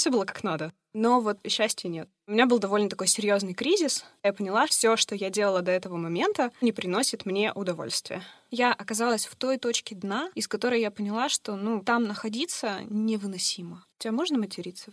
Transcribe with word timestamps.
Все 0.00 0.08
было 0.08 0.24
как 0.24 0.42
надо. 0.42 0.72
Но 0.94 1.20
вот 1.20 1.40
счастья 1.46 1.90
нет. 1.90 2.08
У 2.26 2.32
меня 2.32 2.46
был 2.46 2.58
довольно 2.58 2.88
такой 2.88 3.06
серьезный 3.06 3.52
кризис. 3.52 4.06
Я 4.22 4.32
поняла, 4.32 4.66
все, 4.66 4.96
что 4.96 5.14
я 5.14 5.28
делала 5.28 5.60
до 5.60 5.72
этого 5.72 5.98
момента, 5.98 6.52
не 6.62 6.72
приносит 6.72 7.26
мне 7.26 7.52
удовольствия. 7.52 8.22
Я 8.50 8.72
оказалась 8.72 9.26
в 9.26 9.36
той 9.36 9.58
точке 9.58 9.94
дна, 9.94 10.30
из 10.34 10.48
которой 10.48 10.80
я 10.80 10.90
поняла, 10.90 11.28
что 11.28 11.54
ну 11.54 11.82
там 11.82 12.04
находиться 12.04 12.78
невыносимо. 12.88 13.84
Тебя 13.98 14.12
можно 14.12 14.38
материться? 14.38 14.90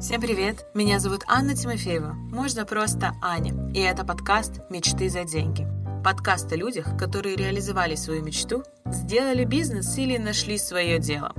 Всем 0.00 0.20
привет! 0.20 0.64
Меня 0.74 1.00
зовут 1.00 1.22
Анна 1.26 1.56
Тимофеева. 1.56 2.12
Можно 2.12 2.64
просто 2.64 3.16
Аня. 3.20 3.72
И 3.74 3.80
это 3.80 4.04
подкаст 4.04 4.60
«Мечты 4.70 5.10
за 5.10 5.24
деньги». 5.24 5.77
Подкаст 6.08 6.50
о 6.52 6.56
людях, 6.56 6.96
которые 6.96 7.36
реализовали 7.36 7.94
свою 7.94 8.24
мечту, 8.24 8.64
сделали 8.86 9.44
бизнес 9.44 9.98
или 9.98 10.16
нашли 10.16 10.56
свое 10.56 10.98
дело. 10.98 11.34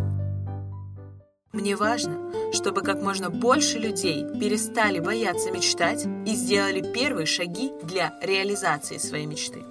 Мне 1.52 1.76
важно, 1.76 2.54
чтобы 2.54 2.84
как 2.84 3.02
можно 3.02 3.32
больше 3.32 3.80
людей 3.80 4.24
перестали 4.40 5.00
бояться 5.00 5.50
мечтать 5.50 6.06
и 6.06 6.36
сделали 6.36 6.94
первые 6.94 7.26
шаги 7.26 7.72
для 7.82 8.14
реализации 8.22 9.00
своей 9.00 9.26
мечты. 9.26 9.64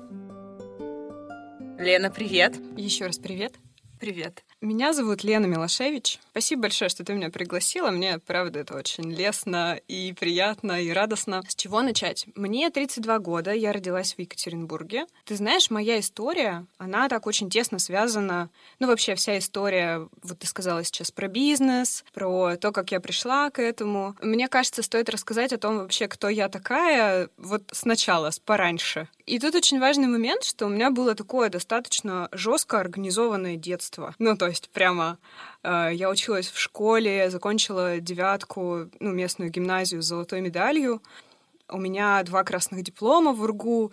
Лена, 1.79 2.11
привет! 2.11 2.57
Еще 2.77 3.07
раз 3.07 3.19
привет. 3.19 3.55
Привет. 4.01 4.43
Меня 4.61 4.93
зовут 4.93 5.23
Лена 5.23 5.47
Милошевич. 5.47 6.19
Спасибо 6.33 6.63
большое, 6.63 6.89
что 6.89 7.05
ты 7.05 7.13
меня 7.13 7.31
пригласила. 7.31 7.93
Мне, 7.93 8.19
правда, 8.19 8.59
это 8.59 8.75
очень 8.77 9.09
лестно 9.09 9.79
и 9.87 10.13
приятно, 10.19 10.83
и 10.83 10.91
радостно. 10.91 11.43
С 11.47 11.55
чего 11.55 11.81
начать? 11.81 12.27
Мне 12.35 12.69
32 12.69 13.21
года, 13.21 13.53
я 13.53 13.73
родилась 13.73 14.15
в 14.15 14.19
Екатеринбурге. 14.19 15.07
Ты 15.27 15.37
знаешь, 15.37 15.71
моя 15.71 16.01
история, 16.01 16.67
она 16.77 17.09
так 17.09 17.29
очень 17.29 17.51
тесно 17.51 17.79
связана... 17.79 18.51
Ну, 18.81 18.89
вообще, 18.89 19.15
вся 19.15 19.39
история, 19.39 20.09
вот 20.23 20.41
ты 20.41 20.49
сказала 20.49 20.83
сейчас 20.83 21.13
про 21.13 21.29
бизнес, 21.29 22.05
про 22.13 22.57
то, 22.57 22.73
как 22.73 22.91
я 22.91 22.99
пришла 22.99 23.51
к 23.51 23.63
этому. 23.63 24.17
Мне 24.21 24.49
кажется, 24.49 24.83
стоит 24.83 25.09
рассказать 25.09 25.53
о 25.53 25.59
том 25.59 25.79
вообще, 25.79 26.09
кто 26.09 26.29
я 26.29 26.49
такая, 26.49 27.29
вот 27.37 27.63
сначала, 27.71 28.33
пораньше. 28.45 29.09
И 29.25 29.39
тут 29.39 29.55
очень 29.55 29.79
важный 29.79 30.09
момент, 30.09 30.43
что 30.43 30.67
у 30.67 30.69
меня 30.69 30.91
было 30.91 31.15
такое 31.15 31.49
достаточно 31.49 32.29
жестко 32.33 32.81
организованное 32.81 33.57
детство. 33.57 34.15
Ну, 34.19 34.37
то 34.37 34.48
есть 34.49 34.71
прямо 34.71 35.19
э, 35.63 35.91
я 35.95 36.11
училась 36.11 36.49
в 36.49 36.59
школе, 36.59 37.31
закончила 37.31 37.99
девятку, 37.99 38.91
ну, 39.01 39.13
местную 39.13 39.51
гимназию 39.51 40.03
с 40.03 40.07
золотой 40.07 40.41
медалью. 40.41 41.03
У 41.69 41.79
меня 41.79 42.23
два 42.23 42.45
красных 42.45 42.83
диплома 42.83 43.33
в 43.33 43.43
УРГУ. 43.43 43.93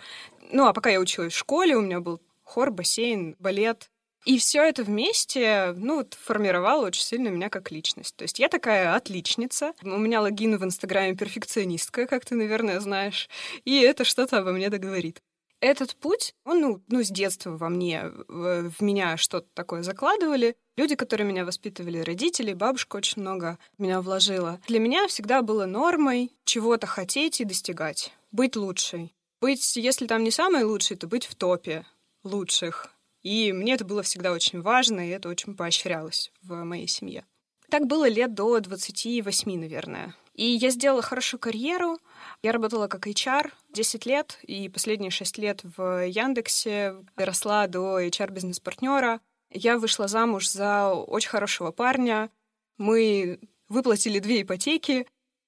Ну, 0.52 0.68
а 0.68 0.74
пока 0.74 0.90
я 0.90 1.00
училась 1.00 1.34
в 1.34 1.38
школе, 1.38 1.76
у 1.76 1.82
меня 1.82 2.00
был 2.00 2.22
хор, 2.44 2.72
бассейн, 2.72 3.36
балет. 3.40 3.90
И 4.26 4.40
все 4.40 4.64
это 4.64 4.84
вместе, 4.84 5.74
ну, 5.78 5.98
вот, 5.98 6.16
формировало 6.16 6.88
очень 6.88 7.04
сильно 7.04 7.28
меня 7.28 7.50
как 7.50 7.70
личность. 7.72 8.16
То 8.16 8.24
есть 8.24 8.40
я 8.40 8.50
такая 8.50 8.96
отличница. 8.96 9.74
У 9.84 9.98
меня 9.98 10.22
логин 10.22 10.58
в 10.58 10.64
Инстаграме 10.64 11.16
перфекционистка, 11.16 12.08
как 12.08 12.26
ты, 12.26 12.36
наверное, 12.36 12.80
знаешь. 12.80 13.30
И 13.66 13.80
это 13.82 14.04
что-то 14.04 14.40
обо 14.40 14.52
мне 14.52 14.70
договорит 14.70 15.22
этот 15.62 15.96
путь, 15.96 16.34
он, 16.44 16.62
ну, 16.62 16.82
ну, 16.88 17.04
с 17.04 17.10
детства 17.10 17.58
во 17.58 17.70
мне, 17.70 18.12
в, 18.28 18.74
меня 18.82 19.18
что-то 19.18 19.48
такое 19.54 19.84
закладывали. 19.84 20.56
Люди, 20.78 20.96
которые 20.96 21.28
меня 21.28 21.46
воспитывали, 21.46 22.00
родители, 22.00 22.54
бабушка 22.54 22.98
очень 22.98 23.22
много 23.22 23.58
меня 23.78 24.02
вложила. 24.02 24.60
Для 24.68 24.80
меня 24.80 25.08
всегда 25.08 25.42
было 25.42 25.66
нормой 25.66 26.32
чего-то 26.44 26.88
хотеть 26.88 27.42
и 27.42 27.46
достигать. 27.46 28.14
Быть 28.32 28.56
лучшей. 28.56 29.14
Быть, 29.42 29.76
если 29.76 30.08
там 30.08 30.24
не 30.24 30.32
самой 30.32 30.64
лучшей, 30.64 30.98
то 30.98 31.08
быть 31.08 31.26
в 31.26 31.36
топе 31.36 31.86
лучших. 32.24 32.90
И 33.24 33.52
мне 33.54 33.74
это 33.74 33.86
было 33.86 34.04
всегда 34.04 34.32
очень 34.32 34.62
важно, 34.62 35.08
и 35.08 35.12
это 35.12 35.30
очень 35.30 35.56
поощрялось 35.56 36.32
в 36.42 36.64
моей 36.64 36.88
семье. 36.88 37.26
Так 37.70 37.88
было 37.88 38.08
лет 38.08 38.34
до 38.34 38.60
28, 38.60 39.60
наверное. 39.60 40.16
И 40.34 40.46
я 40.46 40.70
сделала 40.70 41.02
хорошую 41.02 41.40
карьеру. 41.40 41.98
Я 42.46 42.52
работала 42.52 42.88
как 42.88 43.08
HR 43.08 43.52
10 43.74 44.06
лет, 44.06 44.38
и 44.44 44.70
последние 44.70 45.10
6 45.10 45.40
лет 45.40 45.62
в 45.64 46.06
Яндексе 46.06 46.94
росла 47.16 47.66
до 47.66 48.00
HR-бизнес-партнера. 48.00 49.20
Я 49.50 49.80
вышла 49.80 50.08
замуж 50.08 50.52
за 50.52 50.94
очень 50.94 51.30
хорошего 51.30 51.72
парня. 51.72 52.30
Мы 52.78 53.40
выплатили 53.68 54.20
две 54.20 54.44
ипотеки, 54.44 55.08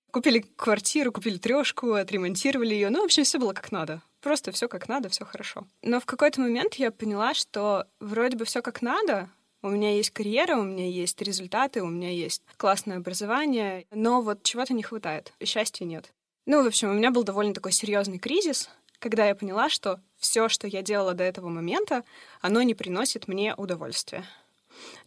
купили 0.10 0.40
квартиру, 0.40 1.12
купили 1.12 1.38
трешку, 1.38 1.94
отремонтировали 1.94 2.74
ее. 2.74 2.90
Ну, 2.90 3.04
в 3.04 3.06
общем, 3.06 3.26
все 3.26 3.38
было 3.38 3.54
как 3.54 3.72
надо. 3.72 4.02
Просто 4.20 4.52
все 4.52 4.68
как 4.68 4.90
надо, 4.90 5.10
все 5.10 5.24
хорошо. 5.24 5.68
Но 5.84 6.00
в 6.00 6.08
какой-то 6.08 6.42
момент 6.42 6.74
я 6.80 6.90
поняла, 6.90 7.36
что 7.36 7.86
вроде 8.00 8.38
бы 8.38 8.46
все 8.46 8.64
как 8.64 8.82
надо, 8.82 9.30
у 9.62 9.70
меня 9.70 9.96
есть 9.96 10.10
карьера, 10.10 10.56
у 10.56 10.64
меня 10.64 10.88
есть 10.88 11.22
результаты, 11.22 11.84
у 11.84 11.90
меня 11.90 12.10
есть 12.10 12.42
классное 12.58 12.98
образование, 12.98 13.86
но 13.92 14.22
вот 14.24 14.42
чего-то 14.42 14.74
не 14.74 14.82
хватает, 14.82 15.34
счастья 15.44 15.86
нет. 15.86 16.12
Ну, 16.48 16.64
в 16.64 16.68
общем, 16.68 16.90
у 16.90 16.94
меня 16.94 17.12
был 17.12 17.26
довольно 17.26 17.54
такой 17.54 17.74
серьезный 17.74 18.20
кризис, 18.20 18.70
когда 19.00 19.26
я 19.26 19.36
поняла, 19.36 19.68
что 19.68 20.00
все, 20.18 20.48
что 20.48 20.66
я 20.66 20.82
делала 20.82 21.14
до 21.14 21.26
этого 21.26 21.50
момента, 21.50 22.06
оно 22.40 22.62
не 22.62 22.74
приносит 22.74 23.28
мне 23.28 23.54
удовольствия. 23.54 24.24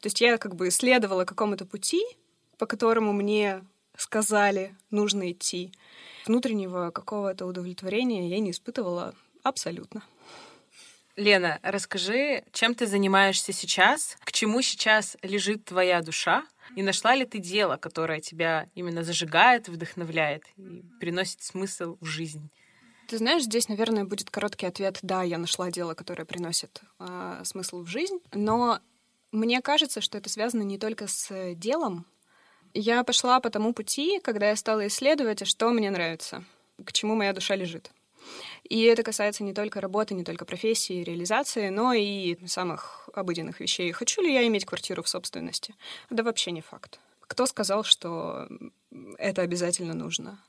То 0.01 0.07
есть 0.07 0.21
я 0.21 0.37
как 0.37 0.55
бы 0.55 0.69
исследовала 0.69 1.25
какому-то 1.25 1.65
пути, 1.65 2.05
по 2.59 2.67
которому 2.67 3.15
мне 3.15 3.65
сказали, 3.97 4.77
нужно 4.91 5.33
идти. 5.33 5.73
Внутреннего 6.27 6.91
какого-то 6.91 7.47
удовлетворения 7.47 8.29
я 8.29 8.39
не 8.39 8.51
испытывала 8.51 9.15
абсолютно. 9.43 10.03
Лена, 11.17 11.59
расскажи, 11.63 12.45
чем 12.53 12.75
ты 12.75 12.87
занимаешься 12.87 13.55
сейчас, 13.55 14.19
к 14.25 14.33
чему 14.33 14.61
сейчас 14.61 15.17
лежит 15.23 15.65
твоя 15.65 16.03
душа, 16.03 16.45
и 16.77 16.83
нашла 16.83 17.15
ли 17.15 17.25
ты 17.25 17.39
дело, 17.39 17.77
которое 17.77 18.21
тебя 18.21 18.67
именно 18.75 19.03
зажигает, 19.03 19.69
вдохновляет 19.69 20.45
и 20.57 20.83
приносит 21.01 21.43
смысл 21.43 21.97
в 22.01 22.07
жизнь? 22.07 22.51
Ты 23.09 23.19
знаешь, 23.19 23.43
здесь, 23.43 23.69
наверное, 23.69 24.05
будет 24.05 24.31
короткий 24.31 24.67
ответ. 24.67 24.99
Да, 25.03 25.23
я 25.23 25.39
нашла 25.39 25.71
дело, 25.71 25.95
которое 25.95 26.25
приносит 26.25 26.83
э, 27.01 27.43
смысл 27.45 27.83
в 27.83 27.89
жизнь, 27.89 28.21
но 28.33 28.79
мне 29.33 29.61
кажется, 29.63 30.01
что 30.01 30.19
это 30.19 30.29
связано 30.29 30.63
не 30.63 30.79
только 30.79 31.09
с 31.09 31.55
делом. 31.55 32.07
Я 32.73 33.03
пошла 33.03 33.41
по 33.41 33.51
тому 33.51 33.73
пути, 33.73 34.21
когда 34.23 34.51
я 34.51 34.57
стала 34.57 34.87
исследовать, 34.87 35.43
а 35.43 35.45
что 35.45 35.71
мне 35.71 35.91
нравится, 35.91 36.45
к 36.85 36.93
чему 36.93 37.17
моя 37.17 37.33
душа 37.33 37.57
лежит. 37.57 37.91
И 38.65 38.83
это 38.83 39.03
касается 39.03 39.45
не 39.45 39.53
только 39.53 39.81
работы, 39.81 40.15
не 40.15 40.25
только 40.25 40.45
профессии, 40.45 41.03
реализации, 41.03 41.69
но 41.69 41.93
и 41.93 42.37
самых 42.47 43.09
обыденных 43.15 43.61
вещей. 43.61 43.93
Хочу 43.93 44.23
ли 44.23 44.33
я 44.33 44.47
иметь 44.47 44.65
квартиру 44.65 45.03
в 45.03 45.09
собственности? 45.09 45.75
Да 46.11 46.23
вообще 46.23 46.51
не 46.51 46.61
факт. 46.61 47.01
Кто 47.21 47.47
сказал, 47.47 47.85
что 47.85 48.49
это 49.19 49.43
обязательно 49.43 49.95
нужно? 49.95 50.43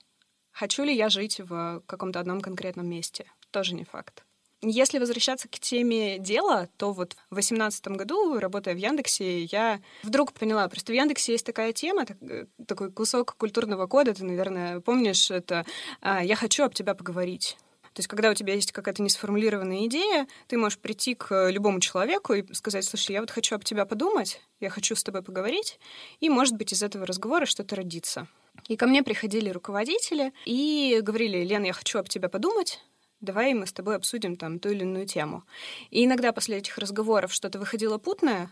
Хочу 0.52 0.84
ли 0.84 0.96
я 0.96 1.10
жить 1.10 1.40
в 1.40 1.82
каком-то 1.86 2.20
одном 2.20 2.42
конкретном 2.42 2.88
месте? 2.88 3.26
Тоже 3.52 3.74
не 3.74 3.84
факт. 3.84 4.24
Если 4.64 5.00
возвращаться 5.00 5.48
к 5.48 5.60
теме 5.60 6.20
дела, 6.20 6.70
то 6.78 6.92
вот 6.94 7.14
в 7.32 7.36
2018 7.36 7.88
году, 7.88 8.38
работая 8.38 8.76
в 8.76 8.78
Яндексе, 8.78 9.46
я 9.46 9.82
вдруг 10.04 10.34
поняла, 10.34 10.68
просто 10.68 10.92
в 10.92 10.96
Яндексе 10.96 11.32
есть 11.32 11.46
такая 11.46 11.74
тема, 11.74 12.06
э, 12.22 12.46
такой 12.68 12.92
кусок 12.92 13.36
культурного 13.38 13.88
кода, 13.88 14.14
ты, 14.14 14.24
наверное, 14.24 14.80
помнишь, 14.80 15.32
это 15.32 15.66
а, 16.00 16.24
«я 16.24 16.36
хочу 16.36 16.64
об 16.64 16.76
тебя 16.76 16.94
поговорить». 16.94 17.58
То 17.94 18.00
есть, 18.00 18.08
когда 18.08 18.30
у 18.32 18.34
тебя 18.34 18.54
есть 18.54 18.72
какая-то 18.72 19.02
несформулированная 19.02 19.86
идея, 19.88 20.28
ты 20.48 20.58
можешь 20.58 20.80
прийти 20.80 21.14
к 21.14 21.50
любому 21.50 21.80
человеку 21.80 22.34
и 22.34 22.54
сказать, 22.54 22.86
слушай, 22.86 23.12
я 23.12 23.20
вот 23.20 23.32
хочу 23.32 23.56
об 23.56 23.66
тебя 23.66 23.86
подумать, 23.86 24.42
я 24.60 24.70
хочу 24.70 24.96
с 24.96 25.04
тобой 25.04 25.24
поговорить, 25.24 25.80
и, 26.20 26.30
может 26.30 26.56
быть, 26.56 26.72
из 26.72 26.84
этого 26.84 27.06
разговора 27.06 27.46
что-то 27.46 27.76
родится. 27.76 28.28
И 28.68 28.78
ко 28.78 28.88
мне 28.88 29.04
приходили 29.04 29.50
руководители 29.50 30.34
и 30.46 31.00
говорили, 31.02 31.44
Лен, 31.44 31.64
я 31.64 31.74
хочу 31.74 32.00
об 32.00 32.08
тебя 32.08 32.30
подумать, 32.30 32.80
давай 33.20 33.54
мы 33.54 33.66
с 33.66 33.74
тобой 33.74 33.96
обсудим 33.96 34.36
там 34.36 34.60
ту 34.60 34.70
или 34.70 34.82
иную 34.82 35.06
тему. 35.06 35.44
И 35.90 36.06
иногда 36.06 36.32
после 36.32 36.58
этих 36.58 36.78
разговоров 36.78 37.34
что-то 37.34 37.60
выходило 37.60 37.98
путное, 37.98 38.52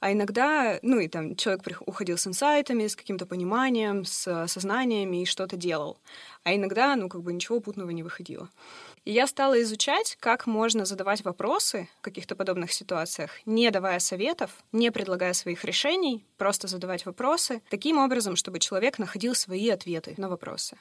а 0.00 0.12
иногда, 0.12 0.78
ну 0.82 0.98
и 0.98 1.08
там 1.08 1.36
человек 1.36 1.62
уходил 1.86 2.18
с 2.18 2.26
инсайтами, 2.26 2.86
с 2.86 2.96
каким-то 2.96 3.26
пониманием, 3.26 4.04
с 4.04 4.46
сознаниями 4.46 5.22
и 5.22 5.26
что-то 5.26 5.56
делал. 5.56 5.98
А 6.44 6.54
иногда, 6.54 6.96
ну 6.96 7.08
как 7.08 7.22
бы 7.22 7.32
ничего 7.32 7.60
путного 7.60 7.90
не 7.90 8.02
выходило. 8.02 8.48
И 9.04 9.12
я 9.12 9.26
стала 9.26 9.60
изучать, 9.62 10.16
как 10.20 10.46
можно 10.46 10.84
задавать 10.84 11.24
вопросы 11.24 11.88
в 11.98 12.00
каких-то 12.02 12.34
подобных 12.34 12.72
ситуациях, 12.72 13.30
не 13.46 13.70
давая 13.70 14.00
советов, 14.00 14.50
не 14.72 14.90
предлагая 14.90 15.32
своих 15.32 15.64
решений, 15.64 16.24
просто 16.36 16.66
задавать 16.66 17.06
вопросы 17.06 17.62
таким 17.70 17.98
образом, 17.98 18.36
чтобы 18.36 18.58
человек 18.58 18.98
находил 18.98 19.34
свои 19.34 19.68
ответы 19.68 20.14
на 20.16 20.28
вопросы. 20.28 20.76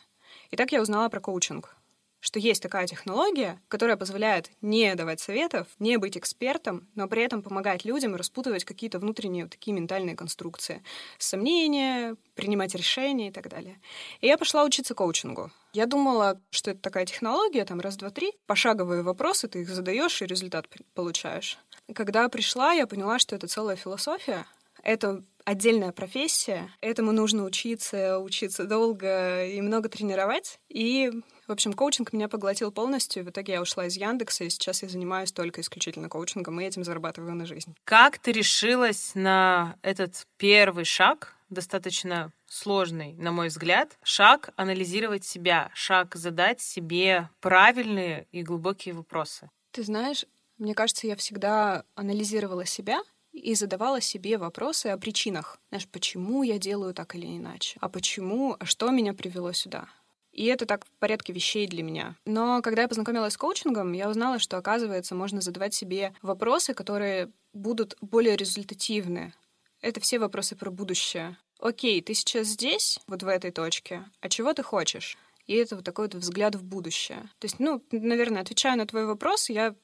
И 0.51 0.55
так 0.55 0.71
я 0.71 0.81
узнала 0.81 1.09
про 1.09 1.19
коучинг 1.19 1.75
что 2.25 2.39
есть 2.39 2.63
такая 2.63 2.87
технология, 2.87 3.61
которая 3.67 3.97
позволяет 3.97 4.49
не 4.59 4.95
давать 4.95 5.19
советов, 5.19 5.67
не 5.77 5.97
быть 5.97 6.17
экспертом, 6.17 6.87
но 6.95 7.07
при 7.07 7.21
этом 7.21 7.43
помогать 7.43 7.85
людям 7.85 8.15
распутывать 8.15 8.65
какие-то 8.65 8.97
внутренние 8.97 9.43
вот 9.43 9.51
такие 9.51 9.73
ментальные 9.73 10.15
конструкции. 10.15 10.81
Сомнения, 11.19 12.15
принимать 12.33 12.73
решения 12.73 13.27
и 13.27 13.31
так 13.31 13.47
далее. 13.47 13.79
И 14.21 14.27
я 14.27 14.39
пошла 14.39 14.63
учиться 14.63 14.95
коучингу. 14.95 15.51
Я 15.71 15.85
думала, 15.85 16.41
что 16.49 16.71
это 16.71 16.79
такая 16.79 17.05
технология, 17.05 17.63
там 17.63 17.79
раз, 17.79 17.95
два, 17.95 18.09
три, 18.09 18.33
пошаговые 18.47 19.03
вопросы, 19.03 19.47
ты 19.47 19.61
их 19.61 19.69
задаешь 19.69 20.19
и 20.23 20.25
результат 20.25 20.67
получаешь. 20.95 21.59
Когда 21.93 22.27
пришла, 22.27 22.73
я 22.73 22.87
поняла, 22.87 23.19
что 23.19 23.35
это 23.35 23.45
целая 23.45 23.75
философия. 23.75 24.47
Это 24.81 25.23
отдельная 25.45 25.91
профессия. 25.91 26.69
Этому 26.81 27.11
нужно 27.11 27.43
учиться, 27.43 28.19
учиться 28.19 28.65
долго 28.65 29.45
и 29.45 29.61
много 29.61 29.87
тренировать. 29.87 30.59
И 30.69 31.11
в 31.47 31.51
общем, 31.51 31.73
коучинг 31.73 32.11
меня 32.11 32.27
поглотил 32.27 32.71
полностью. 32.71 33.23
В 33.23 33.29
итоге 33.29 33.53
я 33.53 33.61
ушла 33.61 33.85
из 33.85 33.95
Яндекса, 33.95 34.43
и 34.43 34.49
сейчас 34.49 34.81
я 34.81 34.89
занимаюсь 34.89 35.31
только 35.31 35.61
исключительно 35.61 36.09
коучингом, 36.09 36.59
и 36.59 36.65
этим 36.65 36.83
зарабатываю 36.83 37.35
на 37.35 37.45
жизнь. 37.45 37.75
Как 37.83 38.17
ты 38.17 38.31
решилась 38.31 39.11
на 39.13 39.77
этот 39.83 40.25
первый 40.37 40.85
шаг, 40.85 41.35
достаточно 41.49 42.31
сложный, 42.47 43.13
на 43.13 43.31
мой 43.31 43.49
взгляд, 43.49 43.97
шаг 44.03 44.49
анализировать 44.55 45.23
себя, 45.23 45.69
шаг 45.75 46.15
задать 46.15 46.61
себе 46.61 47.29
правильные 47.39 48.27
и 48.31 48.41
глубокие 48.41 48.95
вопросы? 48.95 49.51
Ты 49.71 49.83
знаешь, 49.83 50.25
мне 50.57 50.73
кажется, 50.73 51.05
я 51.05 51.15
всегда 51.15 51.83
анализировала 51.93 52.65
себя 52.65 53.01
и 53.35 53.53
задавала 53.55 54.01
себе 54.01 54.37
вопросы 54.37 54.87
о 54.87 54.97
причинах. 54.97 55.59
Знаешь, 55.69 55.87
почему 55.87 56.43
я 56.43 56.57
делаю 56.57 56.93
так 56.93 57.15
или 57.15 57.37
иначе? 57.37 57.77
А 57.81 57.89
почему? 57.89 58.55
А 58.59 58.65
что 58.65 58.89
меня 58.89 59.13
привело 59.13 59.51
сюда? 59.51 59.87
И 60.31 60.45
это 60.45 60.65
так 60.65 60.85
в 60.85 60.89
порядке 60.99 61.31
вещей 61.31 61.65
для 61.65 61.81
меня. 61.81 62.15
Но 62.25 62.61
когда 62.61 62.83
я 62.83 62.87
познакомилась 62.87 63.33
с 63.33 63.37
коучингом, 63.37 63.93
я 63.93 64.09
узнала, 64.09 64.39
что, 64.39 64.57
оказывается, 64.57 65.15
можно 65.15 65.39
задавать 65.39 65.73
себе 65.73 66.13
вопросы, 66.21 66.73
которые 66.73 67.31
будут 67.53 67.95
более 68.01 68.35
результативны. 68.35 69.33
Это 69.81 70.01
все 70.01 70.19
вопросы 70.19 70.55
про 70.55 70.71
будущее. 70.71 71.37
Окей, 71.59 72.01
ты 72.01 72.13
сейчас 72.13 72.47
здесь, 72.47 72.99
вот 73.07 73.23
в 73.23 73.27
этой 73.27 73.51
точке, 73.51 74.03
а 74.19 74.27
чего 74.27 74.53
ты 74.53 74.61
хочешь? 74.61 75.17
И 75.47 75.53
это 75.53 75.75
вот 75.75 75.85
такой 75.85 76.07
вот 76.07 76.15
взгляд 76.15 76.55
в 76.55 76.63
будущее. 76.63 77.29
То 77.39 77.45
есть, 77.45 77.59
ну, 77.59 77.81
наверное, 77.91 78.41
отвечая 78.41 78.75
на 78.75 78.85
твой 78.85 79.05
вопрос, 79.05 79.49
я 79.49 79.75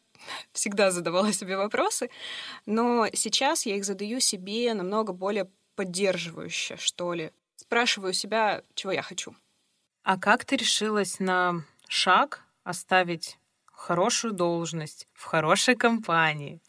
всегда 0.51 0.91
задавала 0.91 1.33
себе 1.33 1.57
вопросы, 1.57 2.09
но 2.65 3.07
сейчас 3.13 3.65
я 3.65 3.75
их 3.75 3.85
задаю 3.85 4.19
себе 4.19 4.73
намного 4.73 5.13
более 5.13 5.50
поддерживающе, 5.75 6.77
что 6.77 7.13
ли. 7.13 7.31
Спрашиваю 7.56 8.13
себя, 8.13 8.63
чего 8.73 8.91
я 8.91 9.01
хочу. 9.01 9.35
А 10.03 10.18
как 10.18 10.45
ты 10.45 10.56
решилась 10.57 11.19
на 11.19 11.63
шаг 11.88 12.44
оставить 12.63 13.38
хорошую 13.65 14.33
должность 14.33 15.07
в 15.13 15.25
хорошей 15.25 15.75
компании, 15.75 16.59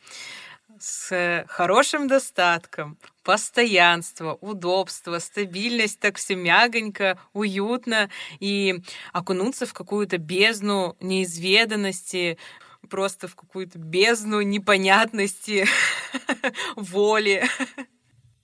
с 0.78 1.44
хорошим 1.48 2.08
достатком, 2.08 2.98
постоянство, 3.22 4.34
удобство, 4.34 5.18
стабильность, 5.18 6.00
так 6.00 6.16
все 6.16 6.34
мягонько, 6.34 7.18
уютно, 7.32 8.10
и 8.40 8.82
окунуться 9.12 9.66
в 9.66 9.74
какую-то 9.74 10.18
бездну 10.18 10.96
неизведанности, 11.00 12.38
просто 12.92 13.26
в 13.26 13.34
какую-то 13.34 13.78
бездну 13.78 14.42
непонятности, 14.42 15.64
воли. 16.76 17.42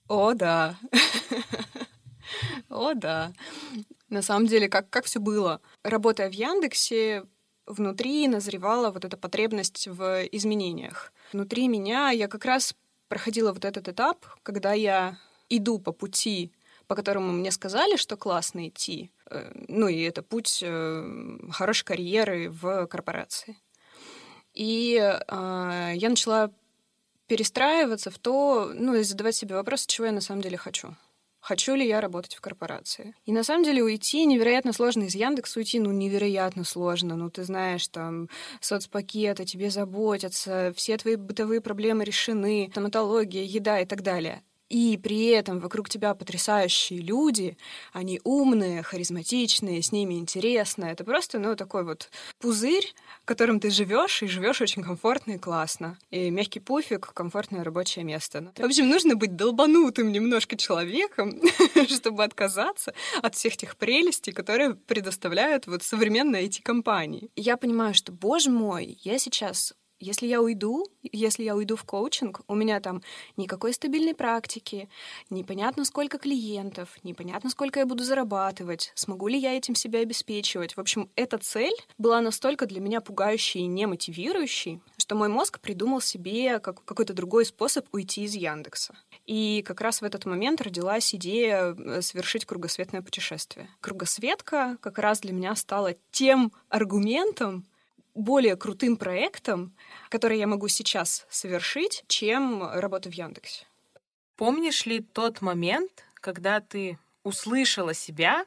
О, 0.07 0.33
да. 0.33 0.75
О, 2.67 2.95
да. 2.95 3.31
На 4.09 4.23
самом 4.23 4.47
деле, 4.47 4.67
как, 4.67 4.89
как 4.89 5.05
все 5.05 5.19
было. 5.19 5.61
Работая 5.83 6.31
в 6.31 6.33
Яндексе, 6.33 7.25
внутри 7.67 8.27
назревала 8.27 8.89
вот 8.89 9.05
эта 9.05 9.17
потребность 9.17 9.87
в 9.87 10.25
изменениях. 10.31 11.13
Внутри 11.31 11.67
меня 11.67 12.09
я 12.09 12.27
как 12.27 12.43
раз 12.43 12.73
проходила 13.07 13.53
вот 13.53 13.65
этот 13.65 13.87
этап, 13.87 14.25
когда 14.41 14.73
я 14.73 15.19
иду 15.49 15.77
по 15.77 15.91
пути, 15.91 16.51
по 16.87 16.95
которому 16.95 17.31
мне 17.31 17.51
сказали, 17.51 17.97
что 17.97 18.17
классно 18.17 18.67
идти. 18.67 19.11
Э, 19.29 19.51
ну 19.67 19.87
и 19.89 20.01
это 20.01 20.23
путь 20.23 20.63
э, 20.63 21.37
хорошей 21.51 21.85
карьеры 21.85 22.49
в 22.49 22.87
корпорации. 22.87 23.55
И 24.59 24.97
э, 24.97 25.91
я 25.95 26.09
начала 26.09 26.51
перестраиваться 27.27 28.11
в 28.11 28.17
то, 28.19 28.69
ну 28.75 28.93
и 28.93 29.03
задавать 29.03 29.35
себе 29.35 29.55
вопрос, 29.55 29.85
чего 29.85 30.07
я 30.07 30.11
на 30.11 30.19
самом 30.19 30.41
деле 30.41 30.57
хочу 30.57 30.95
хочу 31.39 31.73
ли 31.73 31.87
я 31.87 32.01
работать 32.01 32.35
в 32.35 32.41
корпорации. 32.41 33.15
И 33.25 33.31
на 33.31 33.43
самом 33.43 33.63
деле 33.63 33.81
уйти 33.81 34.25
невероятно 34.25 34.73
сложно. 34.73 35.03
Из 35.03 35.15
Яндекса 35.15 35.59
уйти, 35.59 35.79
ну, 35.79 35.89
невероятно 35.91 36.65
сложно. 36.65 37.15
Ну, 37.15 37.29
ты 37.29 37.43
знаешь, 37.45 37.87
там, 37.87 38.29
соцпакет, 38.59 39.39
о 39.39 39.45
тебе 39.45 39.69
заботятся, 39.69 40.73
все 40.75 40.97
твои 40.97 41.15
бытовые 41.15 41.61
проблемы 41.61 42.03
решены, 42.03 42.67
стоматология, 42.71 43.43
еда 43.43 43.79
и 43.79 43.85
так 43.85 44.03
далее 44.03 44.43
и 44.69 44.97
при 44.97 45.25
этом 45.27 45.59
вокруг 45.59 45.89
тебя 45.89 46.13
потрясающие 46.13 46.99
люди, 46.99 47.57
они 47.91 48.21
умные, 48.23 48.83
харизматичные, 48.83 49.81
с 49.81 49.91
ними 49.91 50.15
интересно. 50.15 50.85
Это 50.85 51.03
просто, 51.03 51.39
ну, 51.39 51.55
такой 51.55 51.83
вот 51.83 52.09
пузырь, 52.39 52.93
в 53.23 53.25
котором 53.25 53.59
ты 53.59 53.71
живешь 53.71 54.21
и 54.21 54.27
живешь 54.27 54.61
очень 54.61 54.83
комфортно 54.83 55.33
и 55.33 55.37
классно. 55.37 55.97
И 56.11 56.29
мягкий 56.29 56.59
пуфик, 56.59 57.11
комфортное 57.13 57.63
рабочее 57.63 58.05
место. 58.05 58.51
В 58.55 58.63
общем, 58.63 58.87
нужно 58.87 59.15
быть 59.15 59.35
долбанутым 59.35 60.11
немножко 60.11 60.55
человеком, 60.55 61.41
чтобы 61.89 62.23
отказаться 62.23 62.93
от 63.21 63.35
всех 63.35 63.57
тех 63.57 63.75
прелестей, 63.75 64.33
которые 64.33 64.75
предоставляют 64.75 65.67
вот 65.67 65.83
современные 65.83 66.43
эти 66.43 66.61
компании. 66.61 67.31
Я 67.35 67.57
понимаю, 67.57 67.93
что, 67.93 68.11
боже 68.11 68.51
мой, 68.51 68.99
я 69.03 69.17
сейчас 69.17 69.73
если 69.99 70.27
я 70.27 70.41
уйду, 70.41 70.85
если 71.03 71.43
я 71.43 71.55
уйду 71.55 71.75
в 71.75 71.83
коучинг, 71.83 72.41
у 72.47 72.55
меня 72.55 72.79
там 72.79 73.01
никакой 73.37 73.73
стабильной 73.73 74.15
практики, 74.15 74.89
непонятно 75.29 75.85
сколько 75.85 76.17
клиентов, 76.17 76.97
непонятно 77.03 77.49
сколько 77.49 77.79
я 77.79 77.85
буду 77.85 78.03
зарабатывать, 78.03 78.91
смогу 78.95 79.27
ли 79.27 79.37
я 79.37 79.55
этим 79.55 79.75
себя 79.75 79.99
обеспечивать. 79.99 80.77
В 80.77 80.79
общем, 80.79 81.09
эта 81.15 81.37
цель 81.37 81.75
была 81.97 82.21
настолько 82.21 82.65
для 82.65 82.79
меня 82.79 83.01
пугающей 83.01 83.61
и 83.61 83.67
немотивирующей, 83.67 84.81
что 84.97 85.15
мой 85.15 85.27
мозг 85.27 85.59
придумал 85.59 86.01
себе 86.01 86.59
как, 86.59 86.83
какой-то 86.83 87.13
другой 87.13 87.45
способ 87.45 87.85
уйти 87.91 88.23
из 88.23 88.35
Яндекса. 88.35 88.95
И 89.25 89.63
как 89.65 89.81
раз 89.81 90.01
в 90.01 90.05
этот 90.05 90.25
момент 90.25 90.61
родилась 90.61 91.13
идея 91.13 91.75
э, 91.75 92.01
совершить 92.01 92.45
кругосветное 92.45 93.01
путешествие. 93.01 93.69
Кругосветка 93.81 94.77
как 94.81 94.97
раз 94.99 95.19
для 95.19 95.33
меня 95.33 95.55
стала 95.55 95.95
тем 96.11 96.51
аргументом, 96.69 97.65
более 98.19 98.55
крутым 98.55 98.97
проектом, 98.97 99.73
который 100.09 100.37
я 100.37 100.47
могу 100.47 100.67
сейчас 100.67 101.25
совершить, 101.29 102.03
чем 102.07 102.63
работа 102.63 103.09
в 103.09 103.13
Яндексе. 103.13 103.65
Помнишь 104.35 104.85
ли 104.85 104.99
тот 105.01 105.41
момент, 105.41 106.05
когда 106.15 106.59
ты 106.59 106.97
услышала 107.23 107.93
себя 107.93 108.45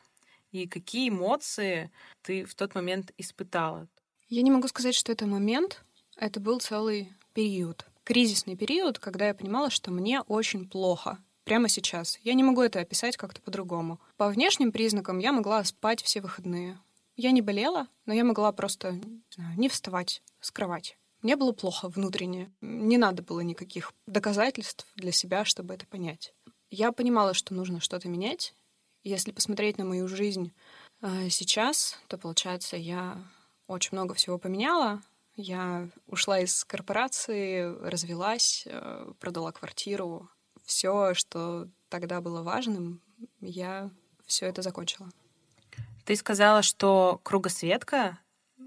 и 0.50 0.66
какие 0.66 1.08
эмоции 1.08 1.90
ты 2.22 2.44
в 2.44 2.54
тот 2.54 2.74
момент 2.74 3.12
испытала? 3.18 3.88
Я 4.28 4.42
не 4.42 4.50
могу 4.50 4.68
сказать, 4.68 4.94
что 4.94 5.12
это 5.12 5.26
момент. 5.26 5.84
Это 6.16 6.40
был 6.40 6.60
целый 6.60 7.12
период. 7.34 7.86
Кризисный 8.04 8.56
период, 8.56 8.98
когда 8.98 9.28
я 9.28 9.34
понимала, 9.34 9.70
что 9.70 9.90
мне 9.90 10.22
очень 10.22 10.68
плохо. 10.68 11.18
Прямо 11.44 11.68
сейчас. 11.68 12.18
Я 12.22 12.34
не 12.34 12.42
могу 12.42 12.62
это 12.62 12.80
описать 12.80 13.16
как-то 13.16 13.42
по-другому. 13.42 14.00
По 14.16 14.28
внешним 14.28 14.72
признакам 14.72 15.18
я 15.18 15.32
могла 15.32 15.64
спать 15.64 16.02
все 16.02 16.20
выходные. 16.20 16.78
Я 17.22 17.30
не 17.30 17.40
болела, 17.40 17.86
но 18.04 18.14
я 18.14 18.24
могла 18.24 18.50
просто 18.50 18.94
не, 18.94 19.22
знаю, 19.30 19.56
не 19.56 19.68
вставать 19.68 20.24
с 20.40 20.50
кровати. 20.50 20.96
Мне 21.20 21.36
было 21.36 21.52
плохо 21.52 21.88
внутренне. 21.88 22.50
Не 22.60 22.98
надо 22.98 23.22
было 23.22 23.38
никаких 23.38 23.92
доказательств 24.08 24.88
для 24.96 25.12
себя, 25.12 25.44
чтобы 25.44 25.74
это 25.74 25.86
понять. 25.86 26.34
Я 26.68 26.90
понимала, 26.90 27.32
что 27.32 27.54
нужно 27.54 27.78
что-то 27.78 28.08
менять. 28.08 28.54
Если 29.04 29.30
посмотреть 29.30 29.78
на 29.78 29.84
мою 29.84 30.08
жизнь 30.08 30.52
э, 31.00 31.28
сейчас, 31.28 31.96
то, 32.08 32.18
получается, 32.18 32.76
я 32.76 33.22
очень 33.68 33.90
много 33.92 34.14
всего 34.14 34.36
поменяла. 34.36 35.00
Я 35.36 35.88
ушла 36.08 36.40
из 36.40 36.64
корпорации, 36.64 37.72
развелась, 37.88 38.64
э, 38.66 39.12
продала 39.20 39.52
квартиру. 39.52 40.28
Все, 40.64 41.14
что 41.14 41.68
тогда 41.88 42.20
было 42.20 42.42
важным, 42.42 43.00
я 43.38 43.92
все 44.26 44.46
это 44.46 44.62
закончила. 44.62 45.08
Ты 46.04 46.16
сказала, 46.16 46.62
что 46.62 47.20
кругосветка 47.22 48.18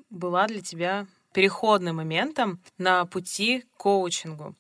была 0.10 0.48
для 0.48 0.62
тебя 0.62 1.08
переходным 1.34 1.98
моментом 1.98 2.62
на 2.78 3.06
пути 3.06 3.66
к 3.74 3.78
коучингу. 3.78 4.56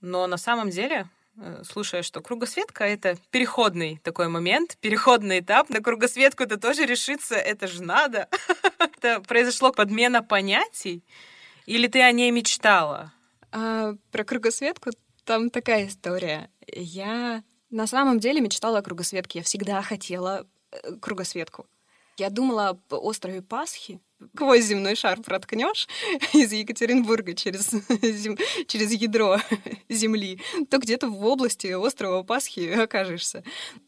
Но 0.00 0.26
на 0.26 0.36
самом 0.36 0.70
деле, 0.70 1.08
э, 1.36 1.62
слушая, 1.64 2.02
что 2.02 2.20
кругосветка— 2.20 2.84
это 2.86 3.16
переходный 3.30 4.00
такой 4.02 4.28
момент, 4.28 4.76
переходный 4.80 5.38
этап. 5.40 5.70
На 5.70 5.80
кругосветку 5.80 6.42
это 6.42 6.58
тоже 6.58 6.86
решиться, 6.86 7.36
это 7.36 7.68
же 7.68 7.82
надо. 7.82 8.28
Это 8.98 9.20
произошло 9.20 9.72
подмена 9.72 10.24
понятий? 10.24 11.04
Или 11.66 11.86
ты 11.86 12.02
о 12.02 12.10
ней 12.10 12.32
мечтала? 12.32 13.12
А, 13.52 13.94
про 14.10 14.24
кругосветку 14.24 14.90
там 15.24 15.50
такая 15.50 15.86
история. 15.86 16.50
Я 16.66 17.44
на 17.70 17.86
самом 17.86 18.18
деле 18.18 18.40
мечтала 18.40 18.78
о 18.78 18.82
кругосветке. 18.82 19.40
Я 19.40 19.44
всегда 19.44 19.82
хотела 19.82 20.46
э, 20.72 20.96
кругосветку. 21.00 21.66
Я 22.18 22.30
думала 22.30 22.70
об 22.70 22.80
острове 22.90 23.42
Пасхи, 23.42 24.00
сквозь 24.34 24.64
земной 24.64 24.96
шар 24.96 25.20
проткнешь 25.20 25.86
из 26.34 26.52
Екатеринбурга 26.52 27.34
через, 27.34 27.70
зем... 28.02 28.36
через 28.66 28.92
ядро 28.92 29.38
Земли, 29.88 30.40
то 30.68 30.78
где-то 30.78 31.08
в 31.08 31.24
области 31.24 31.68
острова 31.68 32.24
Пасхи 32.24 32.70
окажешься. 32.72 33.44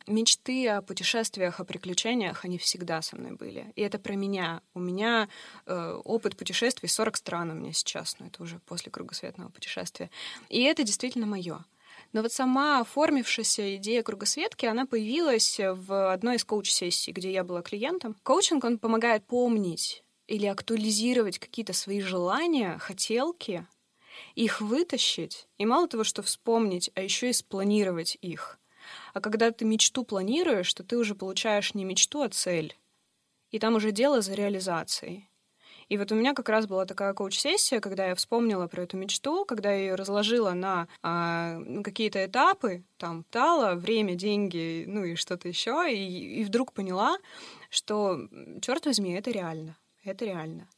Мечты 0.06 0.68
о 0.68 0.80
путешествиях, 0.80 1.58
о 1.58 1.64
приключениях, 1.64 2.44
они 2.44 2.58
всегда 2.58 3.02
со 3.02 3.16
мной 3.16 3.32
были. 3.32 3.72
И 3.74 3.82
это 3.82 3.98
про 3.98 4.14
меня. 4.14 4.62
У 4.74 4.80
меня 4.80 5.28
э, 5.66 6.00
опыт 6.04 6.36
путешествий 6.36 6.88
40 6.88 7.16
стран 7.16 7.50
у 7.50 7.54
меня 7.54 7.72
сейчас, 7.72 8.16
но 8.20 8.26
это 8.26 8.44
уже 8.44 8.60
после 8.60 8.92
кругосветного 8.92 9.48
путешествия. 9.48 10.08
И 10.48 10.62
это 10.62 10.84
действительно 10.84 11.26
мое. 11.26 11.64
Но 12.12 12.22
вот 12.22 12.32
сама 12.32 12.80
оформившаяся 12.80 13.76
идея 13.76 14.02
кругосветки, 14.02 14.66
она 14.66 14.84
появилась 14.84 15.60
в 15.60 16.12
одной 16.12 16.36
из 16.36 16.44
коуч-сессий, 16.44 17.12
где 17.12 17.32
я 17.32 17.44
была 17.44 17.62
клиентом. 17.62 18.16
Коучинг, 18.22 18.64
он 18.64 18.78
помогает 18.78 19.24
помнить 19.24 20.02
или 20.26 20.46
актуализировать 20.46 21.38
какие-то 21.38 21.72
свои 21.72 22.00
желания, 22.00 22.78
хотелки, 22.78 23.66
их 24.34 24.60
вытащить, 24.60 25.48
и 25.58 25.66
мало 25.66 25.88
того, 25.88 26.04
что 26.04 26.22
вспомнить, 26.22 26.90
а 26.94 27.00
еще 27.00 27.30
и 27.30 27.32
спланировать 27.32 28.18
их. 28.20 28.58
А 29.14 29.20
когда 29.20 29.50
ты 29.52 29.64
мечту 29.64 30.04
планируешь, 30.04 30.72
то 30.74 30.82
ты 30.82 30.96
уже 30.96 31.14
получаешь 31.14 31.74
не 31.74 31.84
мечту, 31.84 32.22
а 32.22 32.28
цель. 32.28 32.76
И 33.50 33.58
там 33.58 33.76
уже 33.76 33.92
дело 33.92 34.20
за 34.20 34.34
реализацией. 34.34 35.29
И 35.90 35.98
вот 35.98 36.12
у 36.12 36.14
меня 36.14 36.34
как 36.34 36.48
раз 36.48 36.68
была 36.68 36.86
такая 36.86 37.12
коуч-сессия, 37.14 37.80
когда 37.80 38.06
я 38.06 38.14
вспомнила 38.14 38.68
про 38.68 38.84
эту 38.84 38.96
мечту, 38.96 39.44
когда 39.44 39.72
я 39.72 39.78
ее 39.78 39.94
разложила 39.96 40.52
на 40.52 40.86
а, 41.02 41.60
какие-то 41.82 42.24
этапы, 42.24 42.84
там, 42.96 43.24
тала, 43.28 43.74
время, 43.74 44.14
деньги, 44.14 44.84
ну 44.86 45.02
и 45.02 45.16
что-то 45.16 45.48
еще, 45.48 45.92
и, 45.92 46.40
и 46.40 46.44
вдруг 46.44 46.72
поняла, 46.72 47.18
что, 47.70 48.28
черт 48.62 48.86
возьми, 48.86 49.14
это 49.14 49.32
реально. 49.32 49.76
Это 50.04 50.24
реально. 50.24 50.68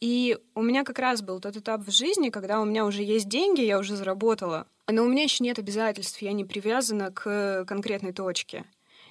И 0.00 0.38
у 0.54 0.62
меня 0.62 0.84
как 0.84 1.00
раз 1.00 1.20
был 1.20 1.40
тот 1.40 1.56
этап 1.56 1.80
в 1.80 1.90
жизни, 1.90 2.30
когда 2.30 2.60
у 2.60 2.64
меня 2.64 2.86
уже 2.86 3.02
есть 3.02 3.28
деньги, 3.28 3.60
я 3.60 3.80
уже 3.80 3.96
заработала, 3.96 4.68
но 4.86 5.02
у 5.02 5.08
меня 5.08 5.24
еще 5.24 5.42
нет 5.42 5.58
обязательств, 5.58 6.22
я 6.22 6.32
не 6.32 6.44
привязана 6.44 7.10
к 7.10 7.64
конкретной 7.64 8.12
точке. 8.12 8.64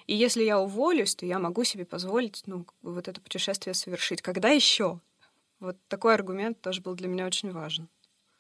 И 0.08 0.16
если 0.16 0.44
я 0.44 0.60
уволюсь, 0.60 1.16
то 1.16 1.26
я 1.26 1.38
могу 1.38 1.66
себе 1.66 1.86
позволить 1.86 2.44
ну, 2.46 2.66
вот 2.82 3.10
это 3.10 3.20
путешествие 3.20 3.74
совершить. 3.74 4.22
Когда 4.22 4.50
еще? 4.50 5.02
Вот 5.64 5.78
такой 5.88 6.14
аргумент 6.14 6.60
тоже 6.60 6.82
был 6.82 6.94
для 6.94 7.08
меня 7.08 7.26
очень 7.26 7.52
важен. 7.52 7.88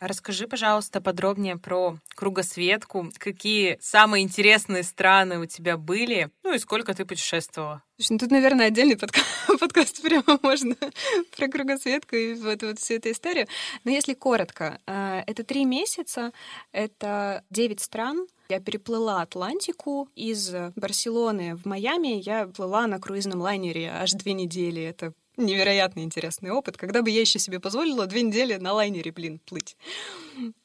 Расскажи, 0.01 0.45
пожалуйста, 0.45 0.99
подробнее 0.99 1.55
про 1.55 1.97
кругосветку. 2.15 3.09
Какие 3.17 3.77
самые 3.79 4.25
интересные 4.25 4.83
страны 4.83 5.39
у 5.39 5.45
тебя 5.45 5.77
были? 5.77 6.29
Ну 6.43 6.53
и 6.53 6.59
сколько 6.59 6.93
ты 6.93 7.05
путешествовала? 7.05 7.81
Слушай, 7.95 8.11
ну 8.11 8.17
тут, 8.17 8.31
наверное, 8.31 8.67
отдельный 8.67 8.97
подка- 8.97 9.23
подкаст 9.57 10.01
прямо 10.01 10.37
можно 10.43 10.75
про 11.37 11.47
кругосветку 11.47 12.17
и 12.17 12.33
вот, 12.33 12.61
вот 12.61 12.79
всю 12.79 12.95
эту 12.95 13.11
историю. 13.11 13.47
Но 13.85 13.91
если 13.91 14.13
коротко, 14.13 14.81
э, 14.85 15.23
это 15.25 15.45
три 15.45 15.63
месяца, 15.63 16.33
это 16.73 17.45
девять 17.49 17.79
стран, 17.79 18.27
я 18.49 18.59
переплыла 18.59 19.21
Атлантику 19.21 20.09
из 20.13 20.53
Барселоны 20.75 21.55
в 21.55 21.65
Майами. 21.65 22.21
Я 22.21 22.47
плыла 22.47 22.85
на 22.87 22.99
круизном 22.99 23.39
лайнере 23.39 23.89
аж 23.89 24.11
две 24.11 24.33
недели. 24.33 24.83
Это 24.83 25.13
невероятно 25.37 26.01
интересный 26.01 26.51
опыт, 26.51 26.77
когда 26.77 27.01
бы 27.01 27.09
я 27.09 27.21
еще 27.21 27.39
себе 27.39 27.59
позволила 27.59 28.05
две 28.05 28.21
недели 28.21 28.55
на 28.55 28.73
лайнере, 28.73 29.11
блин, 29.11 29.39
плыть. 29.39 29.77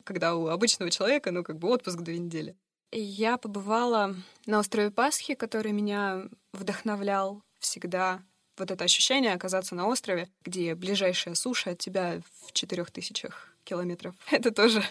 Когда 0.04 0.34
у 0.34 0.48
обычного 0.48 0.90
человека, 0.90 1.30
ну, 1.30 1.42
как 1.42 1.58
бы 1.58 1.68
отпуск 1.68 1.98
две 2.00 2.18
недели. 2.18 2.56
Я 2.90 3.36
побывала 3.36 4.16
на 4.46 4.60
острове 4.60 4.90
Пасхи, 4.90 5.34
который 5.34 5.72
меня 5.72 6.22
вдохновлял 6.52 7.42
всегда. 7.58 8.22
Вот 8.56 8.70
это 8.70 8.84
ощущение 8.84 9.34
оказаться 9.34 9.74
на 9.74 9.86
острове, 9.86 10.28
где 10.42 10.74
ближайшая 10.74 11.34
суша 11.34 11.70
от 11.70 11.78
тебя 11.78 12.20
в 12.42 12.52
четырех 12.52 12.90
тысячах 12.90 13.54
километров. 13.64 14.14
Это 14.30 14.50
тоже 14.50 14.82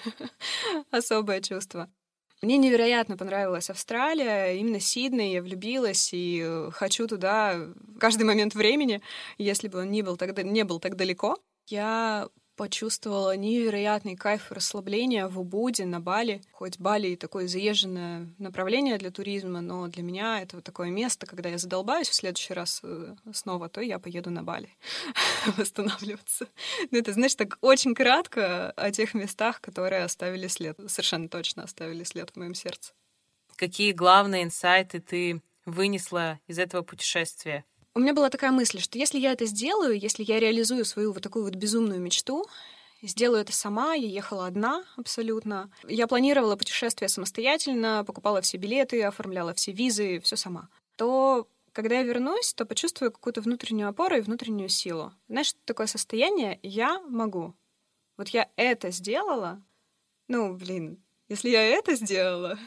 особое 0.91 1.41
чувство. 1.41 1.89
Мне 2.41 2.57
невероятно 2.57 3.17
понравилась 3.17 3.69
Австралия, 3.69 4.53
именно 4.59 4.79
Сидней, 4.79 5.33
я 5.33 5.41
влюбилась 5.41 6.13
и 6.13 6.43
э, 6.45 6.69
хочу 6.71 7.07
туда 7.07 7.55
каждый 7.99 8.23
момент 8.23 8.53
времени, 8.53 9.01
если 9.39 9.67
бы 9.67 9.79
он 9.79 9.89
не 9.89 10.03
был 10.03 10.17
так, 10.17 10.37
не 10.43 10.63
был 10.63 10.79
так 10.79 10.95
далеко. 10.95 11.37
Я 11.65 12.29
почувствовала 12.57 13.37
невероятный 13.37 14.17
кайф 14.17 14.51
и 14.51 14.55
расслабление 14.55 15.27
в 15.27 15.39
Убуде, 15.39 15.85
на 15.85 16.01
Бали. 16.01 16.41
Хоть 16.51 16.79
Бали 16.79 17.09
и 17.09 17.15
такое 17.15 17.47
заезженное 17.47 18.27
направление 18.39 18.97
для 18.97 19.11
туризма, 19.11 19.61
но 19.61 19.87
для 19.87 20.03
меня 20.03 20.41
это 20.41 20.57
вот 20.57 20.65
такое 20.65 20.89
место, 20.89 21.25
когда 21.27 21.49
я 21.49 21.59
задолбаюсь 21.59 22.09
в 22.09 22.15
следующий 22.15 22.53
раз 22.53 22.81
э, 22.83 23.15
снова, 23.31 23.69
то 23.69 23.79
я 23.79 23.99
поеду 23.99 24.31
на 24.31 24.43
Бали 24.43 24.69
восстанавливаться. 25.57 26.47
Ну, 26.91 26.97
это, 26.97 27.13
знаешь, 27.13 27.35
так 27.35 27.57
очень 27.61 27.93
кратко 27.93 28.71
о 28.71 28.91
тех 28.91 29.13
местах, 29.13 29.61
которые 29.61 30.03
оставили 30.03 30.47
след, 30.47 30.77
совершенно 30.87 31.29
точно 31.29 31.63
оставили 31.63 32.03
след 32.03 32.31
в 32.31 32.35
моем 32.37 32.55
сердце. 32.55 32.93
Какие 33.55 33.91
главные 33.91 34.43
инсайты 34.43 34.99
ты 34.99 35.41
вынесла 35.65 36.39
из 36.47 36.57
этого 36.57 36.81
путешествия? 36.81 37.65
У 37.97 37.99
меня 37.99 38.13
была 38.13 38.29
такая 38.29 38.51
мысль, 38.51 38.79
что 38.79 38.99
если 38.99 39.17
я 39.17 39.31
это 39.31 39.47
сделаю, 39.47 39.97
если 39.97 40.23
я 40.23 40.39
реализую 40.39 40.85
свою 40.85 41.13
вот 41.13 41.23
такую 41.23 41.45
вот 41.45 41.55
безумную 41.55 41.99
мечту, 41.99 42.45
сделаю 43.01 43.41
это 43.41 43.53
сама, 43.53 43.95
я 43.95 44.07
ехала 44.07 44.45
одна 44.45 44.85
абсолютно. 44.97 45.71
Я 45.87 46.05
планировала 46.05 46.55
путешествие 46.55 47.09
самостоятельно, 47.09 48.03
покупала 48.05 48.41
все 48.41 48.57
билеты, 48.57 49.01
оформляла 49.01 49.55
все 49.55 49.71
визы, 49.71 50.19
все 50.19 50.35
сама. 50.35 50.69
То 50.95 51.47
когда 51.71 51.95
я 51.95 52.03
вернусь, 52.03 52.53
то 52.53 52.67
почувствую 52.67 53.11
какую-то 53.11 53.41
внутреннюю 53.41 53.89
опору 53.89 54.15
и 54.15 54.21
внутреннюю 54.21 54.69
силу. 54.69 55.11
Знаешь, 55.27 55.55
такое 55.65 55.87
состояние 55.87 56.59
«я 56.61 56.99
могу». 56.99 57.55
Вот 58.15 58.27
я 58.29 58.47
это 58.57 58.91
сделала, 58.91 59.59
ну, 60.27 60.53
блин, 60.53 61.03
если 61.29 61.49
я 61.49 61.63
это 61.63 61.95
сделала, 61.95 62.59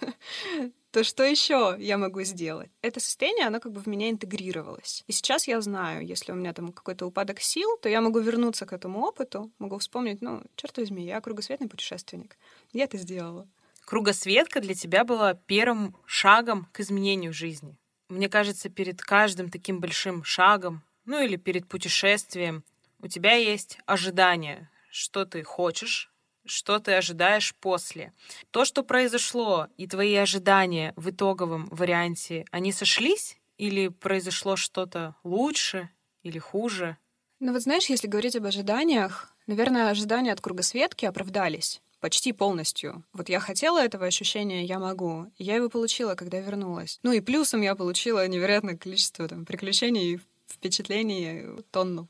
то 0.90 1.04
что 1.04 1.22
еще 1.22 1.76
я 1.78 1.98
могу 1.98 2.22
сделать? 2.22 2.70
Это 2.80 3.00
состояние, 3.00 3.46
оно 3.46 3.60
как 3.60 3.72
бы 3.72 3.80
в 3.80 3.86
меня 3.86 4.08
интегрировалось. 4.08 5.04
И 5.06 5.12
сейчас 5.12 5.46
я 5.46 5.60
знаю, 5.60 6.06
если 6.06 6.32
у 6.32 6.34
меня 6.34 6.52
там 6.54 6.72
какой-то 6.72 7.06
упадок 7.06 7.40
сил, 7.40 7.78
то 7.82 7.88
я 7.88 8.00
могу 8.00 8.20
вернуться 8.20 8.64
к 8.64 8.72
этому 8.72 9.00
опыту, 9.00 9.52
могу 9.58 9.78
вспомнить, 9.78 10.22
ну, 10.22 10.42
черт 10.56 10.76
возьми, 10.78 11.04
я 11.04 11.20
кругосветный 11.20 11.68
путешественник. 11.68 12.38
Я 12.72 12.84
это 12.84 12.96
сделала. 12.96 13.46
Кругосветка 13.84 14.60
для 14.60 14.74
тебя 14.74 15.04
была 15.04 15.34
первым 15.34 15.96
шагом 16.06 16.68
к 16.72 16.80
изменению 16.80 17.32
жизни. 17.32 17.76
Мне 18.08 18.28
кажется, 18.28 18.70
перед 18.70 19.02
каждым 19.02 19.50
таким 19.50 19.80
большим 19.80 20.24
шагом, 20.24 20.82
ну 21.04 21.22
или 21.22 21.36
перед 21.36 21.68
путешествием, 21.68 22.64
у 23.00 23.08
тебя 23.08 23.34
есть 23.34 23.78
ожидание, 23.86 24.70
что 24.90 25.24
ты 25.24 25.42
хочешь, 25.42 26.10
что 26.48 26.78
ты 26.78 26.94
ожидаешь 26.94 27.54
после. 27.54 28.12
То, 28.50 28.64
что 28.64 28.82
произошло, 28.82 29.68
и 29.76 29.86
твои 29.86 30.14
ожидания 30.14 30.92
в 30.96 31.10
итоговом 31.10 31.68
варианте, 31.70 32.44
они 32.50 32.72
сошлись? 32.72 33.36
Или 33.56 33.88
произошло 33.88 34.56
что-то 34.56 35.16
лучше 35.24 35.90
или 36.22 36.38
хуже? 36.38 36.96
Ну 37.40 37.52
вот 37.52 37.62
знаешь, 37.62 37.86
если 37.86 38.06
говорить 38.06 38.36
об 38.36 38.46
ожиданиях, 38.46 39.34
наверное, 39.46 39.90
ожидания 39.90 40.32
от 40.32 40.40
кругосветки 40.40 41.04
оправдались 41.04 41.80
почти 42.00 42.32
полностью. 42.32 43.04
Вот 43.12 43.28
я 43.28 43.40
хотела 43.40 43.82
этого 43.82 44.06
ощущения, 44.06 44.64
я 44.64 44.78
могу. 44.78 45.26
Я 45.36 45.56
его 45.56 45.68
получила, 45.68 46.14
когда 46.14 46.38
вернулась. 46.38 46.98
Ну 47.02 47.12
и 47.12 47.20
плюсом 47.20 47.60
я 47.60 47.74
получила 47.74 48.26
невероятное 48.28 48.76
количество 48.76 49.26
там, 49.28 49.44
приключений, 49.44 50.20
впечатлений, 50.48 51.62
тонну 51.70 52.08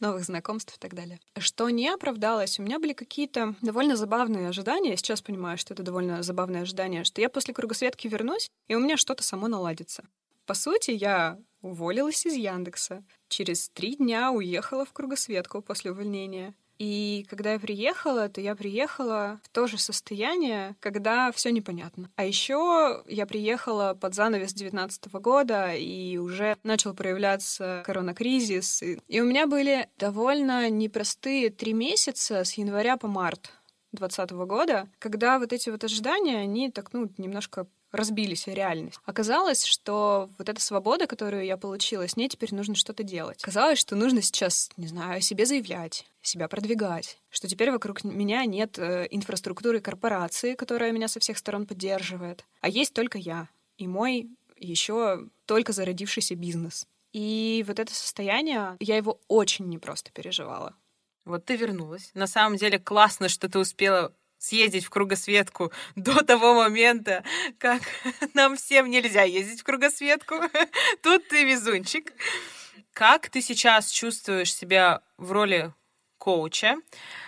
новых 0.00 0.24
знакомств 0.24 0.76
и 0.76 0.78
так 0.78 0.94
далее. 0.94 1.20
Что 1.38 1.68
не 1.70 1.88
оправдалось, 1.88 2.58
у 2.58 2.62
меня 2.62 2.78
были 2.78 2.92
какие-то 2.92 3.54
довольно 3.62 3.96
забавные 3.96 4.48
ожидания. 4.48 4.90
Я 4.90 4.96
сейчас 4.96 5.22
понимаю, 5.22 5.58
что 5.58 5.74
это 5.74 5.82
довольно 5.82 6.22
забавное 6.22 6.62
ожидание, 6.62 7.04
что 7.04 7.20
я 7.20 7.28
после 7.28 7.54
кругосветки 7.54 8.08
вернусь, 8.08 8.50
и 8.68 8.74
у 8.74 8.80
меня 8.80 8.96
что-то 8.96 9.22
само 9.22 9.48
наладится. 9.48 10.04
По 10.46 10.54
сути, 10.54 10.90
я 10.90 11.38
уволилась 11.60 12.26
из 12.26 12.34
Яндекса. 12.34 13.04
Через 13.28 13.68
три 13.68 13.96
дня 13.96 14.32
уехала 14.32 14.84
в 14.84 14.92
кругосветку 14.92 15.62
после 15.62 15.92
увольнения. 15.92 16.54
И 16.82 17.24
когда 17.30 17.52
я 17.52 17.60
приехала, 17.60 18.28
то 18.28 18.40
я 18.40 18.56
приехала 18.56 19.38
в 19.44 19.48
то 19.50 19.68
же 19.68 19.78
состояние, 19.78 20.74
когда 20.80 21.30
все 21.30 21.52
непонятно. 21.52 22.10
А 22.16 22.24
еще 22.24 23.04
я 23.06 23.24
приехала 23.24 23.94
под 23.94 24.16
занавес 24.16 24.52
2019 24.52 25.12
года, 25.20 25.72
и 25.74 26.16
уже 26.16 26.56
начал 26.64 26.92
проявляться 26.92 27.84
коронакризис. 27.86 28.82
И 28.82 29.20
у 29.20 29.24
меня 29.24 29.46
были 29.46 29.90
довольно 29.96 30.68
непростые 30.70 31.50
три 31.50 31.72
месяца 31.72 32.42
с 32.42 32.54
января 32.54 32.96
по 32.96 33.06
март 33.06 33.52
2020 33.92 34.30
года, 34.48 34.88
когда 34.98 35.38
вот 35.38 35.52
эти 35.52 35.70
вот 35.70 35.84
ожидания, 35.84 36.38
они 36.38 36.68
так, 36.72 36.92
ну, 36.92 37.08
немножко 37.16 37.68
разбились 37.92 38.46
реальность. 38.46 38.98
Оказалось, 39.04 39.64
что 39.64 40.30
вот 40.38 40.48
эта 40.48 40.60
свобода, 40.60 41.06
которую 41.06 41.44
я 41.44 41.56
получила, 41.56 42.08
с 42.08 42.16
ней 42.16 42.28
теперь 42.28 42.54
нужно 42.54 42.74
что-то 42.74 43.02
делать. 43.02 43.42
Казалось, 43.42 43.78
что 43.78 43.94
нужно 43.94 44.22
сейчас, 44.22 44.70
не 44.76 44.86
знаю, 44.86 45.18
о 45.18 45.20
себе 45.20 45.46
заявлять, 45.46 46.06
себя 46.22 46.48
продвигать, 46.48 47.18
что 47.30 47.48
теперь 47.48 47.70
вокруг 47.70 48.02
меня 48.04 48.44
нет 48.44 48.78
э, 48.78 49.06
инфраструктуры 49.10 49.80
корпорации, 49.80 50.54
которая 50.54 50.92
меня 50.92 51.08
со 51.08 51.20
всех 51.20 51.38
сторон 51.38 51.66
поддерживает, 51.66 52.44
а 52.60 52.68
есть 52.68 52.94
только 52.94 53.18
я 53.18 53.48
и 53.76 53.86
мой 53.86 54.30
еще 54.56 55.28
только 55.46 55.72
зародившийся 55.72 56.34
бизнес. 56.34 56.86
И 57.12 57.64
вот 57.66 57.78
это 57.78 57.92
состояние, 57.94 58.76
я 58.80 58.96
его 58.96 59.20
очень 59.28 59.68
непросто 59.68 60.10
переживала. 60.12 60.74
Вот 61.24 61.44
ты 61.44 61.56
вернулась. 61.56 62.10
На 62.14 62.26
самом 62.26 62.56
деле 62.56 62.78
классно, 62.78 63.28
что 63.28 63.48
ты 63.48 63.58
успела 63.58 64.12
съездить 64.42 64.84
в 64.84 64.90
кругосветку 64.90 65.72
до 65.96 66.22
того 66.24 66.54
момента, 66.54 67.24
как 67.58 67.82
нам 68.34 68.56
всем 68.56 68.90
нельзя 68.90 69.22
ездить 69.22 69.60
в 69.60 69.64
кругосветку. 69.64 70.34
Тут 71.02 71.28
ты 71.28 71.44
везунчик. 71.44 72.12
Как 72.92 73.30
ты 73.30 73.40
сейчас 73.40 73.90
чувствуешь 73.90 74.54
себя 74.54 75.00
в 75.16 75.32
роли 75.32 75.72
коуча? 76.18 76.76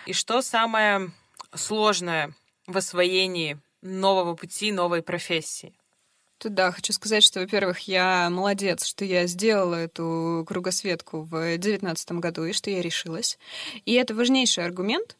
И 0.05 0.13
что 0.13 0.41
самое 0.41 1.11
сложное 1.53 2.33
в 2.67 2.77
освоении 2.77 3.57
нового 3.81 4.35
пути, 4.35 4.71
новой 4.71 5.01
профессии? 5.01 5.73
Тут 6.37 6.53
да, 6.53 6.71
хочу 6.71 6.91
сказать, 6.91 7.23
что, 7.23 7.39
во-первых, 7.39 7.79
я 7.87 8.29
молодец, 8.29 8.85
что 8.85 9.05
я 9.05 9.25
сделала 9.25 9.75
эту 9.75 10.43
кругосветку 10.45 11.21
в 11.21 11.29
2019 11.29 12.11
году 12.13 12.43
и 12.43 12.51
что 12.51 12.69
я 12.69 12.81
решилась. 12.81 13.39
И 13.85 13.93
это 13.93 14.13
важнейший 14.13 14.65
аргумент. 14.65 15.15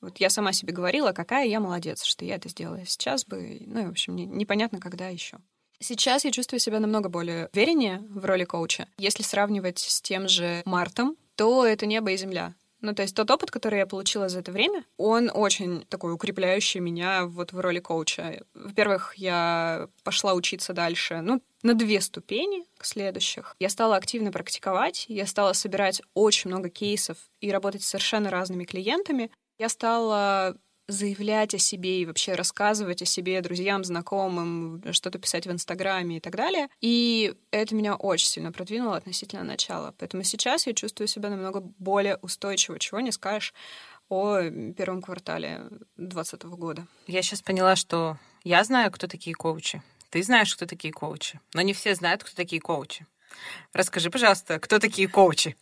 Вот 0.00 0.18
я 0.18 0.30
сама 0.30 0.52
себе 0.52 0.72
говорила, 0.72 1.12
какая 1.12 1.46
я 1.46 1.60
молодец, 1.60 2.04
что 2.04 2.24
я 2.24 2.36
это 2.36 2.48
сделала. 2.48 2.84
Сейчас 2.86 3.24
бы, 3.24 3.62
ну, 3.66 3.86
в 3.86 3.90
общем, 3.90 4.16
не, 4.16 4.26
непонятно, 4.26 4.80
когда 4.80 5.08
еще. 5.08 5.38
Сейчас 5.78 6.24
я 6.24 6.30
чувствую 6.30 6.60
себя 6.60 6.78
намного 6.78 7.08
более 7.08 7.48
увереннее 7.54 8.02
в 8.08 8.24
роли 8.24 8.44
коуча. 8.44 8.86
Если 8.98 9.22
сравнивать 9.22 9.78
с 9.78 10.02
тем 10.02 10.28
же 10.28 10.62
Мартом, 10.64 11.16
то 11.36 11.64
это 11.64 11.86
небо 11.86 12.10
и 12.10 12.16
земля. 12.16 12.54
Ну, 12.82 12.94
то 12.94 13.02
есть 13.02 13.14
тот 13.14 13.30
опыт, 13.30 13.50
который 13.50 13.78
я 13.78 13.86
получила 13.86 14.28
за 14.28 14.38
это 14.40 14.52
время, 14.52 14.84
он 14.96 15.30
очень 15.32 15.84
такой 15.86 16.14
укрепляющий 16.14 16.80
меня 16.80 17.26
вот 17.26 17.52
в 17.52 17.60
роли 17.60 17.78
коуча. 17.78 18.42
Во-первых, 18.54 19.14
я 19.16 19.88
пошла 20.02 20.32
учиться 20.32 20.72
дальше, 20.72 21.20
ну, 21.20 21.42
на 21.62 21.74
две 21.74 22.00
ступени 22.00 22.64
следующих. 22.80 23.54
Я 23.58 23.68
стала 23.68 23.96
активно 23.96 24.32
практиковать, 24.32 25.04
я 25.08 25.26
стала 25.26 25.52
собирать 25.52 26.00
очень 26.14 26.48
много 26.48 26.70
кейсов 26.70 27.18
и 27.40 27.50
работать 27.50 27.82
с 27.82 27.88
совершенно 27.88 28.30
разными 28.30 28.64
клиентами. 28.64 29.30
Я 29.60 29.68
стала 29.68 30.56
заявлять 30.88 31.52
о 31.52 31.58
себе 31.58 32.00
и 32.00 32.06
вообще 32.06 32.32
рассказывать 32.32 33.02
о 33.02 33.04
себе 33.04 33.42
друзьям, 33.42 33.84
знакомым, 33.84 34.82
что-то 34.92 35.18
писать 35.18 35.46
в 35.46 35.52
Инстаграме 35.52 36.16
и 36.16 36.20
так 36.20 36.34
далее. 36.34 36.68
И 36.80 37.34
это 37.50 37.74
меня 37.74 37.94
очень 37.94 38.26
сильно 38.26 38.52
продвинуло 38.52 38.96
относительно 38.96 39.44
начала. 39.44 39.92
Поэтому 39.98 40.22
сейчас 40.22 40.66
я 40.66 40.72
чувствую 40.72 41.08
себя 41.08 41.28
намного 41.28 41.60
более 41.60 42.16
устойчиво, 42.22 42.78
чего 42.78 43.00
не 43.00 43.12
скажешь 43.12 43.52
о 44.08 44.40
первом 44.74 45.02
квартале 45.02 45.64
2020 45.98 46.42
года. 46.44 46.86
Я 47.06 47.20
сейчас 47.20 47.42
поняла, 47.42 47.76
что 47.76 48.16
я 48.44 48.64
знаю, 48.64 48.90
кто 48.90 49.08
такие 49.08 49.36
коучи. 49.36 49.82
Ты 50.08 50.22
знаешь, 50.22 50.56
кто 50.56 50.64
такие 50.64 50.94
коучи. 50.94 51.38
Но 51.52 51.60
не 51.60 51.74
все 51.74 51.94
знают, 51.94 52.24
кто 52.24 52.34
такие 52.34 52.62
коучи. 52.62 53.06
Расскажи, 53.74 54.08
пожалуйста, 54.08 54.58
кто 54.58 54.78
такие 54.78 55.06
коучи? 55.06 55.54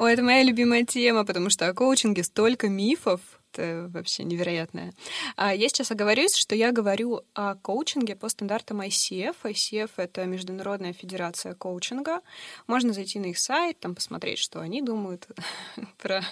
О, 0.00 0.06
это 0.06 0.22
моя 0.22 0.42
любимая 0.42 0.86
тема, 0.86 1.26
потому 1.26 1.50
что 1.50 1.68
о 1.68 1.74
коучинге 1.74 2.24
столько 2.24 2.70
мифов, 2.70 3.20
это 3.52 3.90
вообще 3.92 4.24
невероятное. 4.24 4.94
А 5.36 5.54
я 5.54 5.68
сейчас 5.68 5.90
оговорюсь, 5.90 6.36
что 6.36 6.54
я 6.54 6.72
говорю 6.72 7.20
о 7.34 7.56
коучинге 7.56 8.16
по 8.16 8.30
стандартам 8.30 8.80
ICF. 8.80 9.36
ICF— 9.42 9.90
это 9.98 10.24
Международная 10.24 10.94
федерация 10.94 11.52
коучинга. 11.52 12.22
Можно 12.66 12.94
зайти 12.94 13.18
на 13.18 13.26
их 13.26 13.38
сайт, 13.38 13.78
там 13.78 13.94
посмотреть, 13.94 14.38
что 14.38 14.60
они 14.60 14.80
думают 14.80 15.28
про 15.98 16.24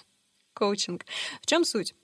коучинг. 0.54 1.04
В 1.42 1.46
чем 1.46 1.66
суть? 1.66 1.94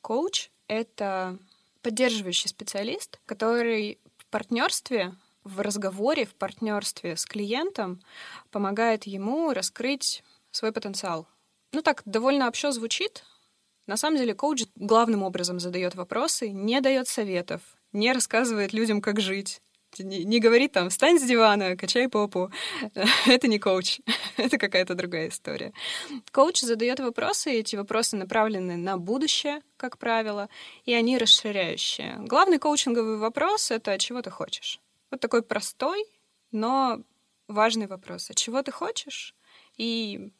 Коуч— 0.00 0.50
это 0.66 1.38
поддерживающий 1.82 2.48
специалист, 2.48 3.20
который 3.26 4.00
в 4.18 4.26
партнерстве 4.26 5.14
в 5.44 5.60
разговоре, 5.60 6.26
в 6.26 6.34
партнерстве 6.34 7.16
с 7.16 7.24
клиентом 7.24 8.02
помогает 8.50 9.04
ему 9.04 9.52
раскрыть 9.52 10.24
свой 10.56 10.72
потенциал. 10.72 11.26
Ну 11.72 11.82
так, 11.82 12.02
довольно 12.04 12.48
общо 12.48 12.72
звучит, 12.72 13.24
на 13.86 13.96
самом 13.96 14.18
деле 14.18 14.34
коуч 14.34 14.64
главным 14.74 15.22
образом 15.22 15.60
задает 15.60 15.94
вопросы, 15.94 16.50
не 16.50 16.80
дает 16.80 17.08
советов, 17.08 17.60
не 17.92 18.12
рассказывает 18.12 18.72
людям, 18.72 19.00
как 19.00 19.20
жить. 19.20 19.60
Не, 19.98 20.24
не 20.24 20.40
говорит 20.40 20.72
там, 20.72 20.90
встань 20.90 21.18
с 21.18 21.22
дивана, 21.22 21.76
качай 21.76 22.08
попу. 22.08 22.50
Это 23.26 23.48
не 23.48 23.58
коуч, 23.58 24.00
это 24.36 24.58
какая-то 24.58 24.94
другая 24.94 25.28
история. 25.28 25.72
Коуч 26.32 26.60
задает 26.60 27.00
вопросы, 27.00 27.52
и 27.52 27.58
эти 27.60 27.76
вопросы 27.76 28.16
направлены 28.16 28.76
на 28.76 28.98
будущее, 28.98 29.62
как 29.76 29.96
правило, 29.96 30.48
и 30.84 30.92
они 30.92 31.16
расширяющие. 31.16 32.16
Главный 32.18 32.58
коучинговый 32.58 33.16
вопрос— 33.16 33.70
это 33.70 33.96
чего 33.98 34.20
ты 34.20 34.30
хочешь? 34.30 34.80
Вот 35.10 35.20
такой 35.20 35.42
простой, 35.42 36.04
но 36.50 37.00
важный 37.48 37.86
вопрос. 37.86 38.28
А 38.30 38.34
чего 38.34 38.62
ты 38.62 38.72
хочешь? 38.72 39.34
И 39.78 40.30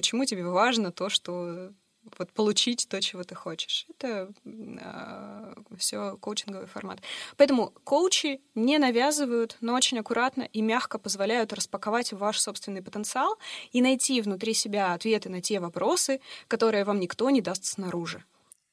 почему 0.00 0.24
тебе 0.24 0.44
важно 0.46 0.92
то, 0.92 1.10
что 1.10 1.72
вот 2.16 2.32
получить 2.32 2.88
то, 2.88 3.02
чего 3.02 3.22
ты 3.22 3.34
хочешь. 3.34 3.86
Это 3.90 4.32
э, 4.46 4.78
а, 4.80 5.52
все 5.76 6.16
коучинговый 6.16 6.66
формат. 6.66 7.00
Поэтому 7.36 7.74
коучи 7.84 8.40
не 8.54 8.78
навязывают, 8.78 9.58
но 9.60 9.74
очень 9.74 9.98
аккуратно 9.98 10.44
и 10.44 10.62
мягко 10.62 10.98
позволяют 10.98 11.52
распаковать 11.52 12.14
ваш 12.14 12.40
собственный 12.40 12.80
потенциал 12.80 13.38
и 13.72 13.82
найти 13.82 14.22
внутри 14.22 14.54
себя 14.54 14.94
ответы 14.94 15.28
на 15.28 15.42
те 15.42 15.60
вопросы, 15.60 16.22
которые 16.48 16.84
вам 16.84 16.98
никто 16.98 17.28
не 17.28 17.42
даст 17.42 17.66
снаружи. 17.66 18.24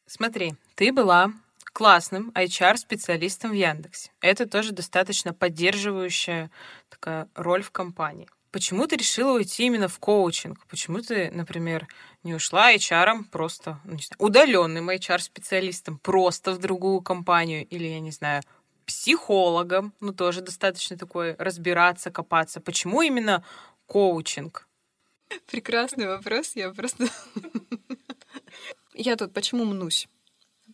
Смотри, 0.06 0.54
ты 0.76 0.94
была 0.94 1.34
классным 1.74 2.32
HR-специалистом 2.36 3.52
в 3.52 3.56
Яндексе. 3.56 4.12
Это 4.22 4.48
тоже 4.48 4.72
достаточно 4.72 5.34
поддерживающая 5.34 6.50
такая 6.88 7.28
роль 7.36 7.64
в 7.64 7.72
компании. 7.72 8.30
Почему 8.58 8.88
ты 8.88 8.96
решила 8.96 9.34
уйти 9.34 9.66
именно 9.66 9.88
в 9.88 10.00
коучинг? 10.00 10.66
Почему 10.66 11.00
ты, 11.02 11.30
например, 11.30 11.88
не 12.24 12.34
ушла 12.34 12.74
HR 12.74 13.26
просто, 13.32 13.80
ну, 13.84 13.92
не 13.92 14.02
знаю, 14.02 14.18
удаленным 14.18 14.90
HR-специалистом 14.90 16.00
просто 16.00 16.54
в 16.54 16.58
другую 16.58 17.02
компанию 17.02 17.68
или, 17.68 17.86
я 17.86 18.00
не 18.00 18.10
знаю, 18.10 18.42
психологом, 18.88 19.94
ну, 20.00 20.12
тоже 20.12 20.42
достаточно 20.42 20.98
такой 20.98 21.36
разбираться, 21.36 22.10
копаться. 22.10 22.60
Почему 22.60 23.04
именно 23.04 23.46
коучинг? 23.86 24.68
Прекрасный 25.46 26.08
вопрос, 26.08 26.56
я 26.56 26.72
просто... 26.72 27.10
Я 28.96 29.18
тут 29.18 29.34
почему 29.34 29.66
мнусь? 29.66 30.08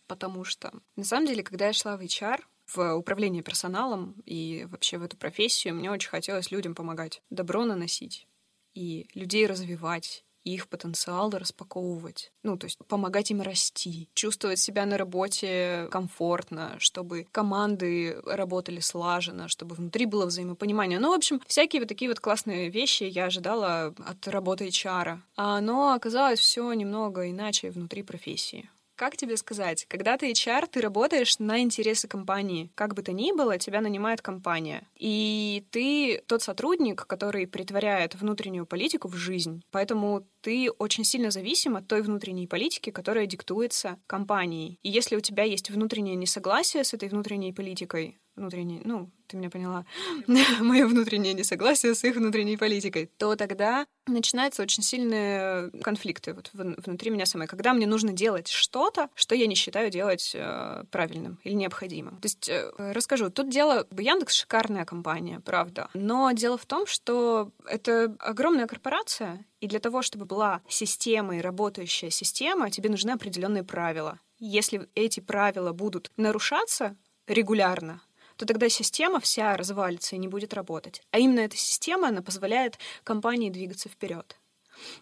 Потому 0.06 0.44
что, 0.44 0.72
на 0.96 1.04
самом 1.04 1.26
деле, 1.26 1.42
когда 1.42 1.66
я 1.66 1.74
шла 1.74 1.98
в 1.98 2.00
HR, 2.00 2.40
в 2.66 2.94
управление 2.94 3.42
персоналом 3.42 4.22
и 4.24 4.66
вообще 4.70 4.98
в 4.98 5.02
эту 5.02 5.16
профессию, 5.16 5.74
мне 5.74 5.90
очень 5.90 6.10
хотелось 6.10 6.50
людям 6.50 6.74
помогать, 6.74 7.22
добро 7.30 7.64
наносить 7.64 8.26
и 8.74 9.08
людей 9.14 9.46
развивать, 9.46 10.24
и 10.44 10.54
их 10.54 10.68
потенциал 10.68 11.30
распаковывать. 11.30 12.32
Ну, 12.42 12.56
то 12.56 12.66
есть 12.66 12.78
помогать 12.86 13.30
им 13.30 13.40
расти, 13.40 14.10
чувствовать 14.14 14.58
себя 14.58 14.84
на 14.84 14.98
работе 14.98 15.88
комфортно, 15.90 16.76
чтобы 16.78 17.26
команды 17.32 18.20
работали 18.26 18.80
слаженно, 18.80 19.48
чтобы 19.48 19.74
внутри 19.74 20.04
было 20.04 20.26
взаимопонимание. 20.26 20.98
Ну, 20.98 21.10
в 21.10 21.16
общем, 21.16 21.40
всякие 21.46 21.80
вот 21.80 21.88
такие 21.88 22.10
вот 22.10 22.20
классные 22.20 22.68
вещи 22.68 23.04
я 23.04 23.26
ожидала 23.26 23.94
от 24.06 24.28
работы 24.28 24.68
HR. 24.68 25.18
А 25.36 25.58
оно 25.58 25.94
оказалось 25.94 26.40
все 26.40 26.70
немного 26.74 27.30
иначе 27.30 27.70
внутри 27.70 28.02
профессии. 28.02 28.68
Как 28.96 29.16
тебе 29.16 29.36
сказать, 29.36 29.86
когда 29.88 30.16
ты 30.16 30.30
HR, 30.30 30.68
ты 30.70 30.80
работаешь 30.80 31.40
на 31.40 31.60
интересы 31.60 32.06
компании. 32.06 32.70
Как 32.76 32.94
бы 32.94 33.02
то 33.02 33.12
ни 33.12 33.32
было, 33.32 33.58
тебя 33.58 33.80
нанимает 33.80 34.22
компания. 34.22 34.88
И 34.94 35.66
ты 35.72 36.22
тот 36.28 36.42
сотрудник, 36.42 37.04
который 37.06 37.48
притворяет 37.48 38.14
внутреннюю 38.14 38.66
политику 38.66 39.08
в 39.08 39.16
жизнь. 39.16 39.62
Поэтому 39.72 40.26
ты 40.42 40.70
очень 40.70 41.04
сильно 41.04 41.32
зависим 41.32 41.74
от 41.76 41.88
той 41.88 42.02
внутренней 42.02 42.46
политики, 42.46 42.90
которая 42.90 43.26
диктуется 43.26 43.98
компанией. 44.06 44.78
И 44.82 44.90
если 44.90 45.16
у 45.16 45.20
тебя 45.20 45.42
есть 45.42 45.70
внутреннее 45.70 46.14
несогласие 46.14 46.84
с 46.84 46.94
этой 46.94 47.08
внутренней 47.08 47.52
политикой, 47.52 48.18
внутренней, 48.36 48.80
ну, 48.84 49.10
ты 49.26 49.36
меня 49.36 49.50
поняла, 49.50 49.84
мое 50.60 50.86
внутреннее 50.86 51.34
несогласие 51.34 51.94
с 51.94 52.04
их 52.04 52.16
внутренней 52.16 52.56
политикой, 52.56 53.10
то 53.16 53.36
тогда 53.36 53.86
начинаются 54.06 54.62
очень 54.62 54.82
сильные 54.82 55.70
конфликты 55.82 56.34
вот 56.34 56.50
внутри 56.52 57.10
меня 57.10 57.26
самой, 57.26 57.46
когда 57.46 57.72
мне 57.72 57.86
нужно 57.86 58.12
делать 58.12 58.48
что-то, 58.48 59.08
что 59.14 59.34
я 59.34 59.46
не 59.46 59.54
считаю 59.54 59.90
делать 59.90 60.32
э, 60.34 60.84
правильным 60.90 61.38
или 61.44 61.54
необходимым. 61.54 62.16
То 62.16 62.26
есть 62.26 62.48
э, 62.48 62.70
расскажу, 62.76 63.30
тут 63.30 63.48
дело, 63.48 63.86
Яндекс 63.96 64.34
шикарная 64.34 64.84
компания, 64.84 65.40
правда, 65.40 65.88
но 65.94 66.30
дело 66.32 66.58
в 66.58 66.66
том, 66.66 66.86
что 66.86 67.50
это 67.66 68.14
огромная 68.18 68.66
корпорация, 68.66 69.44
и 69.60 69.66
для 69.66 69.80
того, 69.80 70.02
чтобы 70.02 70.26
была 70.26 70.60
система 70.68 71.38
и 71.38 71.40
работающая 71.40 72.10
система, 72.10 72.70
тебе 72.70 72.90
нужны 72.90 73.12
определенные 73.12 73.64
правила. 73.64 74.20
Если 74.38 74.88
эти 74.94 75.20
правила 75.20 75.72
будут 75.72 76.10
нарушаться 76.18 76.96
регулярно, 77.26 78.02
то 78.36 78.46
тогда 78.46 78.68
система 78.68 79.20
вся 79.20 79.56
развалится 79.56 80.16
и 80.16 80.18
не 80.18 80.28
будет 80.28 80.54
работать. 80.54 81.02
А 81.10 81.18
именно 81.18 81.40
эта 81.40 81.56
система, 81.56 82.08
она 82.08 82.22
позволяет 82.22 82.78
компании 83.02 83.50
двигаться 83.50 83.88
вперед. 83.88 84.36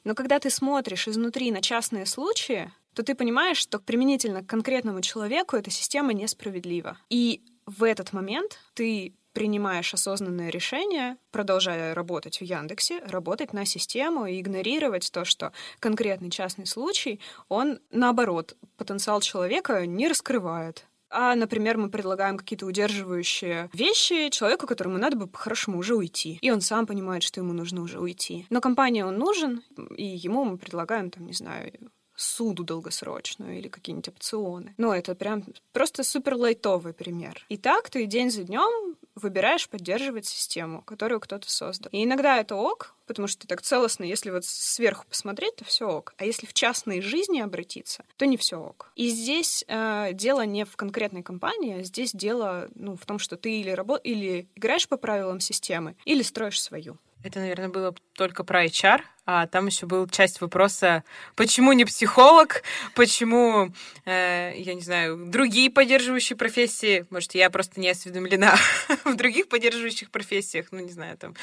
Но 0.05 0.15
когда 0.15 0.39
ты 0.39 0.51
смотришь 0.51 1.09
изнутри 1.09 1.51
на 1.51 1.63
частные 1.63 2.07
случаи, 2.07 2.73
то 2.95 3.03
ты 3.03 3.15
понимаешь, 3.15 3.57
что 3.57 3.79
применительно 3.79 4.43
к 4.43 4.47
конкретному 4.47 5.01
человеку 5.01 5.57
эта 5.57 5.71
система 5.71 6.13
несправедлива. 6.13 6.99
И 7.09 7.43
в 7.65 7.85
этот 7.85 8.13
момент 8.13 8.59
ты 8.75 9.15
принимаешь 9.33 9.95
осознанное 9.95 10.51
решение, 10.51 11.17
продолжая 11.31 11.95
работать 11.95 12.39
в 12.39 12.45
Яндексе, 12.45 13.01
работать 13.01 13.53
на 13.53 13.65
систему 13.65 14.27
и 14.27 14.41
игнорировать 14.41 15.11
то, 15.11 15.25
что 15.25 15.53
конкретный 15.79 16.31
частный 16.31 16.67
случай, 16.67 17.21
он, 17.49 17.81
наоборот, 17.91 18.57
потенциал 18.77 19.21
человека 19.21 19.87
не 19.87 20.09
раскрывает. 20.09 20.87
А, 21.13 21.35
например, 21.35 21.77
мы 21.77 21.91
предлагаем 21.91 22.39
какие-то 22.39 22.67
удерживающие 22.67 23.69
вещи 23.73 24.31
человеку, 24.31 24.67
которому 24.67 24.99
надо 24.99 25.17
бы 25.17 25.27
по-хорошему 25.27 25.79
уже 25.79 25.95
уйти. 25.95 26.39
И 26.41 26.51
он 26.51 26.61
сам 26.61 26.87
понимает, 26.87 27.23
что 27.23 27.41
ему 27.41 27.53
нужно 27.53 27.83
уже 27.83 28.01
уйти. 28.01 28.47
Но 28.51 28.61
компания 28.61 29.05
он 29.05 29.19
нужен, 29.19 29.63
и 29.97 30.05
ему 30.05 30.45
мы 30.45 30.57
предлагаем, 30.57 31.11
там, 31.11 31.27
не 31.27 31.35
знаю, 31.35 31.71
суду 32.15 32.65
долгосрочную 32.65 33.59
или 33.59 33.69
какие-нибудь 33.69 34.09
опционы. 34.09 34.75
Ну, 34.79 34.93
это 34.93 35.15
прям 35.15 35.45
просто 35.73 36.03
супер 36.03 36.35
лайтовый 36.35 36.93
пример. 36.93 37.45
И 37.49 37.57
так 37.57 37.91
ты 37.91 38.07
день 38.07 38.31
за 38.31 38.45
днем 38.45 38.97
выбираешь 39.15 39.69
поддерживать 39.69 40.27
систему, 40.27 40.83
которую 40.83 41.21
кто-то 41.21 41.51
создал. 41.51 41.91
И 41.93 42.05
иногда 42.05 42.39
это 42.39 42.57
ок, 42.57 42.95
потому 43.07 43.29
что 43.29 43.47
так 43.47 43.63
целостно, 43.63 44.05
если 44.05 44.31
вот 44.31 44.45
сверху 44.45 45.05
посмотреть, 45.09 45.57
то 45.57 45.65
все 45.65 45.89
ок. 45.89 46.15
А 46.17 46.25
если 46.25 46.47
в 46.47 46.55
частной 46.55 47.01
жизни 47.01 47.41
обратиться, 47.41 48.05
то 48.17 48.27
не 48.27 48.37
все 48.37 48.57
ок. 48.57 48.93
И 48.97 49.09
здесь 49.09 49.65
э, 49.69 50.11
дело 50.13 50.45
не 50.47 50.65
в 50.65 50.77
конкретной 50.77 51.23
компании, 51.23 51.81
а 51.81 51.83
здесь 51.83 52.13
дело 52.13 52.69
ну, 52.75 52.97
в 52.97 53.05
том, 53.07 53.19
что 53.19 53.37
ты 53.37 53.61
или, 53.61 53.71
рабо- 53.71 54.01
или 54.03 54.49
играешь 54.55 54.89
по 54.89 54.97
правилам 54.97 55.41
системы, 55.41 55.97
или 56.05 56.23
строишь 56.23 56.63
свою. 56.63 56.99
Это, 57.25 57.39
наверное, 57.39 57.69
было 57.69 57.95
только 58.15 58.43
про 58.43 58.65
HR, 58.65 59.01
а 59.27 59.47
там 59.47 59.67
еще 59.67 59.87
был 59.87 60.09
часть 60.09 60.41
вопроса, 60.41 61.05
почему 61.37 61.73
не 61.73 61.85
психолог, 61.85 62.65
почему, 62.97 63.73
э, 64.05 64.53
я 64.57 64.75
не 64.75 64.81
знаю, 64.81 65.27
другие 65.27 65.71
поддерживающие 65.71 66.37
профессии, 66.37 67.07
может, 67.11 67.35
я 67.35 67.49
просто 67.51 67.81
не 67.81 67.89
осведомлена 67.89 68.57
в 69.05 69.15
других 69.15 69.49
поддерживающих 69.49 70.11
профессиях, 70.11 70.73
ну, 70.73 70.81
не 70.81 70.91
знаю, 70.91 71.17
там, 71.17 71.37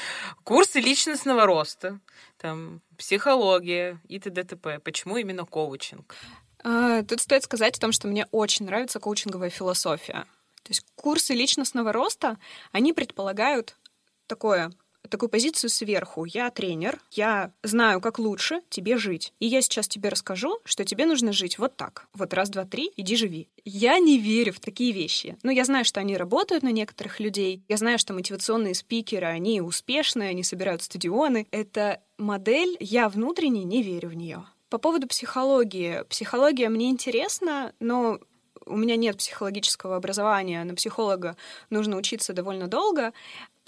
курсы 0.44 0.80
личностного 0.80 1.46
роста, 1.46 1.98
там, 2.36 2.82
психология 2.98 3.98
и 4.06 4.20
т.д. 4.20 4.44
т.п. 4.44 4.80
Почему 4.80 5.16
именно 5.16 5.46
коучинг? 5.46 6.14
А, 6.62 7.02
тут 7.04 7.22
стоит 7.22 7.44
сказать 7.44 7.78
о 7.78 7.80
том, 7.80 7.92
что 7.92 8.06
мне 8.06 8.26
очень 8.32 8.66
нравится 8.66 9.00
коучинговая 9.00 9.48
философия. 9.48 10.26
То 10.62 10.68
есть 10.68 10.84
курсы 10.94 11.32
личностного 11.32 11.90
роста, 11.92 12.36
они 12.72 12.92
предполагают 12.92 13.76
такое 14.26 14.70
такую 15.08 15.28
позицию 15.28 15.70
сверху. 15.70 16.24
Я 16.24 16.50
тренер, 16.50 17.00
я 17.10 17.52
знаю, 17.62 18.00
как 18.00 18.18
лучше 18.18 18.60
тебе 18.68 18.96
жить. 18.96 19.32
И 19.40 19.46
я 19.46 19.62
сейчас 19.62 19.88
тебе 19.88 20.08
расскажу, 20.08 20.58
что 20.64 20.84
тебе 20.84 21.06
нужно 21.06 21.32
жить 21.32 21.58
вот 21.58 21.76
так. 21.76 22.06
Вот 22.14 22.34
раз, 22.34 22.50
два, 22.50 22.64
три, 22.64 22.92
иди 22.96 23.16
живи. 23.16 23.48
Я 23.64 23.98
не 23.98 24.18
верю 24.18 24.52
в 24.52 24.60
такие 24.60 24.92
вещи. 24.92 25.36
Но 25.42 25.50
я 25.50 25.64
знаю, 25.64 25.84
что 25.84 26.00
они 26.00 26.16
работают 26.16 26.62
на 26.62 26.72
некоторых 26.72 27.20
людей. 27.20 27.62
Я 27.68 27.76
знаю, 27.76 27.98
что 27.98 28.12
мотивационные 28.12 28.74
спикеры, 28.74 29.26
они 29.26 29.60
успешные, 29.60 30.30
они 30.30 30.42
собирают 30.42 30.82
стадионы. 30.82 31.46
Это 31.50 32.00
модель, 32.18 32.76
я 32.80 33.08
внутренне 33.08 33.64
не 33.64 33.82
верю 33.82 34.10
в 34.10 34.14
нее. 34.14 34.44
По 34.68 34.78
поводу 34.78 35.08
психологии. 35.08 36.04
Психология 36.08 36.68
мне 36.68 36.90
интересна, 36.90 37.72
но 37.80 38.20
у 38.66 38.76
меня 38.76 38.96
нет 38.96 39.16
психологического 39.16 39.96
образования, 39.96 40.62
на 40.64 40.74
психолога 40.74 41.36
нужно 41.70 41.96
учиться 41.96 42.32
довольно 42.32 42.68
долго. 42.68 43.12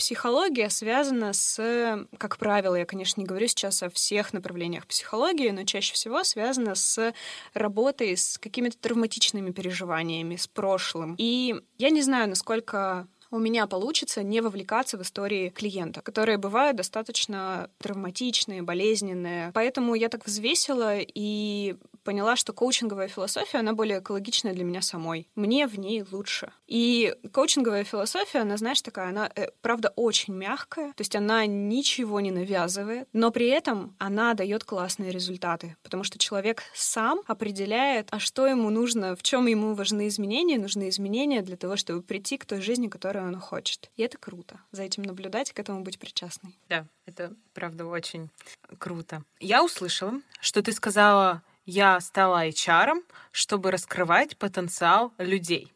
Психология 0.02 0.68
связана 0.68 1.32
с, 1.32 2.06
как 2.18 2.36
правило, 2.36 2.74
я, 2.74 2.84
конечно, 2.84 3.20
не 3.20 3.24
говорю 3.24 3.46
сейчас 3.46 3.84
о 3.84 3.88
всех 3.88 4.32
направлениях 4.32 4.84
психологии, 4.88 5.50
но 5.50 5.62
чаще 5.62 5.94
всего 5.94 6.24
связана 6.24 6.74
с 6.74 7.14
работой 7.54 8.16
с 8.16 8.36
какими-то 8.36 8.76
травматичными 8.78 9.52
переживаниями, 9.52 10.34
с 10.34 10.48
прошлым. 10.48 11.14
И 11.18 11.54
я 11.78 11.90
не 11.90 12.02
знаю, 12.02 12.28
насколько 12.28 13.06
у 13.30 13.38
меня 13.38 13.68
получится 13.68 14.24
не 14.24 14.40
вовлекаться 14.40 14.98
в 14.98 15.02
истории 15.02 15.50
клиента, 15.50 16.00
которые 16.02 16.36
бывают 16.36 16.76
достаточно 16.76 17.70
травматичные, 17.78 18.60
болезненные. 18.62 19.52
Поэтому 19.54 19.94
я 19.94 20.08
так 20.08 20.26
взвесила 20.26 20.98
и 20.98 21.76
поняла, 22.02 22.36
что 22.36 22.52
коучинговая 22.52 23.08
философия, 23.08 23.58
она 23.58 23.72
более 23.72 24.00
экологичная 24.00 24.52
для 24.52 24.64
меня 24.64 24.82
самой. 24.82 25.28
Мне 25.34 25.66
в 25.66 25.78
ней 25.78 26.04
лучше. 26.10 26.52
И 26.66 27.14
коучинговая 27.32 27.84
философия, 27.84 28.40
она, 28.40 28.56
знаешь, 28.56 28.82
такая, 28.82 29.08
она, 29.08 29.30
э, 29.34 29.48
правда, 29.60 29.92
очень 29.96 30.34
мягкая, 30.34 30.92
то 30.92 31.00
есть 31.00 31.14
она 31.16 31.46
ничего 31.46 32.20
не 32.20 32.30
навязывает, 32.30 33.08
но 33.12 33.30
при 33.30 33.48
этом 33.48 33.94
она 33.98 34.34
дает 34.34 34.64
классные 34.64 35.10
результаты, 35.10 35.76
потому 35.82 36.04
что 36.04 36.18
человек 36.18 36.62
сам 36.74 37.20
определяет, 37.26 38.08
а 38.10 38.18
что 38.18 38.46
ему 38.46 38.70
нужно, 38.70 39.16
в 39.16 39.22
чем 39.22 39.46
ему 39.46 39.74
важны 39.74 40.08
изменения, 40.08 40.58
нужны 40.58 40.88
изменения 40.88 41.42
для 41.42 41.56
того, 41.56 41.76
чтобы 41.76 42.02
прийти 42.02 42.38
к 42.38 42.46
той 42.46 42.60
жизни, 42.60 42.88
которую 42.88 43.26
он 43.26 43.38
хочет. 43.38 43.90
И 43.96 44.02
это 44.02 44.18
круто. 44.18 44.60
За 44.72 44.82
этим 44.82 45.02
наблюдать 45.02 45.52
к 45.52 45.58
этому 45.58 45.82
быть 45.82 45.98
причастной. 45.98 46.56
Да, 46.68 46.86
это 47.06 47.34
правда 47.54 47.86
очень 47.86 48.30
круто. 48.78 49.22
Я 49.40 49.64
услышала, 49.64 50.14
что 50.40 50.62
ты 50.62 50.72
сказала 50.72 51.42
я 51.64 52.01
стала 52.01 52.46
HR, 52.48 53.03
чтобы 53.31 53.70
раскрывать 53.70 54.37
потенциал 54.37 55.12
людей. 55.18 55.72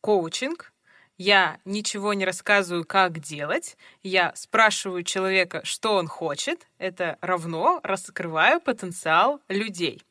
Коучинг. 0.00 0.72
Я 1.16 1.60
ничего 1.64 2.12
не 2.12 2.24
рассказываю, 2.24 2.84
как 2.84 3.20
делать. 3.20 3.76
Я 4.02 4.32
спрашиваю 4.34 5.04
человека, 5.04 5.60
что 5.64 5.94
он 5.94 6.08
хочет. 6.08 6.66
Это 6.78 7.18
равно 7.20 7.78
раскрываю 7.84 8.60
потенциал 8.60 9.40
людей. 9.48 10.02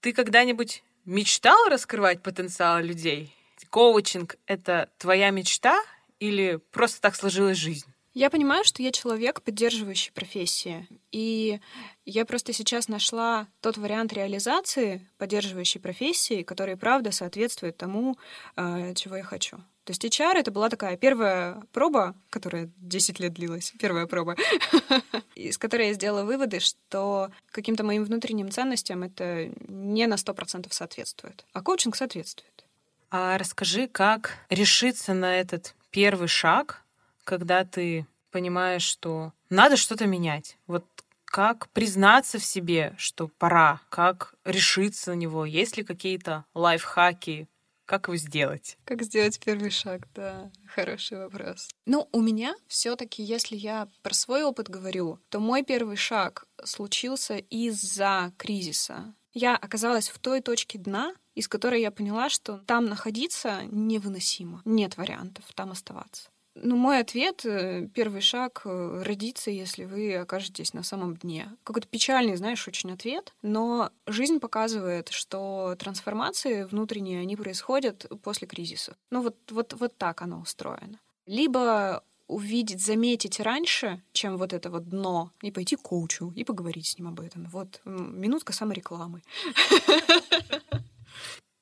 Ты 0.00 0.12
когда-нибудь 0.12 0.82
мечтал 1.04 1.68
раскрывать 1.68 2.22
потенциал 2.22 2.80
людей? 2.80 3.32
Коучинг— 3.70 4.36
это 4.46 4.90
твоя 4.98 5.30
мечта 5.30 5.80
или 6.18 6.56
просто 6.72 7.00
так 7.00 7.14
сложилась 7.14 7.56
жизнь? 7.56 7.91
Я 8.14 8.28
понимаю, 8.28 8.62
что 8.64 8.82
я 8.82 8.92
человек, 8.92 9.40
поддерживающий 9.40 10.12
профессии. 10.12 10.86
И 11.12 11.60
я 12.04 12.26
просто 12.26 12.52
сейчас 12.52 12.88
нашла 12.88 13.46
тот 13.60 13.78
вариант 13.78 14.12
реализации 14.12 15.08
поддерживающей 15.16 15.80
профессии, 15.80 16.42
который, 16.42 16.76
правда, 16.76 17.10
соответствует 17.10 17.78
тому, 17.78 18.18
э, 18.56 18.92
чего 18.94 19.16
я 19.16 19.22
хочу. 19.22 19.56
То 19.84 19.90
есть 19.90 20.04
HR— 20.04 20.34
это 20.36 20.50
была 20.50 20.68
такая 20.68 20.96
первая 20.96 21.62
проба, 21.72 22.14
которая 22.30 22.70
10 22.76 23.18
лет 23.18 23.32
длилась, 23.32 23.72
первая 23.80 24.06
проба, 24.06 24.36
из 25.34 25.58
которой 25.58 25.88
я 25.88 25.94
сделала 25.94 26.24
выводы, 26.24 26.60
что 26.60 27.30
каким-то 27.50 27.82
моим 27.82 28.04
внутренним 28.04 28.50
ценностям 28.50 29.02
это 29.02 29.50
не 29.66 30.06
на 30.06 30.14
100% 30.14 30.66
соответствует. 30.70 31.44
А 31.52 31.62
коучинг 31.62 31.96
соответствует. 31.96 32.64
А 33.10 33.36
расскажи, 33.38 33.88
как 33.88 34.38
решиться 34.50 35.14
на 35.14 35.34
этот 35.34 35.74
первый 35.90 36.28
шаг, 36.28 36.82
когда 37.24 37.64
ты 37.64 38.06
понимаешь, 38.30 38.82
что 38.82 39.32
надо 39.50 39.76
что-то 39.76 40.06
менять. 40.06 40.56
Вот 40.66 40.84
как 41.24 41.70
признаться 41.70 42.38
в 42.38 42.44
себе, 42.44 42.94
что 42.98 43.28
пора, 43.28 43.80
как 43.88 44.34
решиться 44.44 45.12
на 45.12 45.16
него, 45.16 45.46
есть 45.46 45.76
ли 45.76 45.84
какие-то 45.84 46.44
лайфхаки, 46.54 47.48
как 47.86 48.08
его 48.08 48.16
сделать? 48.16 48.78
Как 48.84 49.02
сделать 49.02 49.40
первый 49.44 49.70
шаг, 49.70 50.06
да, 50.14 50.50
хороший 50.66 51.18
вопрос. 51.18 51.68
Ну, 51.84 52.08
у 52.12 52.20
меня 52.20 52.54
все-таки, 52.66 53.22
если 53.22 53.56
я 53.56 53.88
про 54.02 54.14
свой 54.14 54.44
опыт 54.44 54.68
говорю, 54.68 55.18
то 55.30 55.40
мой 55.40 55.62
первый 55.62 55.96
шаг 55.96 56.46
случился 56.64 57.36
из-за 57.36 58.32
кризиса. 58.36 59.14
Я 59.34 59.56
оказалась 59.56 60.08
в 60.08 60.18
той 60.18 60.40
точке 60.42 60.78
дна, 60.78 61.14
из 61.34 61.48
которой 61.48 61.80
я 61.80 61.90
поняла, 61.90 62.28
что 62.28 62.58
там 62.66 62.86
находиться 62.86 63.62
невыносимо. 63.70 64.60
Нет 64.64 64.96
вариантов 64.96 65.44
там 65.54 65.72
оставаться. 65.72 66.28
Ну, 66.54 66.76
мой 66.76 67.00
ответ, 67.00 67.46
э, 67.46 67.88
первый 67.94 68.20
шаг 68.20 68.62
э,— 68.64 69.02
родиться, 69.06 69.50
если 69.50 69.84
вы 69.84 70.16
окажетесь 70.16 70.74
на 70.74 70.82
самом 70.82 71.16
дне. 71.16 71.50
Какой-то 71.64 71.88
печальный, 71.88 72.36
знаешь, 72.36 72.68
очень 72.68 72.92
ответ, 72.92 73.32
но 73.40 73.90
жизнь 74.06 74.38
показывает, 74.38 75.08
что 75.08 75.74
трансформации 75.78 76.64
внутренние, 76.64 77.20
они 77.20 77.36
происходят 77.36 78.06
после 78.22 78.46
кризиса. 78.46 78.96
Ну, 79.10 79.22
вот, 79.22 79.36
вот, 79.50 79.72
вот 79.72 79.96
так 79.96 80.20
оно 80.20 80.40
устроено. 80.40 81.00
Либо 81.24 82.04
увидеть, 82.28 82.84
заметить 82.84 83.40
раньше, 83.40 84.02
чем 84.12 84.36
вот 84.36 84.52
это 84.52 84.70
вот 84.70 84.88
дно, 84.88 85.30
и 85.40 85.50
пойти 85.50 85.76
к 85.76 85.82
коучу, 85.82 86.32
и 86.34 86.44
поговорить 86.44 86.86
с 86.86 86.98
ним 86.98 87.08
об 87.08 87.20
этом. 87.20 87.46
Вот 87.46 87.80
минутка 87.84 88.52
саморекламы. 88.52 89.22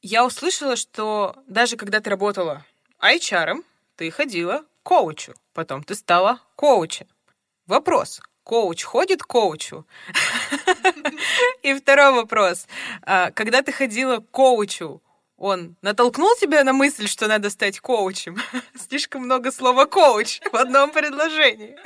Я 0.02 0.24
услышала, 0.24 0.76
что 0.76 1.36
даже 1.46 1.76
когда 1.76 2.00
ты 2.00 2.08
работала 2.10 2.64
HR, 3.00 3.62
ты 3.96 4.10
ходила 4.10 4.64
коучу, 4.82 5.34
потом 5.52 5.82
ты 5.82 5.94
стала 5.94 6.40
коучем. 6.56 7.06
Вопрос. 7.66 8.20
Коуч 8.42 8.82
ходит 8.82 9.22
к 9.22 9.26
коучу? 9.26 9.86
И 11.62 11.74
второй 11.74 12.12
вопрос. 12.12 12.66
А, 13.02 13.30
когда 13.30 13.62
ты 13.62 13.70
ходила 13.70 14.18
к 14.18 14.30
коучу, 14.30 15.02
он 15.36 15.76
натолкнул 15.82 16.34
тебя 16.36 16.64
на 16.64 16.72
мысль, 16.72 17.06
что 17.06 17.26
надо 17.26 17.48
стать 17.50 17.80
коучем? 17.80 18.38
Слишком 18.76 19.22
много 19.22 19.52
слова 19.52 19.86
«коуч» 19.86 20.40
в 20.52 20.56
одном 20.56 20.90
предложении. 20.90 21.78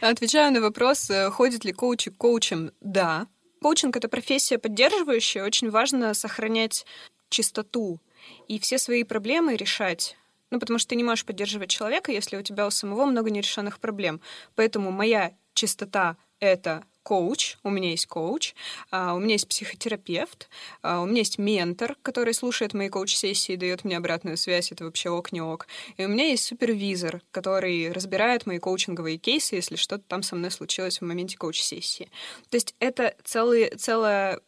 Отвечаю 0.00 0.52
на 0.52 0.60
вопрос, 0.60 1.10
э, 1.10 1.30
ходит 1.30 1.64
ли 1.64 1.72
коучи 1.72 2.10
к 2.10 2.16
коучам. 2.16 2.70
Да. 2.80 3.26
Коучинг— 3.60 3.96
это 3.98 4.08
профессия 4.08 4.58
поддерживающая. 4.58 5.44
Очень 5.44 5.70
важно 5.70 6.14
сохранять 6.14 6.86
чистоту 7.28 8.00
и 8.46 8.58
все 8.60 8.78
свои 8.78 9.02
проблемы 9.02 9.56
решать. 9.56 10.16
Ну, 10.50 10.60
потому 10.60 10.78
что 10.78 10.90
ты 10.90 10.96
не 10.96 11.04
можешь 11.04 11.24
поддерживать 11.24 11.70
человека, 11.70 12.12
если 12.12 12.36
у 12.36 12.42
тебя 12.42 12.66
у 12.66 12.70
самого 12.70 13.06
много 13.06 13.30
нерешенных 13.30 13.80
проблем. 13.80 14.20
Поэтому 14.54 14.90
моя 14.92 15.32
чистота— 15.54 16.16
это 16.40 16.84
коуч, 17.06 17.56
у 17.62 17.70
меня 17.70 17.90
есть 17.90 18.06
коуч, 18.06 18.54
а, 18.90 19.14
у 19.14 19.20
меня 19.20 19.34
есть 19.34 19.46
психотерапевт, 19.46 20.48
а, 20.82 21.02
у 21.02 21.06
меня 21.06 21.18
есть 21.18 21.38
ментор, 21.38 21.96
который 22.02 22.34
слушает 22.34 22.74
мои 22.74 22.88
коуч-сессии 22.88 23.52
и 23.52 23.56
дает 23.56 23.84
мне 23.84 23.96
обратную 23.96 24.36
связь, 24.36 24.72
это 24.72 24.84
вообще 24.84 25.08
ок, 25.10 25.30
не 25.30 25.40
ок. 25.40 25.68
И 25.98 26.04
у 26.04 26.08
меня 26.08 26.24
есть 26.24 26.42
супервизор, 26.42 27.22
который 27.30 27.92
разбирает 27.92 28.46
мои 28.46 28.58
коучинговые 28.58 29.18
кейсы, 29.18 29.54
если 29.54 29.76
что-то 29.76 30.02
там 30.08 30.24
со 30.24 30.34
мной 30.34 30.50
случилось 30.50 31.00
в 31.00 31.04
моменте 31.04 31.38
коуч-сессии. 31.38 32.10
То 32.50 32.56
есть 32.56 32.74
это 32.80 33.14
целый, 33.22 33.70
целая 33.76 34.40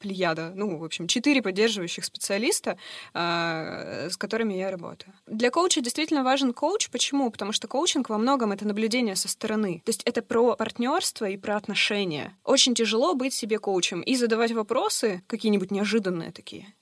плеяда, 0.00 0.50
ну, 0.56 0.78
в 0.78 0.84
общем, 0.84 1.06
четыре 1.06 1.42
поддерживающих 1.42 2.04
специалиста, 2.04 2.76
а, 3.14 4.08
с 4.10 4.16
которыми 4.16 4.54
я 4.54 4.72
работаю. 4.72 5.14
Для 5.28 5.50
коуча 5.50 5.80
действительно 5.80 6.24
важен 6.24 6.52
коуч. 6.52 6.90
Почему? 6.90 7.30
Потому 7.30 7.52
что 7.52 7.68
коучинг 7.68 8.08
во 8.08 8.18
многом 8.18 8.50
это 8.50 8.66
наблюдение 8.66 9.14
со 9.14 9.28
стороны. 9.28 9.80
То 9.84 9.90
есть 9.90 10.02
это 10.02 10.22
про 10.22 10.56
партнерство 10.56 11.26
и 11.26 11.36
про 11.36 11.56
отношения. 11.68 12.34
Очень 12.44 12.74
тяжело 12.74 13.14
быть 13.14 13.34
себе 13.34 13.58
коучем 13.58 14.00
и 14.00 14.16
задавать 14.16 14.52
вопросы 14.52 15.22
какие-нибудь 15.26 15.70
неожиданные 15.70 16.32
такие. 16.32 16.74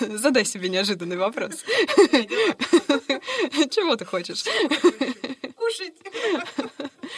Задай 0.00 0.44
себе 0.44 0.68
неожиданный 0.68 1.16
вопрос. 1.16 1.64
Чего 3.70 3.94
ты 3.96 4.04
хочешь? 4.04 4.44
Кушать. 5.56 5.94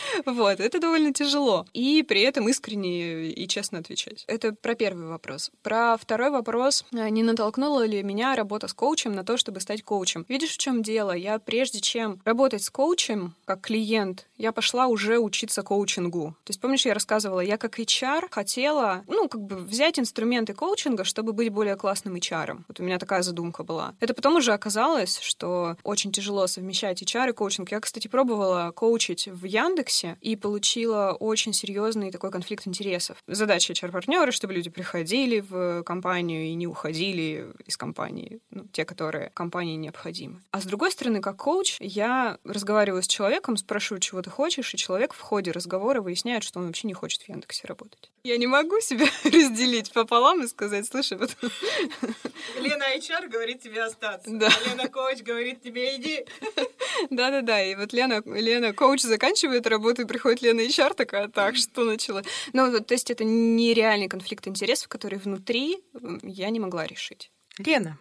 Вот, 0.26 0.60
это 0.60 0.80
довольно 0.80 1.12
тяжело. 1.12 1.66
И 1.72 2.02
при 2.02 2.22
этом 2.22 2.48
искренне 2.48 3.28
и 3.28 3.48
честно 3.48 3.78
отвечать. 3.78 4.24
Это 4.26 4.52
про 4.52 4.74
первый 4.74 5.06
вопрос. 5.06 5.50
Про 5.62 5.96
второй 5.96 6.30
вопрос. 6.30 6.84
А, 6.92 7.08
не 7.10 7.22
натолкнула 7.22 7.86
ли 7.86 8.02
меня 8.02 8.34
работа 8.34 8.68
с 8.68 8.74
коучем 8.74 9.12
на 9.12 9.24
то, 9.24 9.36
чтобы 9.36 9.60
стать 9.60 9.82
коучем? 9.82 10.24
Видишь, 10.28 10.52
в 10.52 10.58
чем 10.58 10.82
дело? 10.82 11.12
Я 11.12 11.38
прежде 11.38 11.80
чем 11.80 12.20
работать 12.24 12.62
с 12.62 12.70
коучем, 12.70 13.34
как 13.44 13.60
клиент, 13.62 14.26
я 14.36 14.52
пошла 14.52 14.86
уже 14.86 15.18
учиться 15.18 15.62
коучингу. 15.62 16.34
То 16.44 16.50
есть, 16.50 16.60
помнишь, 16.60 16.86
я 16.86 16.94
рассказывала, 16.94 17.40
я 17.40 17.56
как 17.56 17.78
HR 17.78 18.28
хотела, 18.30 19.04
ну, 19.06 19.28
как 19.28 19.40
бы 19.40 19.56
взять 19.56 19.98
инструменты 19.98 20.54
коучинга, 20.54 21.04
чтобы 21.04 21.32
быть 21.32 21.50
более 21.50 21.76
классным 21.76 22.16
HR. 22.16 22.64
Вот 22.68 22.80
у 22.80 22.82
меня 22.82 22.98
такая 22.98 23.22
задумка 23.22 23.62
была. 23.62 23.94
Это 24.00 24.14
потом 24.14 24.36
уже 24.36 24.52
оказалось, 24.52 25.18
что 25.20 25.76
очень 25.82 26.12
тяжело 26.12 26.46
совмещать 26.46 27.02
HR 27.02 27.30
и 27.30 27.32
коучинг. 27.32 27.70
Я, 27.70 27.80
кстати, 27.80 28.08
пробовала 28.08 28.72
коучить 28.74 29.28
в 29.28 29.44
Яндексе, 29.44 29.83
и 30.20 30.36
получила 30.36 31.12
очень 31.12 31.52
серьезный 31.52 32.10
такой 32.10 32.30
конфликт 32.30 32.66
интересов. 32.66 33.18
Задача 33.26 33.72
HR-партнера, 33.72 34.30
чтобы 34.30 34.54
люди 34.54 34.70
приходили 34.70 35.40
в 35.40 35.82
компанию 35.82 36.44
и 36.44 36.54
не 36.54 36.66
уходили 36.66 37.48
из 37.66 37.76
компании, 37.76 38.40
ну, 38.50 38.66
те, 38.72 38.84
которые 38.84 39.30
компании 39.34 39.76
необходимы. 39.76 40.42
А 40.50 40.60
с 40.60 40.64
другой 40.64 40.90
стороны, 40.90 41.20
как 41.20 41.36
коуч, 41.36 41.76
я 41.80 42.38
разговариваю 42.44 43.02
с 43.02 43.06
человеком, 43.06 43.56
спрашиваю, 43.56 44.00
чего 44.00 44.22
ты 44.22 44.30
хочешь, 44.30 44.72
и 44.74 44.76
человек 44.76 45.12
в 45.12 45.20
ходе 45.20 45.50
разговора 45.50 46.00
выясняет, 46.00 46.42
что 46.44 46.60
он 46.60 46.66
вообще 46.66 46.86
не 46.86 46.94
хочет 46.94 47.22
в 47.22 47.28
Яндексе 47.28 47.66
работать. 47.66 48.10
Я 48.26 48.38
не 48.38 48.46
могу 48.46 48.80
себя 48.80 49.04
разделить 49.24 49.92
пополам 49.92 50.42
и 50.42 50.48
сказать, 50.48 50.86
слушай, 50.86 51.18
вот... 51.18 51.36
Лена 52.58 52.96
HR 52.96 53.28
говорит 53.28 53.60
тебе 53.60 53.82
остаться. 53.84 54.30
Да. 54.30 54.48
А 54.48 54.68
Лена 54.70 54.88
коуч 54.88 55.20
говорит 55.20 55.62
тебе 55.62 55.94
иди. 55.96 56.24
Да-да-да, 57.10 57.62
и 57.62 57.74
вот 57.74 57.92
Лена, 57.92 58.22
Лена 58.24 58.72
коуч 58.72 59.02
заканчивает 59.02 59.66
работу, 59.66 60.02
и 60.02 60.04
приходит 60.06 60.40
Лена 60.40 60.62
HR 60.62 60.94
такая, 60.94 61.28
так, 61.28 61.56
что 61.56 61.84
начала? 61.84 62.22
Ну, 62.54 62.80
то 62.80 62.94
есть 62.94 63.10
это 63.10 63.24
нереальный 63.24 64.08
конфликт 64.08 64.48
интересов, 64.48 64.88
который 64.88 65.18
внутри 65.18 65.84
я 66.22 66.48
не 66.48 66.60
могла 66.60 66.86
решить. 66.86 67.30
Лена, 67.58 67.98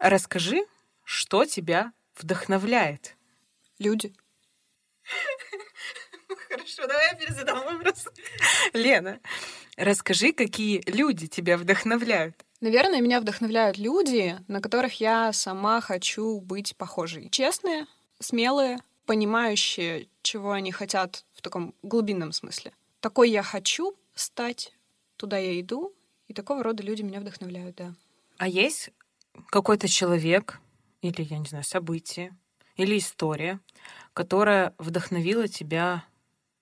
расскажи, 0.00 0.66
что 1.04 1.44
тебя 1.44 1.92
вдохновляет? 2.16 3.14
Люди. 3.78 4.12
Хорошо, 6.52 6.86
давай 6.86 7.08
я 7.12 7.14
перезадам 7.14 7.64
вопрос. 7.64 8.08
Лена, 8.74 9.20
расскажи, 9.78 10.34
какие 10.34 10.82
люди 10.86 11.26
тебя 11.26 11.56
вдохновляют? 11.56 12.44
Наверное, 12.60 13.00
меня 13.00 13.22
вдохновляют 13.22 13.78
люди, 13.78 14.38
на 14.48 14.60
которых 14.60 15.00
я 15.00 15.32
сама 15.32 15.80
хочу 15.80 16.40
быть 16.40 16.76
похожей. 16.76 17.30
Честные, 17.30 17.86
смелые, 18.18 18.80
понимающие, 19.06 20.08
чего 20.20 20.52
они 20.52 20.72
хотят 20.72 21.24
в 21.32 21.40
таком 21.40 21.74
глубинном 21.82 22.32
смысле. 22.32 22.72
Такой 23.00 23.30
я 23.30 23.42
хочу 23.42 23.96
стать, 24.14 24.74
туда 25.16 25.38
я 25.38 25.58
иду, 25.58 25.94
и 26.28 26.34
такого 26.34 26.62
рода 26.62 26.82
люди 26.82 27.00
меня 27.00 27.20
вдохновляют, 27.20 27.76
да. 27.76 27.94
А 28.36 28.46
есть 28.46 28.90
какой-то 29.48 29.88
человек 29.88 30.60
или, 31.00 31.22
я 31.22 31.38
не 31.38 31.46
знаю, 31.46 31.64
событие 31.64 32.36
или 32.76 32.98
история, 32.98 33.58
которая 34.12 34.74
вдохновила 34.76 35.48
тебя 35.48 36.04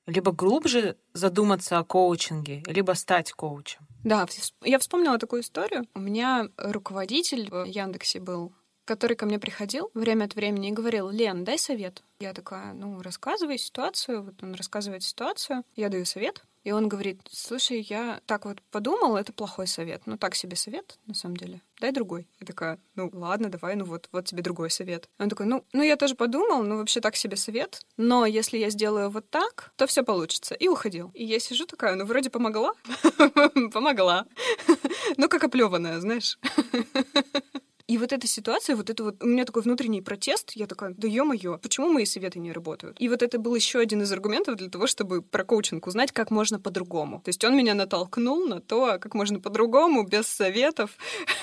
либо 0.06 0.32
глубже 0.32 0.96
задуматься 1.12 1.78
о 1.78 1.84
коучинге, 1.84 2.62
либо 2.66 2.92
стать 2.92 3.32
коучем? 3.32 3.86
Да, 4.04 4.26
я 4.62 4.78
вспомнила 4.78 5.18
такую 5.18 5.42
историю. 5.42 5.86
У 5.94 6.00
меня 6.00 6.48
руководитель 6.56 7.50
в 7.50 7.64
Яндексе 7.64 8.20
был, 8.20 8.52
который 8.84 9.16
ко 9.16 9.26
мне 9.26 9.38
приходил 9.38 9.90
время 9.94 10.24
от 10.24 10.34
времени 10.34 10.68
и 10.68 10.72
говорил, 10.72 11.10
Лен, 11.10 11.44
дай 11.44 11.58
совет. 11.58 12.02
Я 12.18 12.32
такая, 12.32 12.72
ну, 12.72 13.02
рассказывай 13.02 13.58
ситуацию. 13.58 14.22
Вот 14.22 14.42
он 14.42 14.54
рассказывает 14.54 15.02
ситуацию, 15.02 15.64
я 15.76 15.88
даю 15.88 16.04
совет. 16.04 16.44
И 16.62 16.72
он 16.72 16.88
говорит, 16.88 17.20
слушай, 17.30 17.80
я 17.80 18.20
так 18.26 18.44
вот 18.44 18.60
подумал, 18.70 19.16
это 19.16 19.32
плохой 19.32 19.66
совет. 19.66 20.02
Ну, 20.06 20.18
так 20.18 20.34
себе 20.34 20.56
совет, 20.56 20.98
на 21.06 21.14
самом 21.14 21.36
деле. 21.36 21.62
Дай 21.80 21.90
другой. 21.90 22.28
Я 22.38 22.46
такая, 22.46 22.78
ну, 22.96 23.08
ладно, 23.12 23.48
давай, 23.48 23.76
ну 23.76 23.84
вот, 23.84 24.08
вот 24.12 24.26
тебе 24.26 24.42
другой 24.42 24.70
совет. 24.70 25.08
Он 25.18 25.30
такой, 25.30 25.46
ну, 25.46 25.64
ну, 25.72 25.82
я 25.82 25.96
тоже 25.96 26.14
подумал, 26.14 26.62
ну, 26.62 26.76
вообще 26.76 27.00
так 27.00 27.16
себе 27.16 27.36
совет. 27.36 27.80
Но 27.96 28.26
если 28.26 28.58
я 28.58 28.68
сделаю 28.68 29.08
вот 29.08 29.30
так, 29.30 29.72
то 29.76 29.86
все 29.86 30.02
получится. 30.02 30.54
И 30.54 30.68
уходил. 30.68 31.10
И 31.14 31.24
я 31.24 31.38
сижу 31.38 31.64
такая, 31.66 31.94
ну, 31.94 32.04
вроде 32.04 32.28
помогла. 32.28 32.72
Помогла. 33.72 34.26
Ну, 35.16 35.28
как 35.28 35.44
оплеванная, 35.44 36.00
знаешь. 36.00 36.38
И 37.90 37.98
вот 37.98 38.12
эта 38.12 38.28
ситуация, 38.28 38.76
вот 38.76 38.88
это 38.88 39.02
вот, 39.02 39.16
у 39.20 39.26
меня 39.26 39.44
такой 39.44 39.62
внутренний 39.62 40.00
протест, 40.00 40.52
я 40.54 40.68
такая, 40.68 40.94
да 40.96 41.08
ё-моё, 41.08 41.58
почему 41.58 41.90
мои 41.90 42.04
советы 42.04 42.38
не 42.38 42.52
работают? 42.52 42.96
И 43.00 43.08
вот 43.08 43.20
это 43.20 43.36
был 43.40 43.52
еще 43.56 43.80
один 43.80 44.02
из 44.02 44.12
аргументов 44.12 44.54
для 44.54 44.70
того, 44.70 44.86
чтобы 44.86 45.22
про 45.22 45.42
коучинг 45.42 45.88
узнать, 45.88 46.12
как 46.12 46.30
можно 46.30 46.60
по-другому. 46.60 47.20
То 47.24 47.30
есть 47.30 47.44
он 47.44 47.56
меня 47.56 47.74
натолкнул 47.74 48.46
на 48.46 48.60
то, 48.60 48.98
как 49.00 49.14
можно 49.14 49.40
по-другому, 49.40 50.04
без 50.04 50.28
советов, 50.28 50.90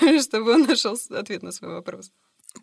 чтобы 0.22 0.54
он 0.54 0.62
нашел 0.62 0.96
ответ 1.10 1.42
на 1.42 1.52
свой 1.52 1.70
вопрос. 1.70 2.12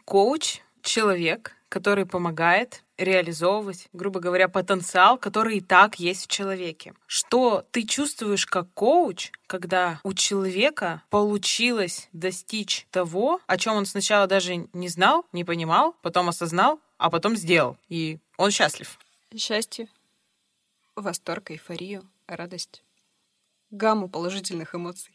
Коуч— 0.05 0.61
человек, 0.81 1.51
который 1.75 2.05
помогает 2.05 2.85
реализовывать, 2.97 3.89
грубо 3.91 4.21
говоря, 4.21 4.47
потенциал, 4.47 5.17
который 5.17 5.57
и 5.57 5.61
так 5.61 5.99
есть 5.99 6.23
в 6.23 6.27
человеке. 6.29 6.93
Что 7.05 7.65
ты 7.71 7.83
чувствуешь 7.85 8.45
как 8.45 8.73
коуч, 8.73 9.33
когда 9.45 9.99
у 10.03 10.13
человека 10.13 11.03
получилось 11.09 12.07
достичь 12.13 12.87
того, 12.91 13.41
о 13.45 13.57
чем 13.57 13.75
он 13.75 13.85
сначала 13.85 14.25
даже 14.25 14.55
не 14.71 14.87
знал, 14.87 15.25
не 15.33 15.43
понимал, 15.43 15.97
потом 16.01 16.29
осознал, 16.29 16.79
а 16.97 17.09
потом 17.09 17.35
сделал. 17.35 17.75
И 17.89 18.19
он 18.37 18.51
счастлив. 18.51 18.97
Счастье, 19.35 19.89
восторг, 20.95 21.51
эйфорию, 21.51 22.09
радость, 22.25 22.83
гамму 23.69 24.07
положительных 24.07 24.75
эмоций. 24.75 25.13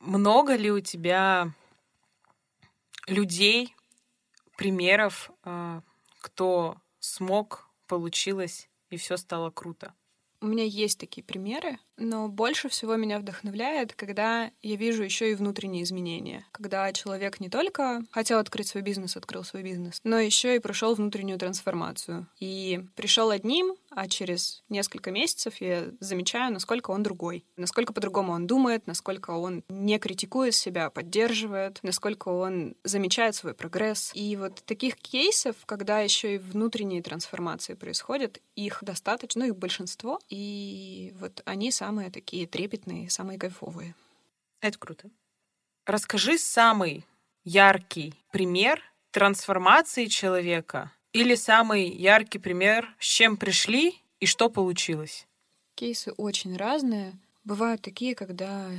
Много 0.00 0.54
ли 0.56 0.70
у 0.70 0.80
тебя 0.80 1.54
людей, 3.06 3.74
примеров, 4.56 5.30
а, 5.42 5.80
кто 6.34 6.76
смог, 6.98 7.68
получилось, 7.86 8.68
и 8.90 8.96
все 8.96 9.16
стало 9.16 9.50
круто. 9.50 9.94
У 10.40 10.46
меня 10.46 10.64
есть 10.64 10.98
такие 10.98 11.22
примеры, 11.22 11.78
но 11.96 12.28
больше 12.28 12.68
всего 12.68 12.96
меня 12.96 13.18
вдохновляет, 13.18 13.94
когда 13.94 14.50
я 14.62 14.76
вижу 14.76 15.02
еще 15.02 15.30
и 15.30 15.34
внутренние 15.34 15.82
изменения. 15.82 16.46
Когда 16.52 16.92
человек 16.92 17.40
не 17.40 17.48
только 17.48 18.02
хотел 18.10 18.38
открыть 18.38 18.68
свой 18.68 18.82
бизнес, 18.82 19.16
открыл 19.16 19.44
свой 19.44 19.62
бизнес, 19.62 20.00
но 20.04 20.18
еще 20.18 20.56
и 20.56 20.60
прошел 20.60 20.94
внутреннюю 20.94 21.38
трансформацию. 21.38 22.26
И 22.40 22.84
пришел 22.96 23.30
одним, 23.30 23.76
а 23.90 24.08
через 24.08 24.62
несколько 24.68 25.10
месяцев 25.10 25.60
я 25.60 25.90
замечаю, 26.00 26.52
насколько 26.52 26.90
он 26.90 27.02
другой, 27.02 27.44
насколько 27.56 27.92
по-другому 27.92 28.32
он 28.32 28.46
думает, 28.46 28.86
насколько 28.86 29.30
он 29.30 29.62
не 29.68 29.98
критикует 29.98 30.54
себя, 30.54 30.86
а 30.86 30.90
поддерживает, 30.90 31.78
насколько 31.82 32.28
он 32.28 32.74
замечает 32.82 33.34
свой 33.34 33.54
прогресс. 33.54 34.10
И 34.14 34.36
вот 34.36 34.62
таких 34.64 34.96
кейсов, 34.96 35.56
когда 35.66 36.00
еще 36.00 36.36
и 36.36 36.38
внутренние 36.38 37.02
трансформации 37.02 37.74
происходят, 37.74 38.40
их 38.56 38.78
достаточно, 38.82 39.34
ну 39.44 39.46
их 39.46 39.56
большинство, 39.56 40.20
и 40.28 41.12
вот 41.18 41.42
они 41.44 41.70
самые 41.84 42.10
такие 42.10 42.46
трепетные, 42.46 43.10
самые 43.10 43.38
кайфовые. 43.38 43.94
Это 44.62 44.78
круто. 44.78 45.10
Расскажи 45.84 46.38
самый 46.38 47.04
яркий 47.44 48.14
пример 48.32 48.80
трансформации 49.10 50.06
человека 50.06 50.90
или 51.12 51.34
самый 51.34 51.86
яркий 51.88 52.38
пример, 52.38 52.88
с 52.98 53.04
чем 53.04 53.36
пришли 53.36 54.02
и 54.18 54.24
что 54.26 54.48
получилось? 54.48 55.26
Кейсы 55.74 56.12
очень 56.12 56.56
разные. 56.56 57.12
Бывают 57.44 57.82
такие, 57.82 58.14
когда 58.14 58.70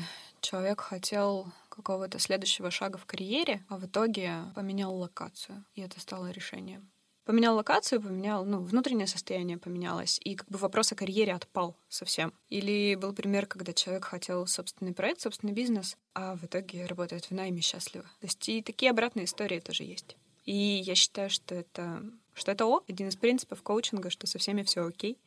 человек 0.42 0.82
хотел 0.82 1.52
какого-то 1.70 2.18
следующего 2.18 2.72
шага 2.72 2.98
в 2.98 3.06
карьере, 3.06 3.64
а 3.70 3.78
в 3.78 3.86
итоге 3.86 4.32
поменял 4.56 4.96
локацию, 4.96 5.64
и 5.76 5.82
это 5.82 6.00
стало 6.00 6.32
решением. 6.32 6.90
Поменял 7.26 7.56
локацию, 7.56 8.00
поменял, 8.00 8.46
ну, 8.46 8.60
внутреннее 8.60 9.08
состояние 9.08 9.58
поменялось, 9.58 10.20
и 10.24 10.36
как 10.36 10.48
бы 10.48 10.60
вопрос 10.60 10.92
о 10.92 10.96
карьере 10.96 11.34
отпал 11.34 11.76
совсем. 11.90 12.32
Или 12.50 12.94
был 12.94 13.14
пример, 13.14 13.48
когда 13.48 13.74
человек 13.74 14.06
хотел 14.06 14.46
собственный 14.46 14.94
проект, 14.94 15.22
собственный 15.22 15.54
бизнес, 15.54 15.98
а 16.14 16.36
в 16.36 16.46
итоге 16.46 16.86
работает 16.86 17.26
в 17.26 17.32
найме 17.32 17.62
счастливо. 17.62 18.06
То 18.20 18.28
есть 18.28 18.48
и 18.48 18.62
такие 18.62 18.92
обратные 18.92 19.26
истории 19.26 19.60
тоже 19.60 19.84
есть. 19.84 20.16
И 20.46 20.54
я 20.54 20.94
считаю, 20.94 21.32
что 21.32 21.56
это, 21.56 22.04
что 22.36 22.52
это 22.52 22.68
ок, 22.68 22.84
один 22.88 23.08
из 23.08 23.16
принципов 23.16 23.64
коучинга, 23.64 24.12
что 24.12 24.28
со 24.28 24.38
всеми 24.38 24.62
все 24.62 24.86
окей. 24.86 25.18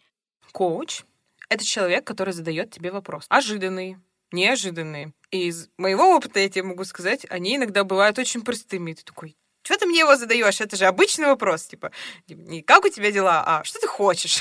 Коуч— 0.53 1.03
это 1.49 1.65
человек, 1.65 2.05
который 2.05 2.33
задает 2.33 2.71
тебе 2.71 2.93
вопрос. 2.93 3.27
Ожиданный, 3.29 3.97
неожиданные. 4.31 5.13
И 5.33 5.49
из 5.49 5.69
моего 5.77 6.15
опыта 6.15 6.39
я 6.39 6.49
тебе 6.49 6.63
могу 6.63 6.85
сказать, 6.85 7.27
они 7.29 7.57
иногда 7.57 7.83
бывают 7.83 8.21
очень 8.21 8.43
простыми. 8.43 8.93
Ты 8.93 9.03
такой, 9.03 9.37
что 9.69 9.77
ты 9.77 9.85
мне 9.85 9.99
его 9.99 10.17
задаешь? 10.17 10.63
Это 10.63 10.77
же 10.77 10.87
обычный 10.87 11.27
вопрос, 11.27 11.65
типа, 11.65 11.93
не 12.27 12.63
как 12.63 12.87
у 12.87 12.89
тебя 12.89 13.13
дела, 13.13 13.45
а 13.47 13.65
что 13.65 13.79
ты 13.79 13.87
хочешь? 13.87 14.41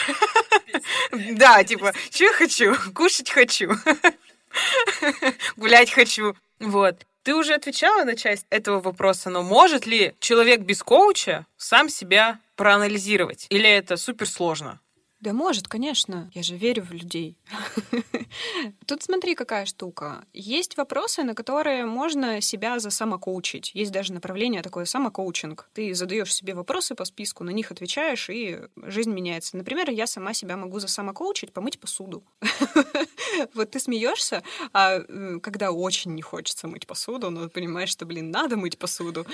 Да, 1.12 1.62
типа, 1.66 1.94
что 2.12 2.24
я 2.24 2.32
хочу? 2.32 2.76
Кушать 2.94 3.30
хочу. 3.30 3.72
Гулять 5.58 5.92
хочу. 5.92 6.34
Вот. 6.60 7.06
Ты 7.24 7.36
уже 7.36 7.56
отвечала 7.56 8.06
на 8.06 8.16
часть 8.16 8.46
этого 8.50 8.80
вопроса, 8.80 9.30
но 9.30 9.44
может 9.44 9.86
ли 9.86 10.16
человек 10.20 10.62
без 10.62 10.82
коуча 10.82 11.46
сам 11.58 11.90
себя 11.90 12.40
проанализировать? 12.56 13.48
Или 13.50 13.70
это 13.70 13.98
супер 13.98 14.30
сложно? 14.30 14.80
Да 15.20 15.34
может, 15.34 15.68
конечно. 15.68 16.30
Я 16.34 16.44
же 16.44 16.56
верю 16.56 16.84
в 16.84 16.92
людей. 16.92 17.38
Тут 18.86 19.02
смотри, 19.02 19.34
какая 19.34 19.66
штука. 19.66 20.24
Есть 20.34 20.78
вопросы, 20.78 21.24
на 21.24 21.34
которые 21.34 21.86
можно 21.86 22.40
себя 22.40 22.78
за 22.80 22.92
самокоучить. 22.92 23.72
Есть 23.74 23.92
даже 23.92 24.14
направление 24.14 24.62
такое 24.62 24.86
самокоучинг. 24.86 25.70
Ты 25.74 25.96
задаешь 25.96 26.34
себе 26.34 26.54
вопросы 26.54 26.94
по 26.94 27.04
списку, 27.04 27.44
на 27.44 27.50
них 27.50 27.72
отвечаешь, 27.72 28.30
и 28.30 28.60
жизнь 28.76 29.12
меняется. 29.12 29.58
Например, 29.58 29.90
я 29.90 30.06
сама 30.06 30.34
себя 30.34 30.56
могу 30.56 30.80
за 30.80 30.88
самокоучить, 30.88 31.52
помыть 31.52 31.80
посуду. 31.80 32.24
Вот 33.54 33.72
ты 33.72 33.80
смеешься, 33.80 34.42
а 34.74 35.00
когда 35.42 35.72
очень 35.72 36.16
не 36.16 36.22
хочется 36.22 36.68
мыть 36.68 36.88
посуду, 36.88 37.30
но 37.30 37.50
понимаешь, 37.50 37.90
что, 37.90 38.06
блин, 38.06 38.32
надо 38.32 38.58
мыть 38.58 38.80
посуду, 38.80 39.28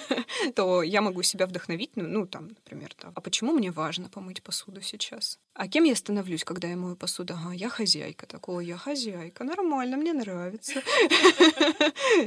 то 0.54 0.82
я 0.82 1.00
могу 1.00 1.22
себя 1.22 1.46
вдохновить, 1.46 1.96
ну, 1.96 2.04
ну 2.04 2.26
там, 2.26 2.48
например, 2.48 2.94
а 3.02 3.20
почему 3.20 3.52
мне 3.52 3.70
важно 3.70 4.08
помыть 4.08 4.42
посуду 4.42 4.80
сейчас? 4.80 5.27
Раз. 5.28 5.38
А 5.58 5.66
кем 5.66 5.82
я 5.82 5.96
становлюсь, 5.96 6.44
когда 6.44 6.68
я 6.68 6.76
мою 6.76 6.94
посуду? 6.94 7.34
Ага, 7.34 7.52
я 7.52 7.68
хозяйка. 7.68 8.26
Такого, 8.26 8.60
я 8.60 8.76
хозяйка. 8.76 9.42
Нормально, 9.42 9.96
мне 9.96 10.12
нравится. 10.12 10.80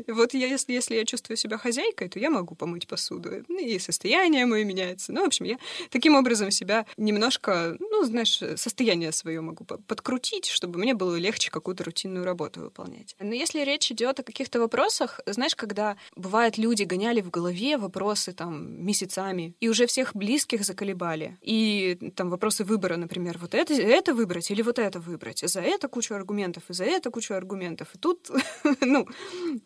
Вот 0.07 0.33
я, 0.33 0.47
если, 0.47 0.73
если 0.73 0.95
я 0.95 1.05
чувствую 1.05 1.37
себя 1.37 1.57
хозяйкой, 1.57 2.09
то 2.09 2.19
я 2.19 2.29
могу 2.29 2.55
помыть 2.55 2.87
посуду. 2.87 3.43
И 3.49 3.79
состояние 3.79 4.45
мое 4.45 4.63
меняется. 4.63 5.13
Ну, 5.13 5.23
в 5.23 5.27
общем, 5.27 5.45
я 5.45 5.57
таким 5.89 6.15
образом 6.15 6.51
себя 6.51 6.85
немножко, 6.97 7.75
ну, 7.79 8.03
знаешь, 8.03 8.41
состояние 8.55 9.11
свое 9.11 9.41
могу 9.41 9.63
подкрутить, 9.63 10.47
чтобы 10.47 10.79
мне 10.79 10.93
было 10.93 11.15
легче 11.15 11.49
какую-то 11.49 11.83
рутинную 11.83 12.25
работу 12.25 12.61
выполнять. 12.61 13.15
Но 13.19 13.33
если 13.33 13.63
речь 13.63 13.91
идет 13.91 14.19
о 14.19 14.23
каких-то 14.23 14.59
вопросах, 14.59 15.19
знаешь, 15.25 15.55
когда 15.55 15.97
бывает 16.15 16.57
люди 16.57 16.83
гоняли 16.83 17.21
в 17.21 17.29
голове 17.29 17.77
вопросы 17.77 18.33
там 18.33 18.83
месяцами, 18.85 19.55
и 19.59 19.69
уже 19.69 19.85
всех 19.87 20.15
близких 20.15 20.63
заколебали, 20.63 21.37
и 21.41 21.97
там 22.15 22.29
вопросы 22.29 22.63
выбора 22.63 22.90
выбора, 22.91 22.97
например, 22.97 23.37
вот 23.37 23.53
это, 23.53 23.73
это 23.73 24.13
выбрать 24.13 24.51
или 24.51 24.61
вот 24.61 24.79
это 24.79 24.99
выбрать. 24.99 25.43
За 25.47 25.61
это 25.61 25.87
кучу 25.87 26.13
аргументов, 26.15 26.63
и 26.69 26.73
за 26.73 26.83
это 26.83 27.09
кучу 27.09 27.33
аргументов. 27.33 27.87
И 27.95 27.97
тут, 27.97 28.29
ну, 28.81 29.07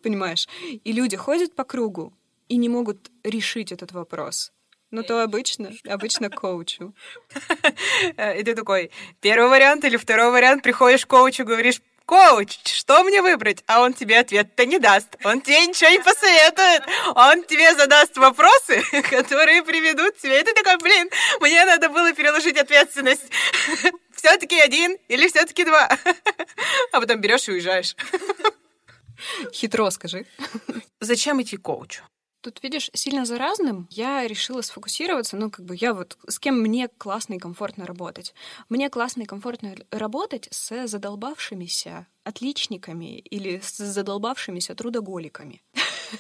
понимаешь, 0.04 0.48
и 0.86 0.94
люди 0.94 1.18
ходят 1.18 1.56
по 1.56 1.64
кругу 1.64 2.14
и 2.50 2.58
не 2.58 2.70
могут 2.70 3.12
решить 3.24 3.72
этот 3.72 3.94
вопрос. 3.94 4.52
Ну, 4.92 5.04
то 5.04 5.24
обычно, 5.24 5.72
обычно 5.90 6.30
коучу. 6.30 6.94
И 8.38 8.44
ты 8.44 8.56
такой, 8.56 8.92
первый 9.20 9.50
вариант 9.50 9.84
или 9.84 9.98
второй 9.98 10.32
вариант, 10.32 10.64
приходишь 10.64 11.06
к 11.06 11.10
коучу, 11.10 11.44
говоришь, 11.44 11.82
коуч, 12.06 12.58
что 12.64 13.04
мне 13.04 13.22
выбрать? 13.22 13.64
А 13.68 13.82
он 13.82 13.94
тебе 13.94 14.20
ответ-то 14.20 14.66
не 14.66 14.80
даст. 14.80 15.18
Он 15.24 15.42
тебе 15.42 15.66
ничего 15.66 15.90
не 15.90 16.00
посоветует. 16.00 16.84
Он 17.16 17.44
тебе 17.44 17.74
задаст 17.76 18.16
вопросы, 18.18 18.82
которые 19.10 19.64
приведут 19.64 20.18
тебя. 20.18 20.40
И 20.40 20.44
ты 20.44 20.54
такой, 20.54 20.78
блин, 20.78 21.10
мне 21.42 21.66
надо 21.66 21.90
было 21.90 22.14
переложить 22.14 22.58
ответственность. 22.58 23.26
Все-таки 24.16 24.60
один 24.60 24.98
или 25.08 25.28
все-таки 25.28 25.66
два? 25.66 25.90
А 26.92 27.02
потом 27.02 27.20
берешь 27.20 27.48
и 27.50 27.52
уезжаешь. 27.52 27.96
Хитро 29.54 29.90
скажи. 29.90 30.26
Зачем 31.00 31.42
идти 31.42 31.58
к 31.58 31.62
коучу? 31.62 32.04
Тут, 32.46 32.62
видишь, 32.62 32.92
сильно 32.94 33.26
за 33.26 33.40
разным 33.40 33.88
я 33.90 34.28
решила 34.28 34.62
сфокусироваться, 34.62 35.36
ну, 35.36 35.50
как 35.50 35.66
бы 35.66 35.76
я 35.76 35.96
вот 35.96 36.16
с 36.28 36.38
кем 36.38 36.62
мне 36.62 36.88
классно 36.88 37.34
и 37.34 37.40
комфортно 37.40 37.88
работать. 37.88 38.36
Мне 38.70 38.92
классно 38.92 39.24
и 39.24 39.26
комфортно 39.26 39.76
работать 39.90 40.48
с 40.52 40.86
задолбавшимися 40.86 42.06
отличниками 42.24 43.18
или 43.18 43.60
с 43.64 43.78
задолбавшимися 43.78 44.76
трудоголиками. 44.76 45.64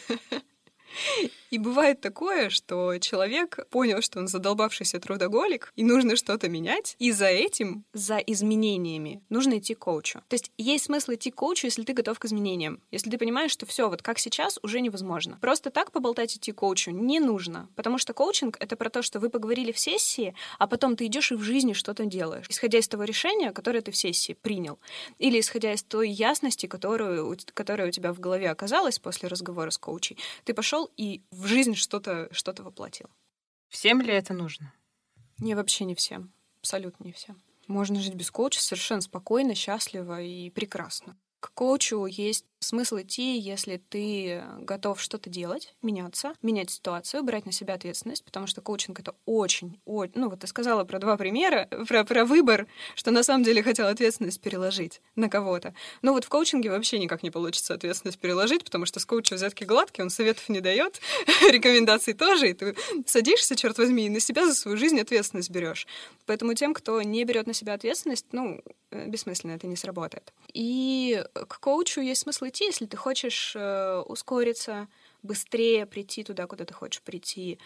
И 1.55 1.57
бывает 1.57 2.01
такое, 2.01 2.49
что 2.49 2.97
человек 2.97 3.65
понял, 3.69 4.01
что 4.01 4.19
он 4.19 4.27
задолбавшийся 4.27 4.99
трудоголик, 4.99 5.71
и 5.77 5.85
нужно 5.85 6.17
что-то 6.17 6.49
менять, 6.49 6.97
и 6.99 7.13
за 7.13 7.27
этим, 7.27 7.85
за 7.93 8.17
изменениями, 8.17 9.23
нужно 9.29 9.59
идти 9.59 9.73
к 9.73 9.79
коучу. 9.79 10.21
То 10.27 10.33
есть 10.33 10.51
есть 10.57 10.83
смысл 10.83 11.13
идти 11.13 11.31
к 11.31 11.35
коучу, 11.35 11.67
если 11.67 11.83
ты 11.83 11.93
готов 11.93 12.19
к 12.19 12.25
изменениям. 12.25 12.81
Если 12.91 13.09
ты 13.09 13.17
понимаешь, 13.17 13.51
что 13.51 13.65
все 13.65 13.89
вот 13.89 14.01
как 14.01 14.19
сейчас, 14.19 14.59
уже 14.63 14.81
невозможно. 14.81 15.37
Просто 15.39 15.69
так 15.69 15.93
поболтать 15.93 16.35
идти 16.35 16.51
к 16.51 16.55
коучу 16.55 16.91
не 16.91 17.21
нужно, 17.21 17.69
потому 17.77 17.99
что 17.99 18.13
коучинг— 18.13 18.57
это 18.59 18.75
про 18.75 18.89
то, 18.89 19.01
что 19.01 19.21
вы 19.21 19.29
поговорили 19.29 19.71
в 19.71 19.79
сессии, 19.79 20.35
а 20.59 20.67
потом 20.67 20.97
ты 20.97 21.05
идешь 21.05 21.31
и 21.31 21.35
в 21.35 21.41
жизни 21.41 21.71
что-то 21.71 22.03
делаешь, 22.03 22.47
исходя 22.49 22.79
из 22.79 22.89
того 22.89 23.05
решения, 23.05 23.53
которое 23.53 23.79
ты 23.79 23.91
в 23.91 23.95
сессии 23.95 24.33
принял, 24.33 24.77
или 25.19 25.39
исходя 25.39 25.71
из 25.71 25.83
той 25.83 26.09
ясности, 26.09 26.65
которую, 26.65 27.37
которая 27.53 27.87
у 27.87 27.91
тебя 27.91 28.11
в 28.11 28.19
голове 28.19 28.49
оказалась 28.49 28.99
после 28.99 29.29
разговора 29.29 29.69
с 29.69 29.77
коучей. 29.77 30.17
Ты 30.43 30.53
пошел 30.53 30.91
и 30.97 31.21
в 31.31 31.44
жизнь 31.47 31.75
что-то 31.75 32.27
что 32.31 32.53
воплотил. 32.63 33.07
Всем 33.69 34.01
ли 34.01 34.13
это 34.13 34.33
нужно? 34.33 34.73
Не, 35.37 35.55
вообще 35.55 35.85
не 35.85 35.95
всем. 35.95 36.31
Абсолютно 36.59 37.03
не 37.03 37.11
всем. 37.11 37.41
Можно 37.67 37.99
жить 37.99 38.13
без 38.13 38.31
коуча 38.31 38.61
совершенно 38.61 39.01
спокойно, 39.01 39.55
счастливо 39.55 40.21
и 40.21 40.49
прекрасно. 40.49 41.17
К 41.39 41.51
коучу 41.53 42.05
есть 42.05 42.45
смысл 42.65 42.99
идти, 42.99 43.37
если 43.37 43.77
ты 43.77 44.43
готов 44.59 44.99
что-то 45.01 45.29
делать, 45.29 45.73
меняться, 45.81 46.33
менять 46.41 46.69
ситуацию, 46.71 47.23
брать 47.23 47.45
на 47.45 47.51
себя 47.51 47.75
ответственность, 47.75 48.23
потому 48.23 48.47
что 48.47 48.61
коучинг— 48.61 48.99
это 49.01 49.15
очень, 49.25 49.79
очень... 49.85 50.13
Ну, 50.15 50.29
вот 50.29 50.39
ты 50.39 50.47
сказала 50.47 50.83
про 50.83 50.99
два 50.99 51.17
примера, 51.17 51.67
про, 51.87 52.03
про 52.03 52.25
выбор, 52.25 52.67
что 52.95 53.11
на 53.11 53.23
самом 53.23 53.43
деле 53.43 53.61
хотел 53.63 53.87
ответственность 53.87 54.41
переложить 54.41 55.01
на 55.15 55.29
кого-то. 55.29 55.73
Но 56.01 56.13
вот 56.13 56.23
в 56.23 56.29
коучинге 56.29 56.71
вообще 56.71 56.99
никак 56.99 57.23
не 57.23 57.31
получится 57.31 57.73
ответственность 57.73 58.19
переложить, 58.19 58.63
потому 58.63 58.85
что 58.85 58.99
с 58.99 59.05
коуча 59.05 59.35
взятки 59.35 59.63
гладкие, 59.63 60.03
он 60.03 60.09
советов 60.09 60.49
не 60.49 60.61
дает, 60.61 60.99
рекомендаций 61.49 62.13
тоже, 62.13 62.49
и 62.49 62.53
ты 62.53 62.75
садишься, 63.05 63.55
черт 63.55 63.77
возьми, 63.77 64.07
и 64.07 64.09
на 64.09 64.19
себя 64.19 64.45
за 64.45 64.55
свою 64.55 64.77
жизнь 64.77 64.99
ответственность 64.99 65.49
берешь. 65.49 65.87
Поэтому 66.25 66.53
тем, 66.53 66.73
кто 66.73 67.01
не 67.01 67.23
берет 67.23 67.47
на 67.47 67.53
себя 67.53 67.73
ответственность, 67.73 68.25
ну, 68.31 68.61
э, 68.91 69.07
бессмысленно, 69.07 69.51
это 69.53 69.67
не 69.67 69.75
сработает. 69.75 70.33
И 70.53 71.23
к 71.33 71.59
коучу 71.59 72.01
есть 72.01 72.21
смысл 72.21 72.45
идти, 72.45 72.54
если 72.63 72.85
ты 72.85 72.95
хочешь 72.95 73.53
э, 73.55 74.03
ускориться, 74.07 74.87
быстрее 75.21 75.85
прийти 75.85 76.23
туда, 76.23 76.47
куда 76.47 76.63
ты 76.63 76.73
хочешь 76.73 77.01
прийти, 77.01 77.59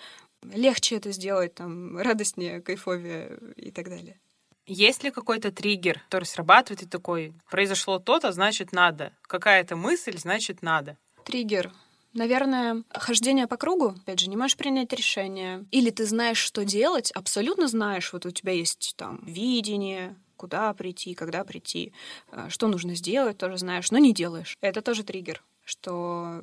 легче 0.43 0.95
это 0.95 1.11
сделать, 1.11 1.53
там, 1.53 1.97
радостнее, 1.97 2.61
кайфовее 2.61 3.37
и 3.55 3.71
так 3.71 3.89
далее. 3.89 4.19
Есть 4.65 5.03
ли 5.03 5.11
какой-то 5.11 5.51
триггер, 5.51 6.01
который 6.05 6.25
срабатывает 6.25 6.83
и 6.83 6.87
такой, 6.87 7.33
произошло 7.49 7.99
то-то, 7.99 8.31
значит 8.31 8.71
надо. 8.71 9.13
Какая-то 9.23 9.75
мысль, 9.75 10.17
значит 10.17 10.61
надо. 10.61 10.97
Триггер. 11.25 11.71
Наверное, 12.13 12.83
хождение 12.91 13.47
по 13.47 13.57
кругу, 13.57 13.95
опять 14.01 14.19
же, 14.19 14.29
не 14.29 14.35
можешь 14.35 14.57
принять 14.57 14.91
решение. 14.93 15.65
Или 15.71 15.91
ты 15.91 16.05
знаешь, 16.05 16.39
что 16.39 16.65
делать, 16.65 17.11
абсолютно 17.11 17.67
знаешь, 17.67 18.13
вот 18.13 18.25
у 18.25 18.31
тебя 18.31 18.51
есть 18.51 18.93
там 18.97 19.23
видение, 19.25 20.15
куда 20.39 20.73
прийти, 20.73 21.13
когда 21.13 21.43
прийти, 21.43 21.93
э, 22.31 22.47
что 22.49 22.67
нужно 22.67 22.95
сделать, 22.95 23.37
тоже 23.37 23.57
знаешь, 23.57 23.91
но 23.91 23.97
не 23.97 24.13
делаешь. 24.13 24.57
Это 24.61 24.81
тоже 24.81 25.03
триггер 25.03 25.43
что 25.69 26.41